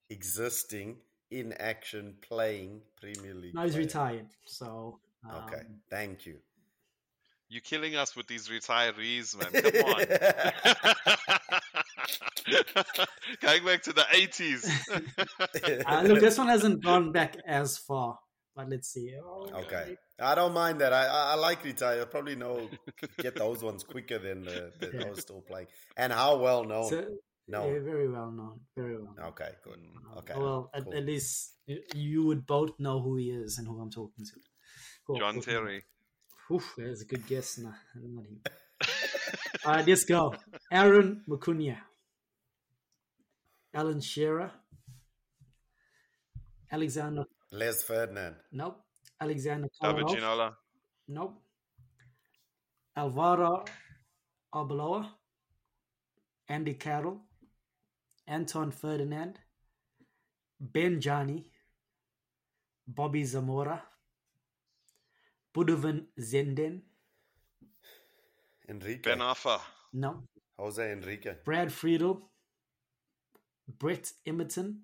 existing, 0.09 0.97
in 1.31 1.53
action, 1.53 2.15
playing 2.21 2.81
Premier 2.99 3.33
League? 3.33 3.53
No, 3.53 3.63
he's 3.63 3.73
player? 3.73 3.85
retired, 3.85 4.27
so 4.45 4.99
um, 5.29 5.43
Okay, 5.43 5.63
thank 5.89 6.25
you. 6.25 6.37
You're 7.49 7.61
killing 7.61 7.95
us 7.95 8.15
with 8.15 8.27
these 8.27 8.49
retirees, 8.49 9.35
man. 9.37 9.51
Come 9.61 9.85
on. 9.93 11.61
Going 13.41 13.65
back 13.65 13.81
to 13.83 13.93
the 13.93 14.01
80s. 14.11 14.69
Uh, 15.87 16.01
look, 16.03 16.19
this 16.19 16.37
one 16.37 16.47
hasn't 16.47 16.83
gone 16.83 17.11
back 17.11 17.35
as 17.47 17.77
far, 17.77 18.17
but 18.55 18.69
let's 18.69 18.89
see. 18.89 19.13
Oh, 19.23 19.49
Okay, 19.63 19.97
I 20.19 20.35
don't 20.35 20.53
mind 20.53 20.79
that. 20.81 20.93
I 20.93 21.05
I, 21.05 21.31
I 21.31 21.35
like 21.35 21.63
retire. 21.63 22.01
I 22.01 22.05
probably 22.05 22.35
know 22.35 22.69
get 23.21 23.35
those 23.35 23.63
ones 23.63 23.83
quicker 23.83 24.19
than 24.19 24.43
the, 24.43 24.71
the 24.79 24.91
Yeah. 24.93 25.03
those 25.05 25.21
still 25.21 25.41
playing. 25.41 25.67
And 25.97 26.11
how 26.13 26.37
well 26.37 26.63
known? 26.63 26.89
So, 26.89 27.05
no. 27.47 27.67
yeah, 27.67 27.79
very 27.79 28.09
well 28.09 28.31
known. 28.31 28.59
Very 28.75 28.97
well. 28.97 29.13
known. 29.17 29.27
Okay, 29.29 29.49
good. 29.63 29.79
Uh, 30.15 30.19
Okay, 30.19 30.33
Well, 30.37 30.69
at, 30.73 30.83
cool. 30.83 30.93
at 30.95 31.05
least 31.05 31.53
you 31.93 32.25
would 32.25 32.45
both 32.45 32.71
know 32.79 33.01
who 33.01 33.17
he 33.17 33.29
is 33.31 33.57
and 33.57 33.67
who 33.67 33.79
I'm 33.79 33.91
talking 33.91 34.25
to. 34.25 34.31
Cool, 35.05 35.19
John 35.19 35.33
cool. 35.35 35.43
Terry. 35.43 35.83
Oof, 36.51 36.73
that's 36.77 37.01
a 37.01 37.05
good 37.05 37.25
guess. 37.27 37.57
Nah, 37.57 37.71
not 37.95 38.25
him. 38.25 38.41
All 39.63 39.73
right, 39.73 39.87
let's 39.87 40.03
go. 40.03 40.33
Aaron 40.71 41.23
Mokoena. 41.29 41.77
Alan 43.73 44.01
Shearer. 44.01 44.51
Alexander. 46.71 47.25
Les 47.51 47.83
Ferdinand. 47.83 48.35
Nope. 48.51 48.83
Alexander 49.21 49.69
David 49.81 50.07
Ginola. 50.07 50.55
Nope. 51.07 51.41
Alvaro 52.95 53.63
Arbeloa. 54.53 55.09
Andy 56.49 56.73
Carroll. 56.73 57.21
Anton 58.27 58.71
Ferdinand. 58.71 59.39
Benjani. 60.59 61.45
Bobby 62.87 63.23
Zamora. 63.23 63.81
Boudewijn 65.53 66.07
Zenden. 66.19 66.83
Enrique. 68.67 69.03
Ben 69.03 69.19
Arfa. 69.19 69.59
No. 69.93 70.23
Jose 70.57 70.91
Enrique. 70.91 71.35
Brad 71.43 71.71
Friedel. 71.71 72.29
Brett 73.67 74.11
Emerton. 74.25 74.81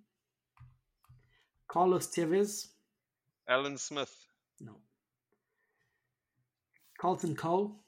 Carlos 1.68 2.08
Tevez. 2.08 2.68
Alan 3.48 3.78
Smith. 3.78 4.14
No. 4.60 4.78
Carlton 7.00 7.36
Cole. 7.36 7.80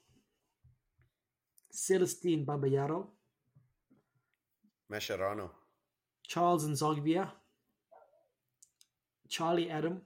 Celestine 1.72 2.44
Babayaro. 2.44 3.08
Mascherano. 4.90 5.50
Charles 6.26 6.66
Nzogbia. 6.66 7.30
Charlie 9.28 9.70
Adam. 9.70 10.00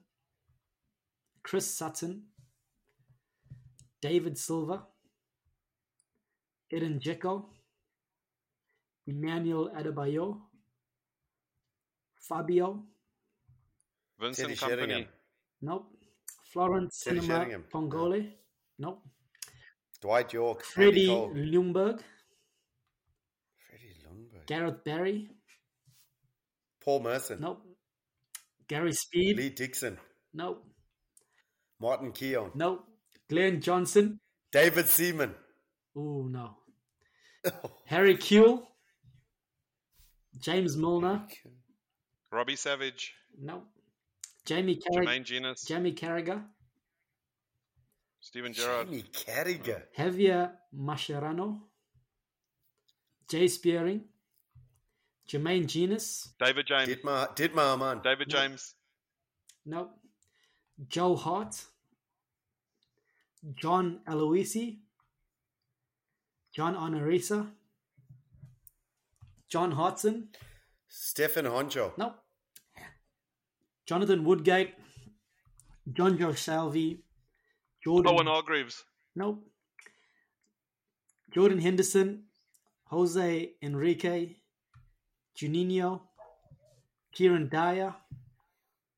Chris 1.43 1.67
Sutton. 1.67 2.23
David 4.01 4.37
Silva. 4.39 4.87
Edin 6.71 6.99
Dzeko. 7.01 7.47
Emmanuel 9.07 9.71
Adebayor. 9.77 10.37
Fabio. 12.17 12.85
Vincent 14.21 14.49
Teddy 14.49 14.57
Kompany. 14.57 14.77
Sheringham. 14.77 15.09
Nope. 15.63 15.97
Florence 16.53 17.01
Teddy 17.05 17.21
Sinama 17.21 17.27
Sheringham. 17.27 17.65
Pongolle. 17.73 18.33
Nope. 18.79 19.03
Dwight 20.01 20.33
Yorke. 20.33 20.63
Freddie 20.65 21.07
Cole. 21.07 21.33
Lumberg. 21.35 22.01
Freddie 23.57 23.95
Ljungberg. 24.05 24.47
Gareth 24.47 24.85
Barry. 24.85 25.31
Paul 26.85 27.01
Merson. 27.01 27.41
Nope. 27.41 27.63
Gary 28.69 28.93
Speed. 28.93 29.37
Lee 29.37 29.51
Dixon. 29.51 29.99
Nope. 30.35 30.65
Martin 31.81 32.13
Keown. 32.13 32.51
Nope. 32.55 32.85
Glenn 33.29 33.61
Johnson. 33.61 34.21
David 34.53 34.87
Seaman. 34.89 35.35
Oh 35.97 36.27
no. 36.29 36.58
Harry 37.87 38.17
Kewell. 38.17 38.63
James 40.41 40.77
Milner. 40.77 41.27
Robbie 42.31 42.57
Savage. 42.57 43.15
No. 43.41 43.63
Jamie 44.45 44.77
Carragher. 44.77 45.05
Jermaine 45.05 45.25
Jenas. 45.25 45.67
Jamie 45.67 45.93
Carragher. 45.95 46.43
Steven 48.21 48.53
Gerrard. 48.53 48.89
Jamie 48.89 49.05
Carragher. 49.13 49.83
Oh. 49.99 50.03
Javier 50.03 50.53
Mascherano. 50.75 51.61
Jay 53.29 53.49
Spearing. 53.49 54.05
Jermaine 55.29 55.67
Jenas. 55.67 56.29
David 56.39 56.67
James. 56.67 56.89
Dietmar, 56.89 57.37
Dietmar 57.37 57.73
Hamann. 57.73 58.01
David 58.03 58.29
No. 58.29 58.39
James. 58.39 58.75
Nope. 59.67 59.91
Joe 60.89 61.17
Hart. 61.17 61.65
John 63.55 64.01
Aloisi. 64.09 64.79
John 66.59 66.75
Arne 66.75 67.01
Riise. 67.01 67.47
John 69.49 69.71
Hartson. 69.71 70.31
Stefan 70.89 71.45
Henchoz. 71.45 71.97
Nope. 71.97 72.17
Jonathan 73.87 74.25
Woodgate. 74.25 74.75
John 75.93 76.19
Joe 76.19 76.33
Salvi. 76.33 77.05
Jordan. 77.81 78.13
Owen 78.13 78.27
Hargreaves. 78.27 78.83
Nope. 79.15 79.45
Jordan 81.33 81.61
Henderson. 81.61 82.25
Jose 82.87 83.51
Enrique. 83.63 84.35
Juninho. 85.37 86.01
Kieran 87.13 87.49
Dyer. 87.49 87.95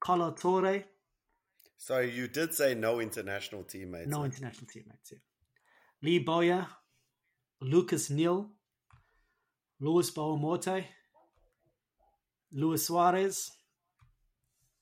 Kolo 0.03 0.31
Touré. 0.33 0.85
So 1.77 1.99
you 1.99 2.27
did 2.27 2.55
say 2.55 2.75
no 2.75 3.01
international 3.01 3.65
teammates. 3.65 4.09
No 4.09 4.25
international 4.25 4.67
teammates 4.67 5.11
here. 5.11 5.21
Lee 6.03 6.21
Bowyer, 6.21 6.67
Lucas 7.61 8.11
Neill, 8.11 8.51
Luis 9.81 10.11
Boa 10.11 10.37
Morte, 10.37 10.85
Luis 12.53 12.87
Suarez, 12.87 13.51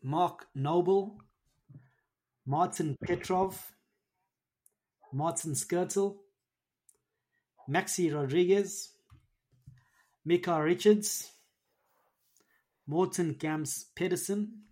Mark 0.03 0.47
Noble, 0.55 1.19
Martin 2.47 2.97
Petrov, 3.03 3.59
Martin 5.13 5.53
Skrtel, 5.55 6.17
Maxi 7.69 8.13
Rodriguez, 8.15 8.93
Micah 10.25 10.63
Richards, 10.63 11.31
Morten 12.87 13.35
Gamst 13.35 13.95
Pedersen, 13.95 14.65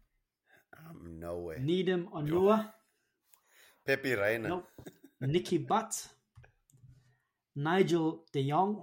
Um, 0.79 1.19
no 1.19 1.39
way. 1.39 1.57
Nedum 1.59 2.07
Onuoha, 2.13 2.73
Pepe 3.85 4.15
Reina. 4.15 4.49
Nope. 4.49 4.69
Nicky 5.21 5.59
Butt, 5.59 6.07
Nigel 7.57 8.25
De 8.33 8.43
Jong, 8.51 8.83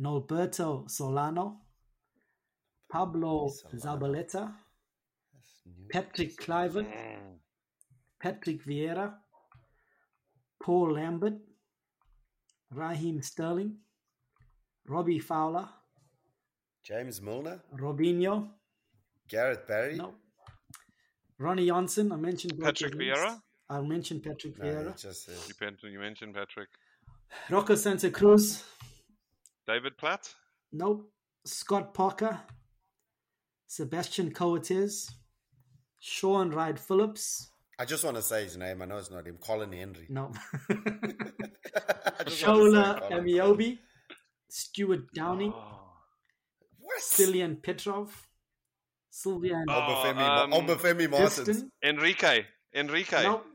Norberto 0.00 0.88
Solano, 0.90 1.60
Pablo 2.90 3.48
Zabaleta, 3.74 4.52
Patrick 5.88 6.36
Kluivert, 6.36 6.86
mm. 6.86 7.38
Patrick 8.20 8.64
Vieira, 8.64 9.14
Paul 10.60 10.94
Lambert, 10.94 11.34
Raheem 12.70 13.22
Sterling, 13.22 13.76
Robbie 14.86 15.20
Fowler, 15.20 15.68
James 16.84 17.20
Milner. 17.22 17.60
Robinho, 17.76 18.48
Gareth 19.28 19.66
Barry. 19.68 19.96
no, 19.96 20.14
Ronnie 21.38 21.66
Johnson. 21.66 22.10
I 22.10 22.16
mentioned 22.16 22.58
Patrick 22.60 22.94
his. 22.94 23.00
Vieira? 23.00 23.40
I 23.70 23.80
mentioned 23.80 24.22
Patrick 24.24 24.58
No, 24.58 24.64
Vieira. 24.64 25.00
just 25.00 25.24
says- 25.24 25.48
you 25.84 25.98
mentioned 26.00 26.34
Patrick. 26.34 26.68
Roque 27.50 27.76
Santa 27.76 28.10
Cruz. 28.10 28.64
David 29.66 29.96
Platt. 29.98 30.34
Nope. 30.72 31.10
Scott 31.44 31.94
Parker. 31.94 32.40
Sebastian 33.66 34.32
Coates. 34.32 35.10
Sean 35.98 36.50
Wright-Phillips. 36.50 37.48
I 37.78 37.84
just 37.84 38.04
want 38.04 38.16
to 38.16 38.22
say 38.22 38.44
his 38.44 38.56
name. 38.56 38.82
I 38.82 38.84
know 38.84 38.98
it's 38.98 39.10
not 39.10 39.26
him. 39.26 39.38
Colin 39.40 39.72
Henry. 39.72 40.06
No. 40.08 40.32
I 40.70 40.74
just 40.74 40.86
want 40.94 42.24
to 42.24 42.26
say 42.26 42.46
Shola 42.46 43.00
Colin. 43.00 43.24
Ameobi. 43.24 43.78
Stuart 44.48 45.12
Downing. 45.14 45.52
What? 46.84 47.00
Cillian 47.00 47.62
Petrov. 47.62 48.10
Sylvian 49.12 49.64
Oh, 49.68 49.72
Obafemi, 49.72 50.42
um, 50.42 50.50
Ma- 50.50 50.56
Obafemi 50.58 51.08
Martins. 51.08 51.64
Enrique. 51.82 52.44
Enrique. 52.74 53.22
Nope. 53.22 53.46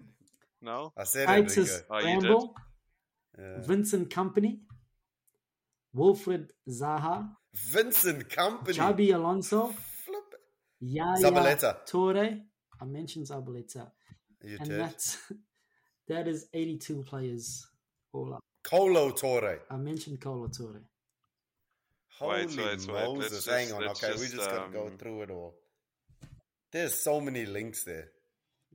No. 0.62 0.94
I 0.98 1.04
said 1.04 1.28
Titus 1.28 1.58
Enrique. 1.58 1.84
Oh, 1.90 1.98
you 2.00 2.06
did? 2.06 2.20
Bramble. 2.22 2.54
Yeah. 2.56 2.64
Vincent 3.38 4.10
Kompany. 4.10 4.60
Wilfred 5.94 6.50
Zaha. 6.70 7.30
Vincent 7.54 8.30
Kompany. 8.30 8.74
Xabi 8.76 9.14
Alonso. 9.14 9.68
Flip. 9.68 10.24
Yaya 10.80 11.18
Zabaleta. 11.24 11.86
Torre. 11.86 12.40
I 12.80 12.86
mentioned 12.86 13.28
Zabaleta. 13.28 13.92
You 14.44 14.58
and 14.60 14.70
did. 14.70 14.80
that's 14.80 15.18
that 16.08 16.28
is 16.28 16.48
82 16.54 17.04
players 17.04 17.66
all 18.14 18.34
up. 18.36 18.40
Kolo 18.64 19.12
Touré. 19.12 19.60
I 19.72 19.78
mentioned 19.78 20.20
Kolo 20.22 20.48
Touré. 20.48 20.82
Holy 22.20 22.46
Wait, 22.48 22.58
wait, 22.58 22.80
wait. 22.80 22.88
Moses. 22.88 23.32
Let's 23.32 23.46
Hang 23.46 23.68
just- 23.68 23.74
on. 23.76 23.82
let's 23.88 24.04
Okay, 24.04 24.14
we 24.14 24.20
just, 24.26 24.36
just 24.36 24.50
got 24.50 24.66
to 24.68 24.72
go 24.74 24.88
um, 24.88 24.98
through 24.98 25.22
it 25.24 25.30
all. 25.32 25.56
There's 26.72 26.94
so 26.94 27.22
many 27.22 27.46
links 27.46 27.84
there. 27.84 28.10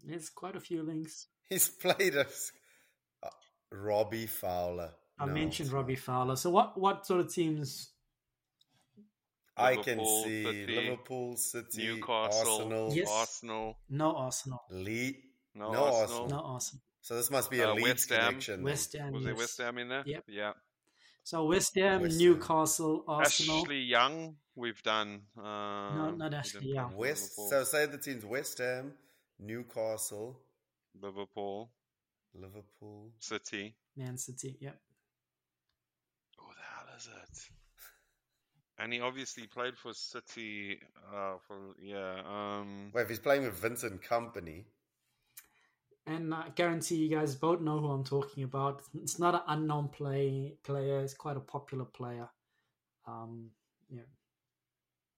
There's 0.04 0.30
quite 0.30 0.56
a 0.56 0.60
few 0.60 0.82
links. 0.82 1.26
He's 1.48 1.68
played 1.68 2.16
us. 2.16 2.50
Robbie 3.72 4.26
Fowler. 4.26 4.92
I 5.18 5.26
No, 5.26 5.32
mentioned 5.32 5.70
Robbie. 5.72 5.96
Fowler. 5.96 6.36
So 6.36 6.50
what 6.50 6.78
what 6.78 7.06
sort 7.06 7.20
of 7.20 7.32
teams? 7.32 7.90
I 9.56 9.76
can 9.76 9.98
see 10.04 10.44
City, 10.44 10.66
Liverpool, 10.76 11.36
City, 11.36 11.82
Newcastle, 11.86 12.52
Arsenal, 12.52 12.94
Yes. 12.94 13.08
Arsenal, 13.10 13.78
No 13.90 14.16
Arsenal. 14.16 14.60
Le- 14.70 15.12
no, 15.54 15.70
No 15.72 15.84
Arsenal. 15.84 15.94
Arsenal. 16.00 16.28
No 16.28 16.40
Arsenal. 16.40 16.82
So 17.02 17.16
this 17.16 17.30
must 17.30 17.50
be 17.50 17.60
a 17.60 17.68
Uh, 17.70 17.74
Leeds 17.74 17.84
West 17.88 18.08
Ham. 18.10 18.18
connection. 18.28 18.54
then. 18.56 18.64
West 18.64 18.92
Ham. 18.94 19.12
Was 19.12 19.24
there 19.24 19.32
yes. 19.32 19.38
West 19.40 19.58
Ham 19.58 19.78
in 19.78 19.88
there? 19.88 20.02
Yep. 20.06 20.24
Yeah. 20.28 20.52
So 21.24 21.44
West 21.44 21.74
Ham, 21.76 22.00
West 22.02 22.18
Ham. 22.20 22.28
Newcastle, 22.32 23.04
Arsenal. 23.06 23.58
Ashley 23.60 23.80
Young, 23.80 24.36
we've 24.54 24.82
done. 24.82 25.26
Um, 25.36 26.16
not 26.18 26.30
we 26.32 26.36
Ashley 26.38 26.72
Young. 26.72 26.96
West. 26.96 27.38
Liverpool. 27.38 27.50
So 27.50 27.64
say 27.64 27.86
the 27.86 27.98
teams: 27.98 28.24
West 28.24 28.58
Ham, 28.58 28.94
Newcastle, 29.38 30.40
Liverpool, 31.00 31.70
Liverpool. 32.34 33.12
City. 33.18 33.74
Man 33.96 34.16
City. 34.16 34.56
Yep. 34.60 34.80
Who 36.38 36.46
the 36.54 36.62
hell 36.62 36.96
is 36.96 37.06
it? 37.06 37.48
And 38.78 38.92
he 38.92 39.00
obviously 39.00 39.46
played 39.46 39.76
for 39.76 39.92
City. 39.92 40.80
Uh, 41.14 41.34
for 41.46 41.74
yeah. 41.80 42.22
Um, 42.26 42.90
Well, 42.92 43.02
if 43.04 43.08
he's 43.08 43.18
playing 43.18 43.42
with 43.44 43.54
Vincent 43.54 44.02
Kompany, 44.02 44.64
And 46.06 46.34
I 46.34 46.48
guarantee 46.54 46.96
you 46.96 47.08
guys 47.08 47.36
both 47.36 47.60
know 47.60 47.78
who 47.78 47.88
I'm 47.88 48.02
talking 48.04 48.42
about. 48.42 48.82
It's 48.94 49.18
not 49.20 49.34
an 49.34 49.42
unknown 49.46 49.88
play 49.88 50.54
player. 50.64 51.00
It's 51.00 51.14
quite 51.14 51.36
a 51.36 51.40
popular 51.40 51.84
player. 51.84 52.28
Um, 53.06 53.50
yeah. 53.88 54.02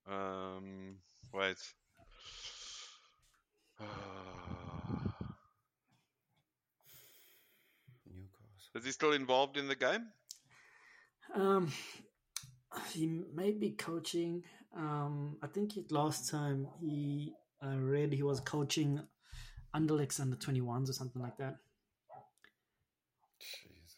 um, 0.07 0.97
wait. 1.33 1.57
Newcastle. 3.81 4.57
Is 8.75 8.85
he 8.85 8.91
still 8.93 9.13
involved 9.13 9.57
in 9.57 9.69
the 9.69 9.75
game? 9.77 10.07
Um, 11.35 11.73
he 12.93 13.23
may 13.35 13.53
be 13.53 13.71
coaching. 13.71 14.43
Um, 14.77 15.37
I 15.43 15.47
think 15.47 15.77
it, 15.77 15.93
last 15.93 16.31
time 16.31 16.67
he 16.81 17.33
I 17.63 17.77
read 17.77 18.13
he 18.13 18.23
was 18.23 18.41
coaching 18.41 19.01
Anderlecht 19.75 20.21
under 20.21 20.37
21s 20.37 20.89
or 20.89 20.93
something 20.93 21.23
like 21.23 21.37
that. 21.39 21.57
Jesus. 23.41 23.97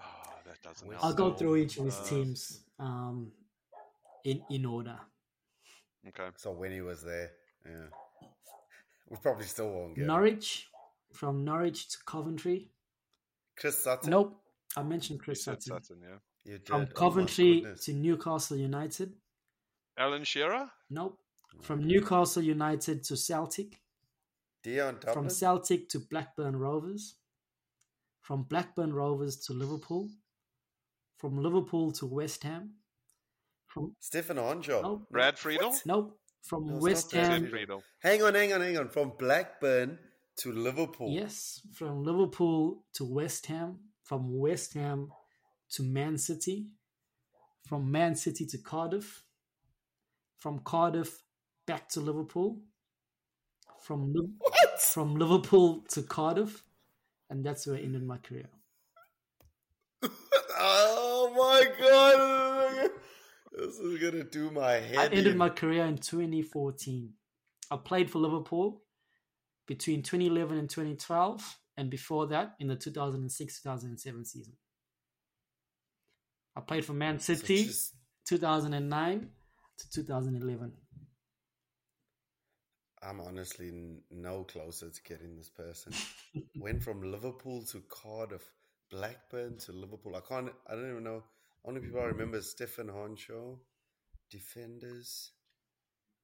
Oh, 0.00 0.04
that 0.46 0.62
doesn't 0.62 0.88
I'll 1.02 1.10
at 1.10 1.16
go 1.16 1.24
all. 1.26 1.34
through 1.34 1.56
each 1.56 1.78
of 1.78 1.84
his 1.84 1.98
Uh, 1.98 2.04
teams 2.04 2.60
um, 2.78 3.32
in 4.24 4.42
in 4.50 4.64
order. 4.64 4.98
Okay. 6.08 6.28
So 6.36 6.52
when 6.52 6.72
he 6.72 6.80
was 6.80 7.02
there, 7.02 7.30
yeah, 7.66 7.88
we 9.08 9.16
probably 9.18 9.44
still 9.44 9.70
won't 9.70 9.94
get 9.94 10.02
him. 10.02 10.08
Norwich, 10.08 10.68
from 11.12 11.44
Norwich 11.44 11.88
to 11.90 11.98
Coventry. 12.06 12.68
Chris 13.56 13.82
Sutton. 13.82 14.10
Nope, 14.10 14.40
I 14.76 14.82
mentioned 14.82 15.18
You 15.18 15.24
Chris 15.24 15.44
said 15.44 15.62
Sutton. 15.62 15.82
Sutton, 15.84 16.02
yeah. 16.02 16.18
You 16.44 16.58
did. 16.58 16.66
From 16.66 16.82
Oh 16.82 16.94
Coventry 16.94 17.60
goodness. 17.60 17.84
to 17.84 17.92
Newcastle 17.92 18.56
United. 18.56 19.12
Alan 19.98 20.24
Shearer? 20.24 20.70
Nope. 20.88 21.18
Oh 21.54 21.62
from 21.62 21.86
Newcastle 21.86 22.42
United 22.42 23.04
to 23.04 23.16
Celtic. 23.16 23.80
Dion 24.62 24.94
Dublin. 24.94 25.14
From 25.14 25.30
Celtic 25.30 25.88
to 25.90 25.98
Blackburn 25.98 26.56
Rovers. 26.56 27.16
From 28.22 28.44
Blackburn 28.44 28.92
Rovers 28.92 29.36
to 29.46 29.52
Liverpool. 29.52 30.08
From 31.18 31.36
Liverpool 31.42 31.92
to 31.92 32.06
West 32.06 32.44
Ham. 32.44 32.74
From 33.66 33.94
Stefan 34.00 34.36
Henchoz. 34.36 34.82
nope, 34.82 35.06
Brad 35.10 35.38
Friedel? 35.38 35.74
nope. 35.86 36.18
From 36.42 36.66
No, 36.66 36.76
West 36.78 37.12
not 37.14 37.20
Brad 37.20 37.30
Ham. 37.32 37.40
Brad 37.42 37.50
Friedel. 37.50 37.82
Hang 38.00 38.22
on, 38.22 38.34
hang 38.34 38.52
on, 38.52 38.60
hang 38.62 38.78
on. 38.78 38.88
From 38.88 39.12
Blackburn 39.18 39.98
to 40.40 40.52
Liverpool. 40.52 41.10
Yes, 41.10 41.60
from 41.72 42.02
Liverpool 42.02 42.82
to 42.94 43.04
West 43.04 43.46
Ham. 43.46 43.78
From 44.02 44.38
West 44.38 44.74
Ham 44.74 45.10
to 45.72 45.82
Man 45.82 46.16
City. 46.18 46.66
From 47.68 47.90
Man 47.90 48.14
City 48.16 48.46
to 48.46 48.58
Cardiff. 48.58 49.22
From 50.38 50.60
Cardiff 50.60 51.22
back 51.66 51.88
to 51.90 52.00
Liverpool. 52.00 52.58
From 53.82 54.12
What? 54.38 54.80
from 54.80 55.14
Liverpool 55.16 55.84
to 55.90 56.02
Cardiff, 56.02 56.64
and 57.28 57.44
that's 57.44 57.66
where 57.66 57.76
I 57.76 57.80
ended 57.80 58.02
my 58.02 58.16
career. 58.18 58.48
oh 60.58 61.32
my 61.36 61.64
god! 61.78 62.90
This 63.52 63.78
is 63.78 63.98
gonna 64.02 64.24
do 64.24 64.50
my 64.50 64.72
head. 64.72 64.96
I 64.96 65.04
ended 65.04 65.28
in. 65.28 65.36
my 65.36 65.50
career 65.50 65.84
in 65.84 65.98
2014. 65.98 67.12
I 67.70 67.76
played 67.76 68.10
for 68.10 68.18
Liverpool 68.18 68.82
between 69.70 70.02
2011 70.02 70.58
and 70.58 70.68
2012, 70.68 71.58
and 71.76 71.88
before 71.90 72.26
that, 72.26 72.56
in 72.58 72.66
the 72.66 72.74
2006-2007 72.74 74.26
season. 74.26 74.54
I 76.56 76.60
played 76.60 76.84
for 76.84 76.92
Man 76.92 77.20
So 77.20 77.34
City 77.34 77.66
just- 77.66 77.94
2009 78.26 79.30
to 79.78 79.90
2011. 79.92 80.72
I'm 83.02 83.20
honestly 83.20 83.70
no 84.10 84.42
closer 84.42 84.90
to 84.90 85.02
getting 85.04 85.36
this 85.36 85.48
person. 85.48 85.92
Went 86.58 86.82
from 86.82 87.00
Liverpool 87.08 87.62
to 87.66 87.80
Cardiff, 87.88 88.42
Blackburn 88.90 89.56
to 89.58 89.72
Liverpool. 89.72 90.16
I 90.16 90.20
can't. 90.28 90.50
I 90.68 90.74
don't 90.74 90.90
even 90.90 91.04
know. 91.04 91.22
Only 91.64 91.80
people 91.80 92.00
I 92.00 92.06
remember 92.06 92.38
is 92.38 92.50
Stefan 92.50 92.88
Henchoz, 92.88 93.58
defenders, 94.30 95.30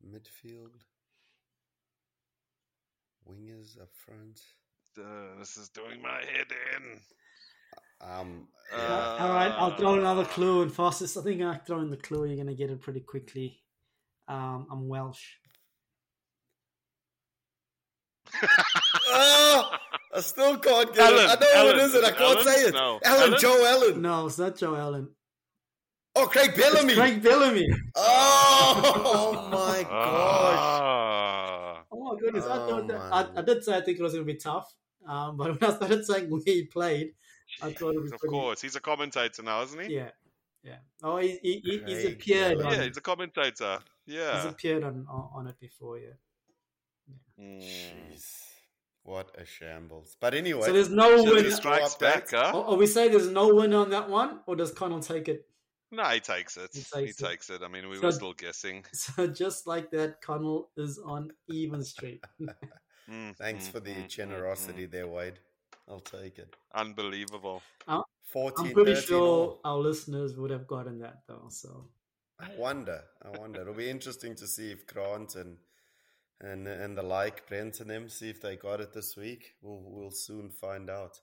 midfield, 0.05 0.83
wingers 3.29 3.81
up 3.81 3.89
front. 3.95 4.41
Uh, 4.99 5.39
this 5.39 5.57
is 5.57 5.69
doing 5.69 6.01
my 6.03 6.19
head 6.33 6.47
in. 6.75 7.01
Um, 8.01 8.49
Uh. 8.75 9.17
All 9.21 9.29
right, 9.29 9.53
I'll 9.53 9.77
throw 9.77 9.95
another 9.95 10.25
clue. 10.25 10.63
And 10.63 10.73
fastest, 10.73 11.17
I 11.17 11.23
think 11.23 11.43
I 11.43 11.57
throw 11.57 11.81
in 11.81 11.91
the 11.91 11.97
clue. 11.97 12.25
You're 12.27 12.37
going 12.37 12.47
to 12.49 12.55
get 12.55 12.71
it 12.71 12.81
pretty 12.81 13.01
quickly. 13.01 13.61
Um, 14.29 14.67
I'm 14.71 14.89
Welsh. 14.89 15.25
oh, 19.09 19.71
I 20.15 20.21
still 20.21 20.59
can't 20.59 20.93
get 20.95 21.05
Alan, 21.13 21.25
it. 21.25 21.31
I 21.31 21.35
know 21.41 21.53
Alan, 21.55 21.67
what 21.67 21.77
it 21.77 21.83
is, 21.83 21.95
and 21.95 22.07
I 22.07 22.11
can't 22.11 22.23
Alan? 22.23 22.45
say 22.45 22.61
it. 22.63 22.75
No. 22.75 23.01
Alan, 23.05 23.29
Alan? 23.29 23.41
Joe 23.41 23.65
Allen. 23.67 24.03
No, 24.03 24.27
it's 24.27 24.39
not 24.39 24.57
Joe 24.57 24.75
Allen. 24.75 25.09
Oh, 26.17 26.27
Craig 26.27 26.57
Bellamy. 26.57 26.93
It's 26.93 27.01
Craig 27.01 27.23
Bellamy. 27.23 27.69
Oh 27.95 29.49
my 29.53 29.83
gosh. 29.85 30.96
Oh 32.23 32.27
my 32.27 32.33
goodness! 32.33 32.45
I 32.45 32.57
Oh 32.57 32.69
thought 32.69 32.89
that, 32.89 33.01
I, 33.13 33.41
I 33.41 33.43
did 33.43 33.65
say 33.65 33.77
I 33.77 33.81
think 33.81 33.99
it 33.99 34.03
was 34.03 34.13
going 34.13 34.27
to 34.27 34.33
be 34.33 34.39
tough, 34.39 34.73
um, 35.07 35.37
but 35.37 35.51
when 35.61 35.71
I 35.71 35.75
started 35.75 36.05
saying 36.05 36.31
where 36.31 36.41
he 36.45 36.65
played, 36.65 37.13
I 37.63 37.73
thought 37.73 37.95
it 37.95 38.03
was 38.03 38.13
of 38.13 38.21
pretty. 38.21 38.33
course, 38.33 38.61
he's 38.61 38.77
a 38.77 38.81
commentator 38.81 39.43
now, 39.43 39.63
isn't 39.63 39.81
he? 39.81 39.95
Yeah, 39.95 40.11
yeah. 40.63 40.79
Oh, 41.03 41.19
he, 41.19 41.39
he, 41.43 41.61
he, 41.65 41.83
he's 41.87 42.05
appeared. 42.05 42.59
Bellamy. 42.59 42.75
On, 42.75 42.81
Yeah, 42.81 42.87
he's 42.87 42.97
a 42.97 43.01
commentator. 43.01 43.79
Yeah, 44.07 44.37
he's 44.43 44.51
appeared 44.53 44.85
on, 44.85 45.07
on 45.09 45.31
on 45.35 45.47
it 45.47 45.59
before. 45.61 45.99
Yeah. 45.99 46.11
Mm. 47.41 47.63
Jeez. 47.63 48.43
What 49.03 49.31
a 49.39 49.45
shambles. 49.45 50.17
But 50.21 50.35
anyway. 50.35 50.63
So 50.67 50.73
there's 50.73 50.91
no 50.91 51.23
Chile 51.23 51.43
winner. 51.43 51.51
strikes 51.53 51.95
back, 51.95 52.31
huh? 52.33 52.51
Are, 52.53 52.65
are 52.73 52.77
we 52.77 52.87
say 52.89 53.09
there's 53.09 53.29
no 53.31 53.55
winner 53.55 53.77
on 53.79 53.91
that 53.91 54.09
one, 54.09 54.41
or 54.47 54.57
does 54.57 54.73
Connell 54.73 54.99
take 55.01 55.29
it? 55.29 55.47
No, 55.93 56.05
he 56.05 56.21
takes 56.21 56.57
it. 56.57 56.71
He 56.73 56.81
He 56.81 56.85
takes 57.07 57.17
takes, 57.17 57.51
it. 57.51 57.63
it. 57.63 57.65
I 57.65 57.69
mean, 57.69 57.89
we 57.89 57.97
So- 57.97 58.03
were 58.07 58.13
still 58.13 58.33
guessing. 58.33 58.85
So 58.93 59.27
just 59.27 59.67
like 59.67 59.91
that, 59.93 60.21
Connell 60.21 60.71
is 60.77 60.99
on 60.99 61.33
even 61.49 61.83
street. 61.85 62.25
Mm, 63.09 63.37
Thanks 63.37 63.69
mm, 63.69 63.71
for 63.71 63.79
the 63.79 63.95
mm, 63.95 64.09
generosity 64.09 64.89
mm. 64.89 64.91
there, 64.91 65.07
Wade. 65.07 65.39
I'll 65.89 66.01
take 66.01 66.39
it. 66.41 66.57
Unbelievable. 66.75 67.63
14, 68.33 68.67
I'm 68.67 68.73
pretty 68.73 68.97
sure 69.01 69.21
all. 69.21 69.61
our 69.65 69.79
listeners 69.79 70.37
would 70.37 70.51
have 70.51 70.67
gotten 70.67 70.99
that 70.99 71.23
though. 71.29 71.47
So 71.49 71.89
I 72.41 72.49
wonder. 72.59 73.05
I 73.23 73.39
wonder. 73.39 73.61
It'll 73.61 73.75
be 73.75 73.89
interesting 73.89 74.35
to 74.35 74.47
see 74.49 74.73
if 74.73 74.87
Grant 74.89 75.37
and 75.37 75.59
and 76.41 76.67
and 76.67 76.99
the 76.99 77.03
like, 77.05 77.47
Brent 77.47 77.79
and 77.81 77.89
them, 77.89 78.09
see 78.09 78.29
if 78.29 78.43
they 78.43 78.57
got 78.57 78.81
it 78.81 78.93
this 78.93 79.17
week. 79.17 79.55
We'll 79.63 79.83
we'll 79.85 80.11
soon 80.11 80.51
find 80.51 80.91
out. 80.91 81.21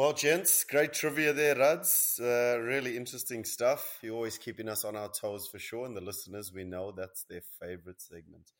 Well, 0.00 0.14
gents, 0.14 0.64
great 0.64 0.94
trivia 0.94 1.34
there, 1.34 1.54
Ruds. 1.56 2.18
Uh, 2.18 2.58
really 2.58 2.96
interesting 2.96 3.44
stuff. 3.44 3.98
You're 4.00 4.14
always 4.14 4.38
keeping 4.38 4.66
us 4.66 4.82
on 4.82 4.96
our 4.96 5.10
toes 5.10 5.46
for 5.46 5.58
sure, 5.58 5.84
and 5.84 5.94
the 5.94 6.00
listeners, 6.00 6.50
we 6.54 6.64
know 6.64 6.90
that's 6.90 7.24
their 7.24 7.42
favorite 7.60 8.00
segment. 8.00 8.50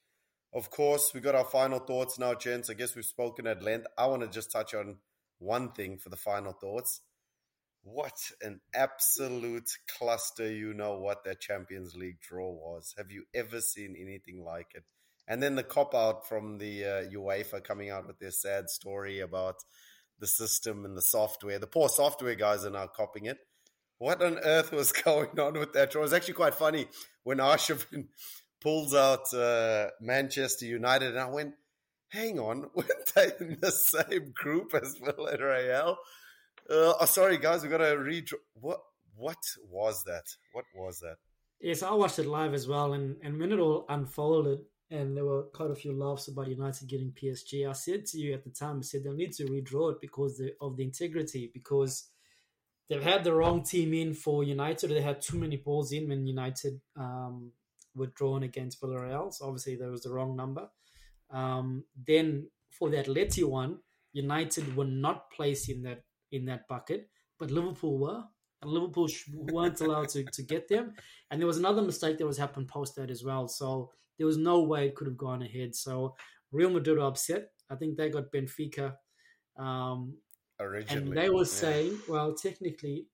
Of 0.52 0.68
course, 0.68 1.12
we 1.14 1.22
got 1.22 1.34
our 1.34 1.46
final 1.46 1.78
thoughts 1.78 2.18
now, 2.18 2.34
gents. 2.34 2.68
I 2.68 2.74
guess 2.74 2.94
we've 2.94 3.06
spoken 3.06 3.46
at 3.46 3.62
length. 3.62 3.86
I 3.96 4.04
want 4.04 4.20
to 4.20 4.28
just 4.28 4.52
touch 4.52 4.74
on 4.74 4.98
one 5.38 5.72
thing 5.72 5.96
for 5.96 6.10
the 6.10 6.16
final 6.18 6.52
thoughts. 6.52 7.00
What 7.84 8.20
an 8.42 8.60
absolute 8.74 9.70
cluster, 9.98 10.52
you 10.52 10.74
know 10.74 10.98
what 10.98 11.24
that 11.24 11.40
Champions 11.40 11.96
League 11.96 12.20
draw 12.20 12.50
was. 12.50 12.94
Have 12.98 13.10
you 13.10 13.24
ever 13.32 13.62
seen 13.62 13.96
anything 13.98 14.44
like 14.44 14.72
it? 14.74 14.84
And 15.26 15.42
then 15.42 15.54
the 15.54 15.62
cop 15.62 15.94
out 15.94 16.28
from 16.28 16.58
the 16.58 16.84
uh, 16.84 17.02
UEFA 17.10 17.64
coming 17.64 17.88
out 17.88 18.06
with 18.06 18.18
their 18.18 18.30
sad 18.30 18.68
story 18.68 19.20
about 19.20 19.56
the 20.20 20.26
system 20.26 20.84
and 20.84 20.96
the 20.96 21.02
software. 21.02 21.58
The 21.58 21.66
poor 21.66 21.88
software 21.88 22.34
guys 22.34 22.64
are 22.64 22.70
now 22.70 22.86
copying 22.86 23.26
it. 23.26 23.38
What 23.98 24.22
on 24.22 24.38
earth 24.38 24.72
was 24.72 24.92
going 25.04 25.38
on 25.38 25.54
with 25.54 25.72
that? 25.72 25.94
It 25.94 25.98
was 25.98 26.12
actually 26.12 26.34
quite 26.34 26.54
funny 26.54 26.86
when 27.24 27.38
Arshavin 27.38 28.08
pulls 28.60 28.94
out 28.94 29.32
uh, 29.34 29.88
Manchester 30.00 30.66
United, 30.66 31.10
and 31.10 31.18
I 31.18 31.28
went, 31.28 31.54
hang 32.08 32.38
on, 32.38 32.70
weren't 32.74 33.14
they 33.14 33.32
in 33.40 33.58
the 33.60 33.72
same 33.72 34.32
group 34.34 34.74
as 34.74 34.96
Villarreal? 34.98 35.96
Uh, 36.68 36.94
oh, 37.00 37.04
sorry, 37.06 37.38
guys, 37.38 37.62
we 37.62 37.68
got 37.68 37.78
to 37.78 37.96
read. 37.98 38.28
What 38.54 38.80
what 39.16 39.38
was 39.68 40.04
that? 40.04 40.24
What 40.52 40.64
was 40.74 41.00
that? 41.00 41.16
Yes, 41.60 41.82
I 41.82 41.92
watched 41.92 42.18
it 42.18 42.26
live 42.26 42.54
as 42.54 42.66
well, 42.66 42.94
and, 42.94 43.16
and 43.22 43.38
when 43.38 43.52
it 43.52 43.58
all 43.58 43.84
unfolded, 43.88 44.60
and 44.90 45.16
there 45.16 45.24
were 45.24 45.44
quite 45.44 45.70
a 45.70 45.74
few 45.74 45.92
laughs 45.92 46.28
about 46.28 46.48
United 46.48 46.88
getting 46.88 47.12
PSG. 47.12 47.68
I 47.68 47.72
said 47.72 48.06
to 48.06 48.18
you 48.18 48.34
at 48.34 48.42
the 48.42 48.50
time, 48.50 48.78
I 48.78 48.82
said 48.82 49.04
they'll 49.04 49.14
need 49.14 49.32
to 49.34 49.44
redraw 49.44 49.92
it 49.92 50.00
because 50.00 50.42
of 50.60 50.76
the 50.76 50.82
integrity, 50.82 51.50
because 51.54 52.08
they've 52.88 53.02
had 53.02 53.22
the 53.22 53.32
wrong 53.32 53.62
team 53.62 53.94
in 53.94 54.14
for 54.14 54.42
United. 54.42 54.90
They 54.90 55.00
had 55.00 55.22
too 55.22 55.38
many 55.38 55.56
balls 55.56 55.92
in 55.92 56.08
when 56.08 56.26
United 56.26 56.80
um, 56.96 57.52
were 57.94 58.08
drawn 58.08 58.42
against 58.42 58.80
Villarreal. 58.80 59.32
So 59.32 59.46
obviously 59.46 59.76
there 59.76 59.90
was 59.90 60.02
the 60.02 60.12
wrong 60.12 60.36
number. 60.36 60.68
Um, 61.30 61.84
then 62.06 62.48
for 62.70 62.90
the 62.90 62.96
Atleti 62.96 63.44
one, 63.44 63.78
United 64.12 64.76
were 64.76 64.84
not 64.84 65.30
placed 65.30 65.68
in 65.68 65.82
that 65.82 66.02
in 66.32 66.46
that 66.46 66.66
bucket, 66.68 67.08
but 67.38 67.50
Liverpool 67.50 67.98
were. 67.98 68.24
And 68.62 68.72
Liverpool 68.72 69.08
weren't 69.32 69.80
allowed 69.80 70.10
to, 70.10 70.24
to 70.24 70.42
get 70.42 70.68
them. 70.68 70.92
And 71.30 71.40
there 71.40 71.46
was 71.46 71.56
another 71.56 71.80
mistake 71.80 72.18
that 72.18 72.26
was 72.26 72.36
happened 72.36 72.68
post 72.68 72.94
that 72.96 73.10
as 73.10 73.24
well. 73.24 73.48
So 73.48 73.90
there 74.20 74.26
was 74.26 74.36
no 74.36 74.60
way 74.60 74.84
it 74.84 74.94
could 74.94 75.06
have 75.06 75.16
gone 75.16 75.40
ahead. 75.40 75.74
So 75.74 76.14
Real 76.52 76.68
Madrid 76.68 76.98
are 76.98 77.08
upset. 77.08 77.52
I 77.70 77.74
think 77.76 77.96
they 77.96 78.10
got 78.10 78.30
Benfica. 78.30 78.96
Um, 79.56 80.18
Originally. 80.60 81.08
And 81.08 81.16
they 81.16 81.30
were 81.30 81.38
yeah. 81.38 81.44
saying, 81.44 81.98
well, 82.06 82.34
technically, 82.34 83.06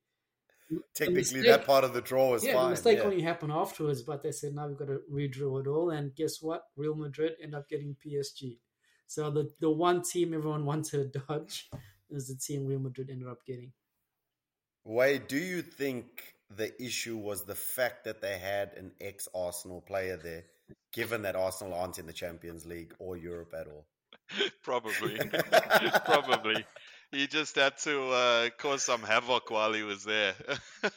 technically 0.95 1.23
mistake, 1.23 1.45
that 1.45 1.65
part 1.65 1.85
of 1.85 1.95
the 1.95 2.01
draw 2.01 2.33
was 2.33 2.43
yeah, 2.43 2.55
fine. 2.55 2.65
The 2.65 2.71
mistake 2.71 2.99
yeah. 2.99 3.05
only 3.05 3.23
happened 3.23 3.53
afterwards, 3.53 4.03
but 4.03 4.25
they 4.25 4.33
said 4.33 4.57
now 4.57 4.67
we've 4.67 4.77
got 4.77 4.89
to 4.89 4.99
redraw 5.09 5.61
it 5.61 5.69
all. 5.69 5.91
And 5.91 6.13
guess 6.17 6.43
what? 6.43 6.65
Real 6.77 6.97
Madrid 6.97 7.35
end 7.41 7.55
up 7.55 7.69
getting 7.69 7.95
PSG. 8.05 8.59
So 9.07 9.31
the 9.31 9.49
the 9.61 9.71
one 9.71 10.03
team 10.03 10.35
everyone 10.35 10.65
wanted 10.73 11.13
to 11.13 11.21
dodge 11.21 11.71
is 12.11 12.27
the 12.27 12.35
team 12.35 12.67
Real 12.67 12.81
Madrid 12.81 13.11
ended 13.13 13.29
up 13.29 13.47
getting. 13.47 13.71
Wade, 14.83 15.29
do 15.29 15.39
you 15.39 15.63
think 15.63 16.35
the 16.51 16.71
issue 16.83 17.17
was 17.17 17.45
the 17.45 17.55
fact 17.55 18.03
that 18.07 18.21
they 18.21 18.39
had 18.39 18.73
an 18.77 18.91
ex 19.01 19.29
Arsenal 19.33 19.83
player 19.83 20.17
there, 20.17 20.45
given 20.93 21.23
that 21.23 21.37
Arsenal 21.37 21.75
aren't 21.75 21.99
in 21.99 22.07
the 22.07 22.13
Champions 22.13 22.67
League 22.67 22.95
or 22.99 23.17
Europe 23.17 23.55
at 23.59 23.67
all? 23.67 23.87
Probably. 24.63 25.19
Probably 26.05 26.65
he 27.13 27.27
just 27.27 27.55
had 27.55 27.77
to 27.79 28.11
uh, 28.11 28.49
cause 28.59 28.83
some 28.83 29.03
havoc 29.03 29.51
while 29.51 29.73
he 29.73 29.83
was 29.83 30.05
there. 30.05 30.35
uh, 30.85 30.89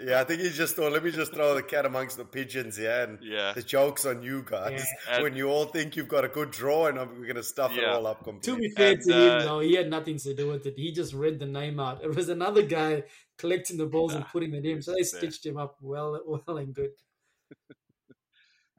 yeah, 0.00 0.20
I 0.20 0.24
think 0.24 0.40
he 0.42 0.50
just 0.50 0.76
thought, 0.76 0.92
let 0.92 1.02
me 1.02 1.10
just 1.10 1.34
throw 1.34 1.54
the 1.54 1.62
cat 1.62 1.86
amongst 1.86 2.16
the 2.16 2.24
pigeons 2.24 2.76
here, 2.76 3.02
and 3.08 3.18
yeah. 3.22 3.52
the 3.52 3.62
joke's 3.62 4.06
on 4.06 4.22
you 4.22 4.44
guys. 4.48 4.86
Yeah. 5.08 5.22
when 5.22 5.34
you 5.34 5.48
all 5.48 5.66
think 5.66 5.96
you've 5.96 6.08
got 6.08 6.24
a 6.24 6.28
good 6.28 6.50
draw, 6.50 6.86
and 6.86 6.98
we're 6.98 7.24
going 7.24 7.34
to 7.34 7.42
stuff 7.42 7.72
yeah. 7.74 7.82
it 7.82 7.88
all 7.88 8.06
up 8.06 8.24
completely. 8.24 8.68
To 8.68 8.68
be 8.68 8.74
fair 8.74 8.92
and, 8.92 9.02
to 9.02 9.14
uh, 9.14 9.38
him, 9.38 9.46
though, 9.46 9.60
he 9.60 9.74
had 9.74 9.90
nothing 9.90 10.18
to 10.18 10.34
do 10.34 10.48
with 10.48 10.66
it. 10.66 10.74
He 10.76 10.92
just 10.92 11.14
read 11.14 11.38
the 11.38 11.46
name 11.46 11.80
out. 11.80 12.02
It 12.02 12.14
was 12.14 12.28
another 12.28 12.62
guy 12.62 13.04
collecting 13.36 13.76
the 13.76 13.86
balls 13.86 14.12
nah, 14.12 14.18
and 14.18 14.26
putting 14.28 14.54
it 14.54 14.64
in, 14.64 14.82
so 14.82 14.94
they 14.94 15.02
stitched 15.02 15.44
him 15.44 15.56
up 15.56 15.76
well, 15.80 16.20
well 16.26 16.58
and 16.58 16.72
good. 16.72 16.90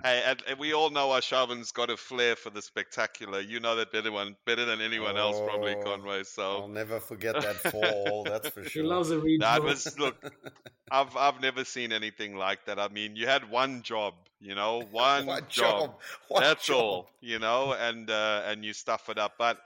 Hey, 0.04 0.24
and, 0.26 0.42
and, 0.48 0.60
we 0.60 0.74
all 0.74 0.90
know 0.90 1.10
Arshavin's 1.10 1.72
got 1.72 1.90
a 1.90 1.98
flair 1.98 2.36
for 2.36 2.50
the 2.50 2.62
spectacular. 2.62 3.40
You 3.40 3.60
know 3.60 3.76
that 3.76 3.92
better 3.92 4.12
one 4.12 4.36
better 4.46 4.66
than 4.66 4.82
anyone 4.82 5.18
oh, 5.18 5.22
else, 5.22 5.40
probably 5.40 5.76
oh, 5.76 5.84
Conway. 5.84 6.24
So 6.24 6.62
I'll 6.62 6.68
never 6.68 7.00
forget 7.00 7.36
that 7.36 7.56
fall. 7.72 8.24
that's 8.24 8.50
for 8.50 8.64
sure. 8.64 8.84
He 8.84 8.88
loves 8.88 9.12
a 9.12 9.20
read. 9.20 9.42
That 9.42 9.64
was 9.64 9.98
look. 10.00 10.16
I've 10.92 11.16
I've 11.16 11.42
never 11.42 11.64
seen 11.64 11.92
anything 11.92 12.36
like 12.36 12.66
that. 12.66 12.80
I 12.80 12.88
mean, 12.88 13.16
you 13.16 13.28
had 13.28 13.50
one 13.50 13.82
job, 13.84 14.14
you 14.40 14.56
know, 14.56 14.82
one, 14.92 15.26
one 15.26 15.44
job. 15.50 15.80
job. 15.80 16.00
One 16.28 16.44
that's 16.44 16.66
job. 16.66 16.78
all, 16.78 17.10
you 17.22 17.40
know, 17.40 17.74
and 17.74 18.10
uh, 18.10 18.44
and 18.46 18.66
you 18.66 18.74
stuff 18.74 19.10
it 19.10 19.18
up. 19.18 19.34
But 19.38 19.60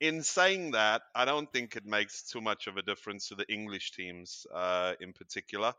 in 0.00 0.22
saying 0.22 0.72
that, 0.72 1.02
I 1.14 1.24
don't 1.24 1.50
think 1.52 1.76
it 1.76 1.86
makes 1.86 2.22
too 2.22 2.40
much 2.40 2.66
of 2.66 2.76
a 2.76 2.82
difference 2.82 3.28
to 3.28 3.34
the 3.34 3.50
English 3.52 3.92
teams 3.92 4.46
uh, 4.52 4.94
in 5.00 5.12
particular. 5.12 5.74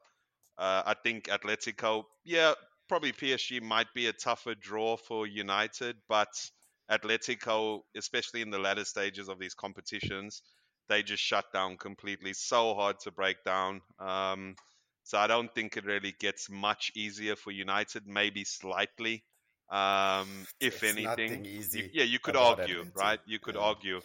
Uh, 0.58 0.84
I 0.86 0.94
think 0.94 1.26
Atletico, 1.26 2.06
yeah, 2.24 2.54
probably 2.88 3.12
PSG 3.12 3.62
might 3.62 3.88
be 3.94 4.08
a 4.08 4.14
tougher 4.14 4.56
draw 4.56 4.98
for 4.98 5.28
United, 5.28 5.98
but 6.08 6.30
Atletico, 6.90 7.82
especially 7.96 8.42
in 8.42 8.50
the 8.50 8.60
latter 8.60 8.86
stages 8.86 9.28
of 9.28 9.40
these 9.40 9.54
competitions, 9.54 10.42
they 10.88 11.04
just 11.04 11.24
shut 11.24 11.46
down 11.52 11.78
completely. 11.78 12.34
So 12.34 12.76
hard 12.76 13.00
to 13.02 13.12
break 13.12 13.44
down. 13.44 13.82
Um, 14.00 14.56
so 15.04 15.18
I 15.18 15.28
don't 15.28 15.54
think 15.54 15.78
it 15.78 15.86
really 15.86 16.16
gets 16.20 16.50
much 16.50 16.92
easier 16.96 17.36
for 17.36 17.52
United, 17.52 18.04
maybe 18.08 18.44
slightly, 18.44 19.24
um, 19.70 20.46
if 20.60 20.84
it's 20.84 20.98
anything. 20.98 21.46
You, 21.46 21.90
yeah, 21.94 22.04
you 22.04 22.20
could 22.20 22.36
argue, 22.36 22.86
right? 22.96 23.20
You 23.26 23.40
could 23.40 23.56
yeah. 23.56 23.62
argue. 23.62 24.02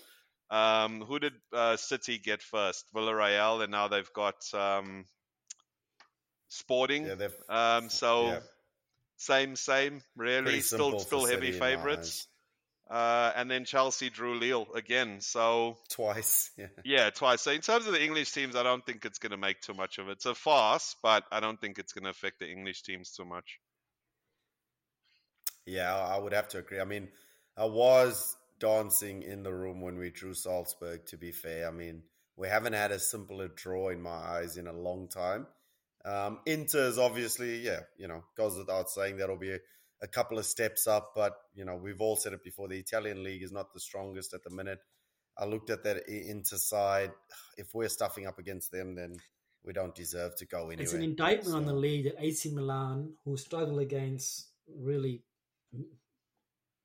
Um, 0.50 1.00
who 1.02 1.18
did 1.18 1.34
uh, 1.52 1.76
City 1.76 2.18
get 2.18 2.42
first? 2.42 2.84
Villarreal, 2.94 3.62
and 3.62 3.70
now 3.70 3.88
they've 3.88 4.12
got 4.14 4.42
um, 4.52 5.04
Sporting. 6.48 7.06
Yeah, 7.06 7.28
um, 7.48 7.88
so 7.88 8.26
yeah. 8.26 8.40
Same, 9.20 9.54
same. 9.54 10.00
Really, 10.16 10.62
still, 10.62 10.98
still 10.98 11.26
heavy 11.26 11.52
favourites. 11.52 12.26
Uh, 12.90 13.30
and 13.36 13.50
then 13.50 13.66
Chelsea 13.66 14.08
drew 14.08 14.38
Lille 14.38 14.66
again. 14.74 15.20
So 15.20 15.76
twice, 15.90 16.50
yeah. 16.56 16.66
yeah, 16.86 17.10
twice. 17.10 17.42
So 17.42 17.50
in 17.50 17.60
terms 17.60 17.86
of 17.86 17.92
the 17.92 18.02
English 18.02 18.32
teams, 18.32 18.56
I 18.56 18.62
don't 18.62 18.84
think 18.84 19.04
it's 19.04 19.18
going 19.18 19.32
to 19.32 19.36
make 19.36 19.60
too 19.60 19.74
much 19.74 19.98
of 19.98 20.08
it. 20.08 20.12
It's 20.12 20.24
a 20.24 20.34
farce, 20.34 20.96
but 21.02 21.24
I 21.30 21.38
don't 21.40 21.60
think 21.60 21.78
it's 21.78 21.92
going 21.92 22.04
to 22.04 22.10
affect 22.10 22.38
the 22.38 22.50
English 22.50 22.82
teams 22.82 23.10
too 23.10 23.26
much. 23.26 23.60
Yeah, 25.66 25.94
I 25.94 26.16
would 26.16 26.32
have 26.32 26.48
to 26.48 26.58
agree. 26.58 26.80
I 26.80 26.86
mean, 26.86 27.08
I 27.58 27.66
was 27.66 28.34
dancing 28.58 29.22
in 29.22 29.42
the 29.42 29.52
room 29.52 29.82
when 29.82 29.98
we 29.98 30.08
drew 30.08 30.32
Salzburg. 30.32 31.04
To 31.08 31.18
be 31.18 31.30
fair, 31.30 31.68
I 31.68 31.72
mean, 31.72 32.04
we 32.36 32.48
haven't 32.48 32.72
had 32.72 32.90
a 32.90 32.98
simpler 32.98 33.48
draw 33.48 33.90
in 33.90 34.00
my 34.00 34.10
eyes 34.10 34.56
in 34.56 34.66
a 34.66 34.72
long 34.72 35.08
time. 35.08 35.46
Um, 36.04 36.38
Inter's 36.46 36.98
obviously, 36.98 37.58
yeah, 37.58 37.80
you 37.98 38.08
know, 38.08 38.24
goes 38.36 38.56
without 38.56 38.88
saying 38.90 39.18
that'll 39.18 39.36
be 39.36 39.52
a, 39.52 39.58
a, 40.02 40.08
couple 40.08 40.38
of 40.38 40.46
steps 40.46 40.86
up, 40.86 41.12
but 41.14 41.34
you 41.54 41.64
know, 41.64 41.76
we've 41.76 42.00
all 42.00 42.16
said 42.16 42.32
it 42.32 42.42
before. 42.42 42.68
The 42.68 42.78
Italian 42.78 43.22
league 43.22 43.42
is 43.42 43.52
not 43.52 43.74
the 43.74 43.80
strongest 43.80 44.32
at 44.32 44.42
the 44.42 44.50
minute. 44.50 44.78
I 45.36 45.44
looked 45.44 45.70
at 45.70 45.84
that 45.84 46.08
Inter 46.08 46.56
side. 46.56 47.12
If 47.58 47.74
we're 47.74 47.88
stuffing 47.88 48.26
up 48.26 48.38
against 48.38 48.72
them, 48.72 48.94
then 48.94 49.16
we 49.64 49.72
don't 49.72 49.94
deserve 49.94 50.36
to 50.36 50.46
go 50.46 50.68
anywhere. 50.68 50.82
It's 50.82 50.94
an 50.94 51.02
indictment 51.02 51.50
so. 51.50 51.56
on 51.56 51.66
the 51.66 51.74
league 51.74 52.04
that 52.04 52.22
AC 52.22 52.50
Milan, 52.50 53.12
who 53.24 53.36
struggle 53.36 53.78
against 53.78 54.48
really 54.74 55.22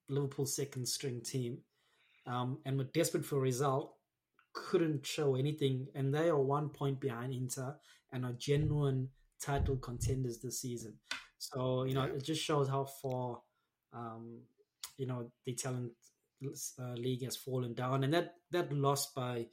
Liverpool's 0.10 0.56
second 0.56 0.88
string 0.88 1.22
team, 1.22 1.60
um, 2.28 2.60
and 2.66 2.78
were 2.78 2.84
desperate 2.84 3.26
for 3.26 3.38
a 3.38 3.42
result, 3.42 3.94
couldn't 4.54 5.06
show 5.06 5.36
anything, 5.36 5.88
and 5.96 6.14
they 6.14 6.30
are 6.30 6.40
one 6.40 6.70
point 6.70 7.00
behind 7.00 7.34
Inter 7.34 7.76
and 8.12 8.26
are 8.26 8.34
genuine 8.34 9.10
title 9.42 9.78
contenders 9.78 10.40
this 10.40 10.62
season. 10.62 10.96
So 11.38 11.84
you 11.84 11.94
know, 11.94 12.04
it 12.04 12.24
just 12.24 12.44
shows 12.44 12.68
how 12.68 12.86
far 13.02 13.42
um, 13.94 14.42
you 14.98 15.08
know 15.08 15.32
the 15.46 15.52
Italian 15.52 15.92
uh, 16.80 16.94
league 16.94 17.24
has 17.24 17.36
fallen 17.36 17.74
down, 17.74 18.04
and 18.04 18.14
that 18.14 18.36
that 18.52 18.72
loss 18.72 19.12
by 19.14 19.48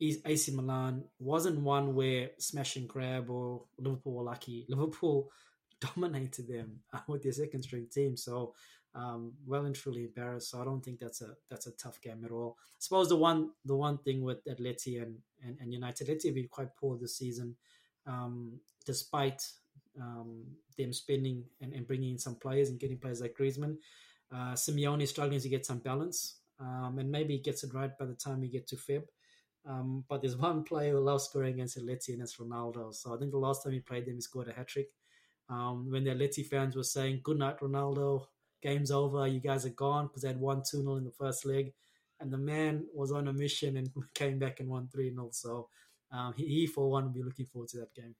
AC 0.00 0.52
Milan 0.52 1.04
wasn't 1.18 1.60
one 1.60 1.94
where 1.94 2.30
smash 2.38 2.76
and 2.76 2.88
grab 2.88 3.30
or 3.30 3.64
Liverpool 3.78 4.14
were 4.14 4.24
lucky. 4.24 4.66
Liverpool 4.68 5.30
dominated 5.80 6.48
them 6.48 6.80
with 7.08 7.22
their 7.22 7.32
second 7.32 7.62
string 7.62 7.86
team, 7.92 8.16
so 8.16 8.54
um, 8.96 9.32
well 9.46 9.66
and 9.66 9.74
truly 9.74 10.04
embarrassed. 10.04 10.50
So 10.50 10.60
I 10.60 10.64
don't 10.64 10.82
think 10.84 10.98
that's 10.98 11.20
a 11.20 11.36
that's 11.50 11.66
a 11.66 11.72
tough 11.72 12.00
game 12.00 12.24
at 12.24 12.32
all. 12.32 12.56
I 12.60 12.78
suppose 12.78 13.08
the 13.08 13.16
one 13.16 13.50
the 13.64 13.76
one 13.76 13.98
thing 13.98 14.22
with 14.22 14.44
Atleti 14.46 15.02
and, 15.02 15.18
and, 15.44 15.56
and 15.60 15.72
United, 15.72 16.08
Atleti 16.08 16.26
have 16.26 16.34
been 16.34 16.48
quite 16.48 16.74
poor 16.76 16.96
this 16.96 17.16
season 17.16 17.56
um, 18.06 18.58
despite 18.84 19.42
um, 20.00 20.44
them 20.78 20.92
spending 20.92 21.44
and, 21.60 21.72
and, 21.72 21.86
bringing 21.86 22.12
in 22.12 22.18
some 22.18 22.36
players 22.36 22.68
and 22.68 22.78
getting 22.78 22.98
players 22.98 23.20
like 23.20 23.36
Griezmann. 23.36 23.76
Uh, 24.32 24.52
Simeone 24.52 25.02
is 25.02 25.10
struggling 25.10 25.40
to 25.40 25.48
get 25.48 25.64
some 25.64 25.78
balance, 25.78 26.36
um, 26.60 26.98
and 26.98 27.10
maybe 27.10 27.34
he 27.34 27.40
gets 27.40 27.64
it 27.64 27.72
right 27.74 27.96
by 27.98 28.04
the 28.04 28.14
time 28.14 28.40
we 28.40 28.48
get 28.48 28.66
to 28.68 28.76
Feb. 28.76 29.04
Um, 29.68 30.04
but 30.08 30.20
there's 30.20 30.36
one 30.50 30.64
player 30.64 30.92
who 30.92 31.00
loves 31.00 31.24
scoring 31.24 31.54
against 31.54 31.78
Atleti, 31.78 32.10
and 32.10 32.20
that's 32.20 32.36
Ronaldo. 32.36 32.94
So 32.94 33.14
I 33.14 33.18
think 33.18 33.30
the 33.30 33.38
last 33.38 33.64
time 33.64 33.72
he 33.72 33.80
played 33.80 34.06
them, 34.06 34.14
he 34.14 34.20
scored 34.20 34.48
a 34.48 34.52
hat 34.52 34.68
trick. 34.68 34.88
Um, 35.48 35.90
when 35.90 36.04
the 36.04 36.10
Atleti 36.10 36.44
fans 36.44 36.76
were 36.76 36.82
saying, 36.82 37.20
"Good 37.22 37.38
night, 37.38 37.60
Ronaldo. 37.60 38.26
Game's 38.62 38.90
over. 38.90 39.26
You 39.26 39.40
guys 39.40 39.66
are 39.66 39.70
gone," 39.70 40.06
because 40.06 40.22
they 40.22 40.28
had 40.28 40.40
won 40.40 40.62
two 40.68 40.82
0 40.82 40.96
in 40.96 41.04
the 41.04 41.10
first 41.10 41.44
leg, 41.44 41.72
and 42.20 42.32
the 42.32 42.38
man 42.38 42.86
was 42.94 43.12
on 43.12 43.28
a 43.28 43.32
mission 43.32 43.76
and 43.76 43.90
came 44.14 44.38
back 44.38 44.60
and 44.60 44.68
won 44.68 44.88
three 44.88 45.10
0 45.10 45.30
So 45.32 45.68
um, 46.10 46.34
he, 46.36 46.46
he, 46.46 46.66
for 46.66 46.90
one, 46.90 47.04
will 47.04 47.12
be 47.12 47.22
looking 47.22 47.46
forward 47.46 47.68
to 47.70 47.78
that 47.78 47.94
game. 47.94 48.14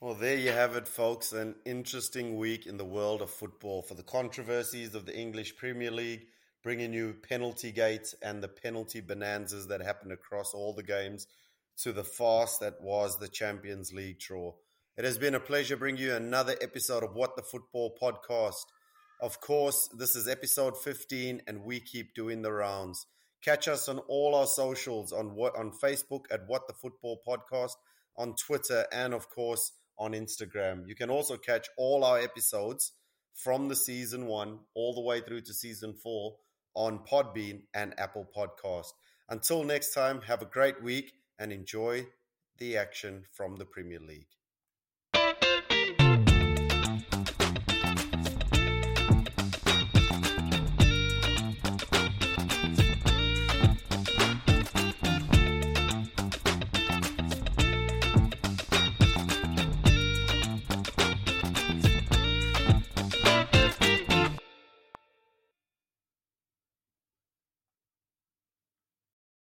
Well, 0.00 0.14
there 0.14 0.36
you 0.36 0.50
have 0.50 0.74
it, 0.74 0.88
folks. 0.88 1.32
An 1.32 1.54
interesting 1.64 2.36
week 2.36 2.66
in 2.66 2.76
the 2.76 2.84
world 2.84 3.22
of 3.22 3.30
football 3.30 3.82
for 3.82 3.94
the 3.94 4.02
controversies 4.02 4.96
of 4.96 5.06
the 5.06 5.16
English 5.16 5.56
Premier 5.56 5.92
League, 5.92 6.26
bringing 6.62 6.92
you 6.92 7.14
penalty 7.28 7.70
gates 7.70 8.12
and 8.20 8.42
the 8.42 8.48
penalty 8.48 9.00
bonanzas 9.00 9.68
that 9.68 9.80
happened 9.80 10.10
across 10.10 10.54
all 10.54 10.72
the 10.72 10.82
games 10.82 11.28
to 11.78 11.92
the 11.92 12.02
farce 12.02 12.58
that 12.58 12.80
was 12.80 13.16
the 13.18 13.28
Champions 13.28 13.92
League 13.92 14.18
draw. 14.18 14.52
It 14.94 15.06
has 15.06 15.16
been 15.16 15.34
a 15.34 15.40
pleasure 15.40 15.78
bringing 15.78 16.02
you 16.02 16.14
another 16.14 16.54
episode 16.60 17.02
of 17.02 17.14
What 17.14 17.34
the 17.34 17.42
Football 17.42 17.96
podcast. 18.00 18.66
Of 19.22 19.40
course, 19.40 19.88
this 19.96 20.14
is 20.14 20.28
episode 20.28 20.76
15 20.76 21.40
and 21.46 21.64
we 21.64 21.80
keep 21.80 22.14
doing 22.14 22.42
the 22.42 22.52
rounds. 22.52 23.06
Catch 23.42 23.68
us 23.68 23.88
on 23.88 24.00
all 24.00 24.34
our 24.34 24.46
socials 24.46 25.10
on 25.10 25.34
what 25.34 25.56
on 25.56 25.72
Facebook 25.82 26.24
at 26.30 26.46
What 26.46 26.68
the 26.68 26.74
Football 26.74 27.22
Podcast, 27.26 27.72
on 28.18 28.34
Twitter, 28.34 28.84
and 28.92 29.14
of 29.14 29.30
course 29.30 29.72
on 29.98 30.12
Instagram. 30.12 30.86
You 30.86 30.94
can 30.94 31.08
also 31.08 31.38
catch 31.38 31.68
all 31.78 32.04
our 32.04 32.18
episodes 32.18 32.92
from 33.32 33.68
the 33.68 33.76
season 33.76 34.26
one 34.26 34.58
all 34.74 34.94
the 34.94 35.00
way 35.00 35.22
through 35.22 35.40
to 35.40 35.54
season 35.54 35.94
four 35.94 36.36
on 36.74 36.98
Podbean 37.10 37.62
and 37.72 37.98
Apple 37.98 38.28
Podcast. 38.36 38.92
Until 39.30 39.64
next 39.64 39.94
time, 39.94 40.20
have 40.20 40.42
a 40.42 40.46
great 40.46 40.82
week 40.82 41.14
and 41.38 41.50
enjoy 41.50 42.08
the 42.58 42.76
action 42.76 43.24
from 43.32 43.56
the 43.56 43.64
Premier 43.64 43.98
League. 43.98 44.26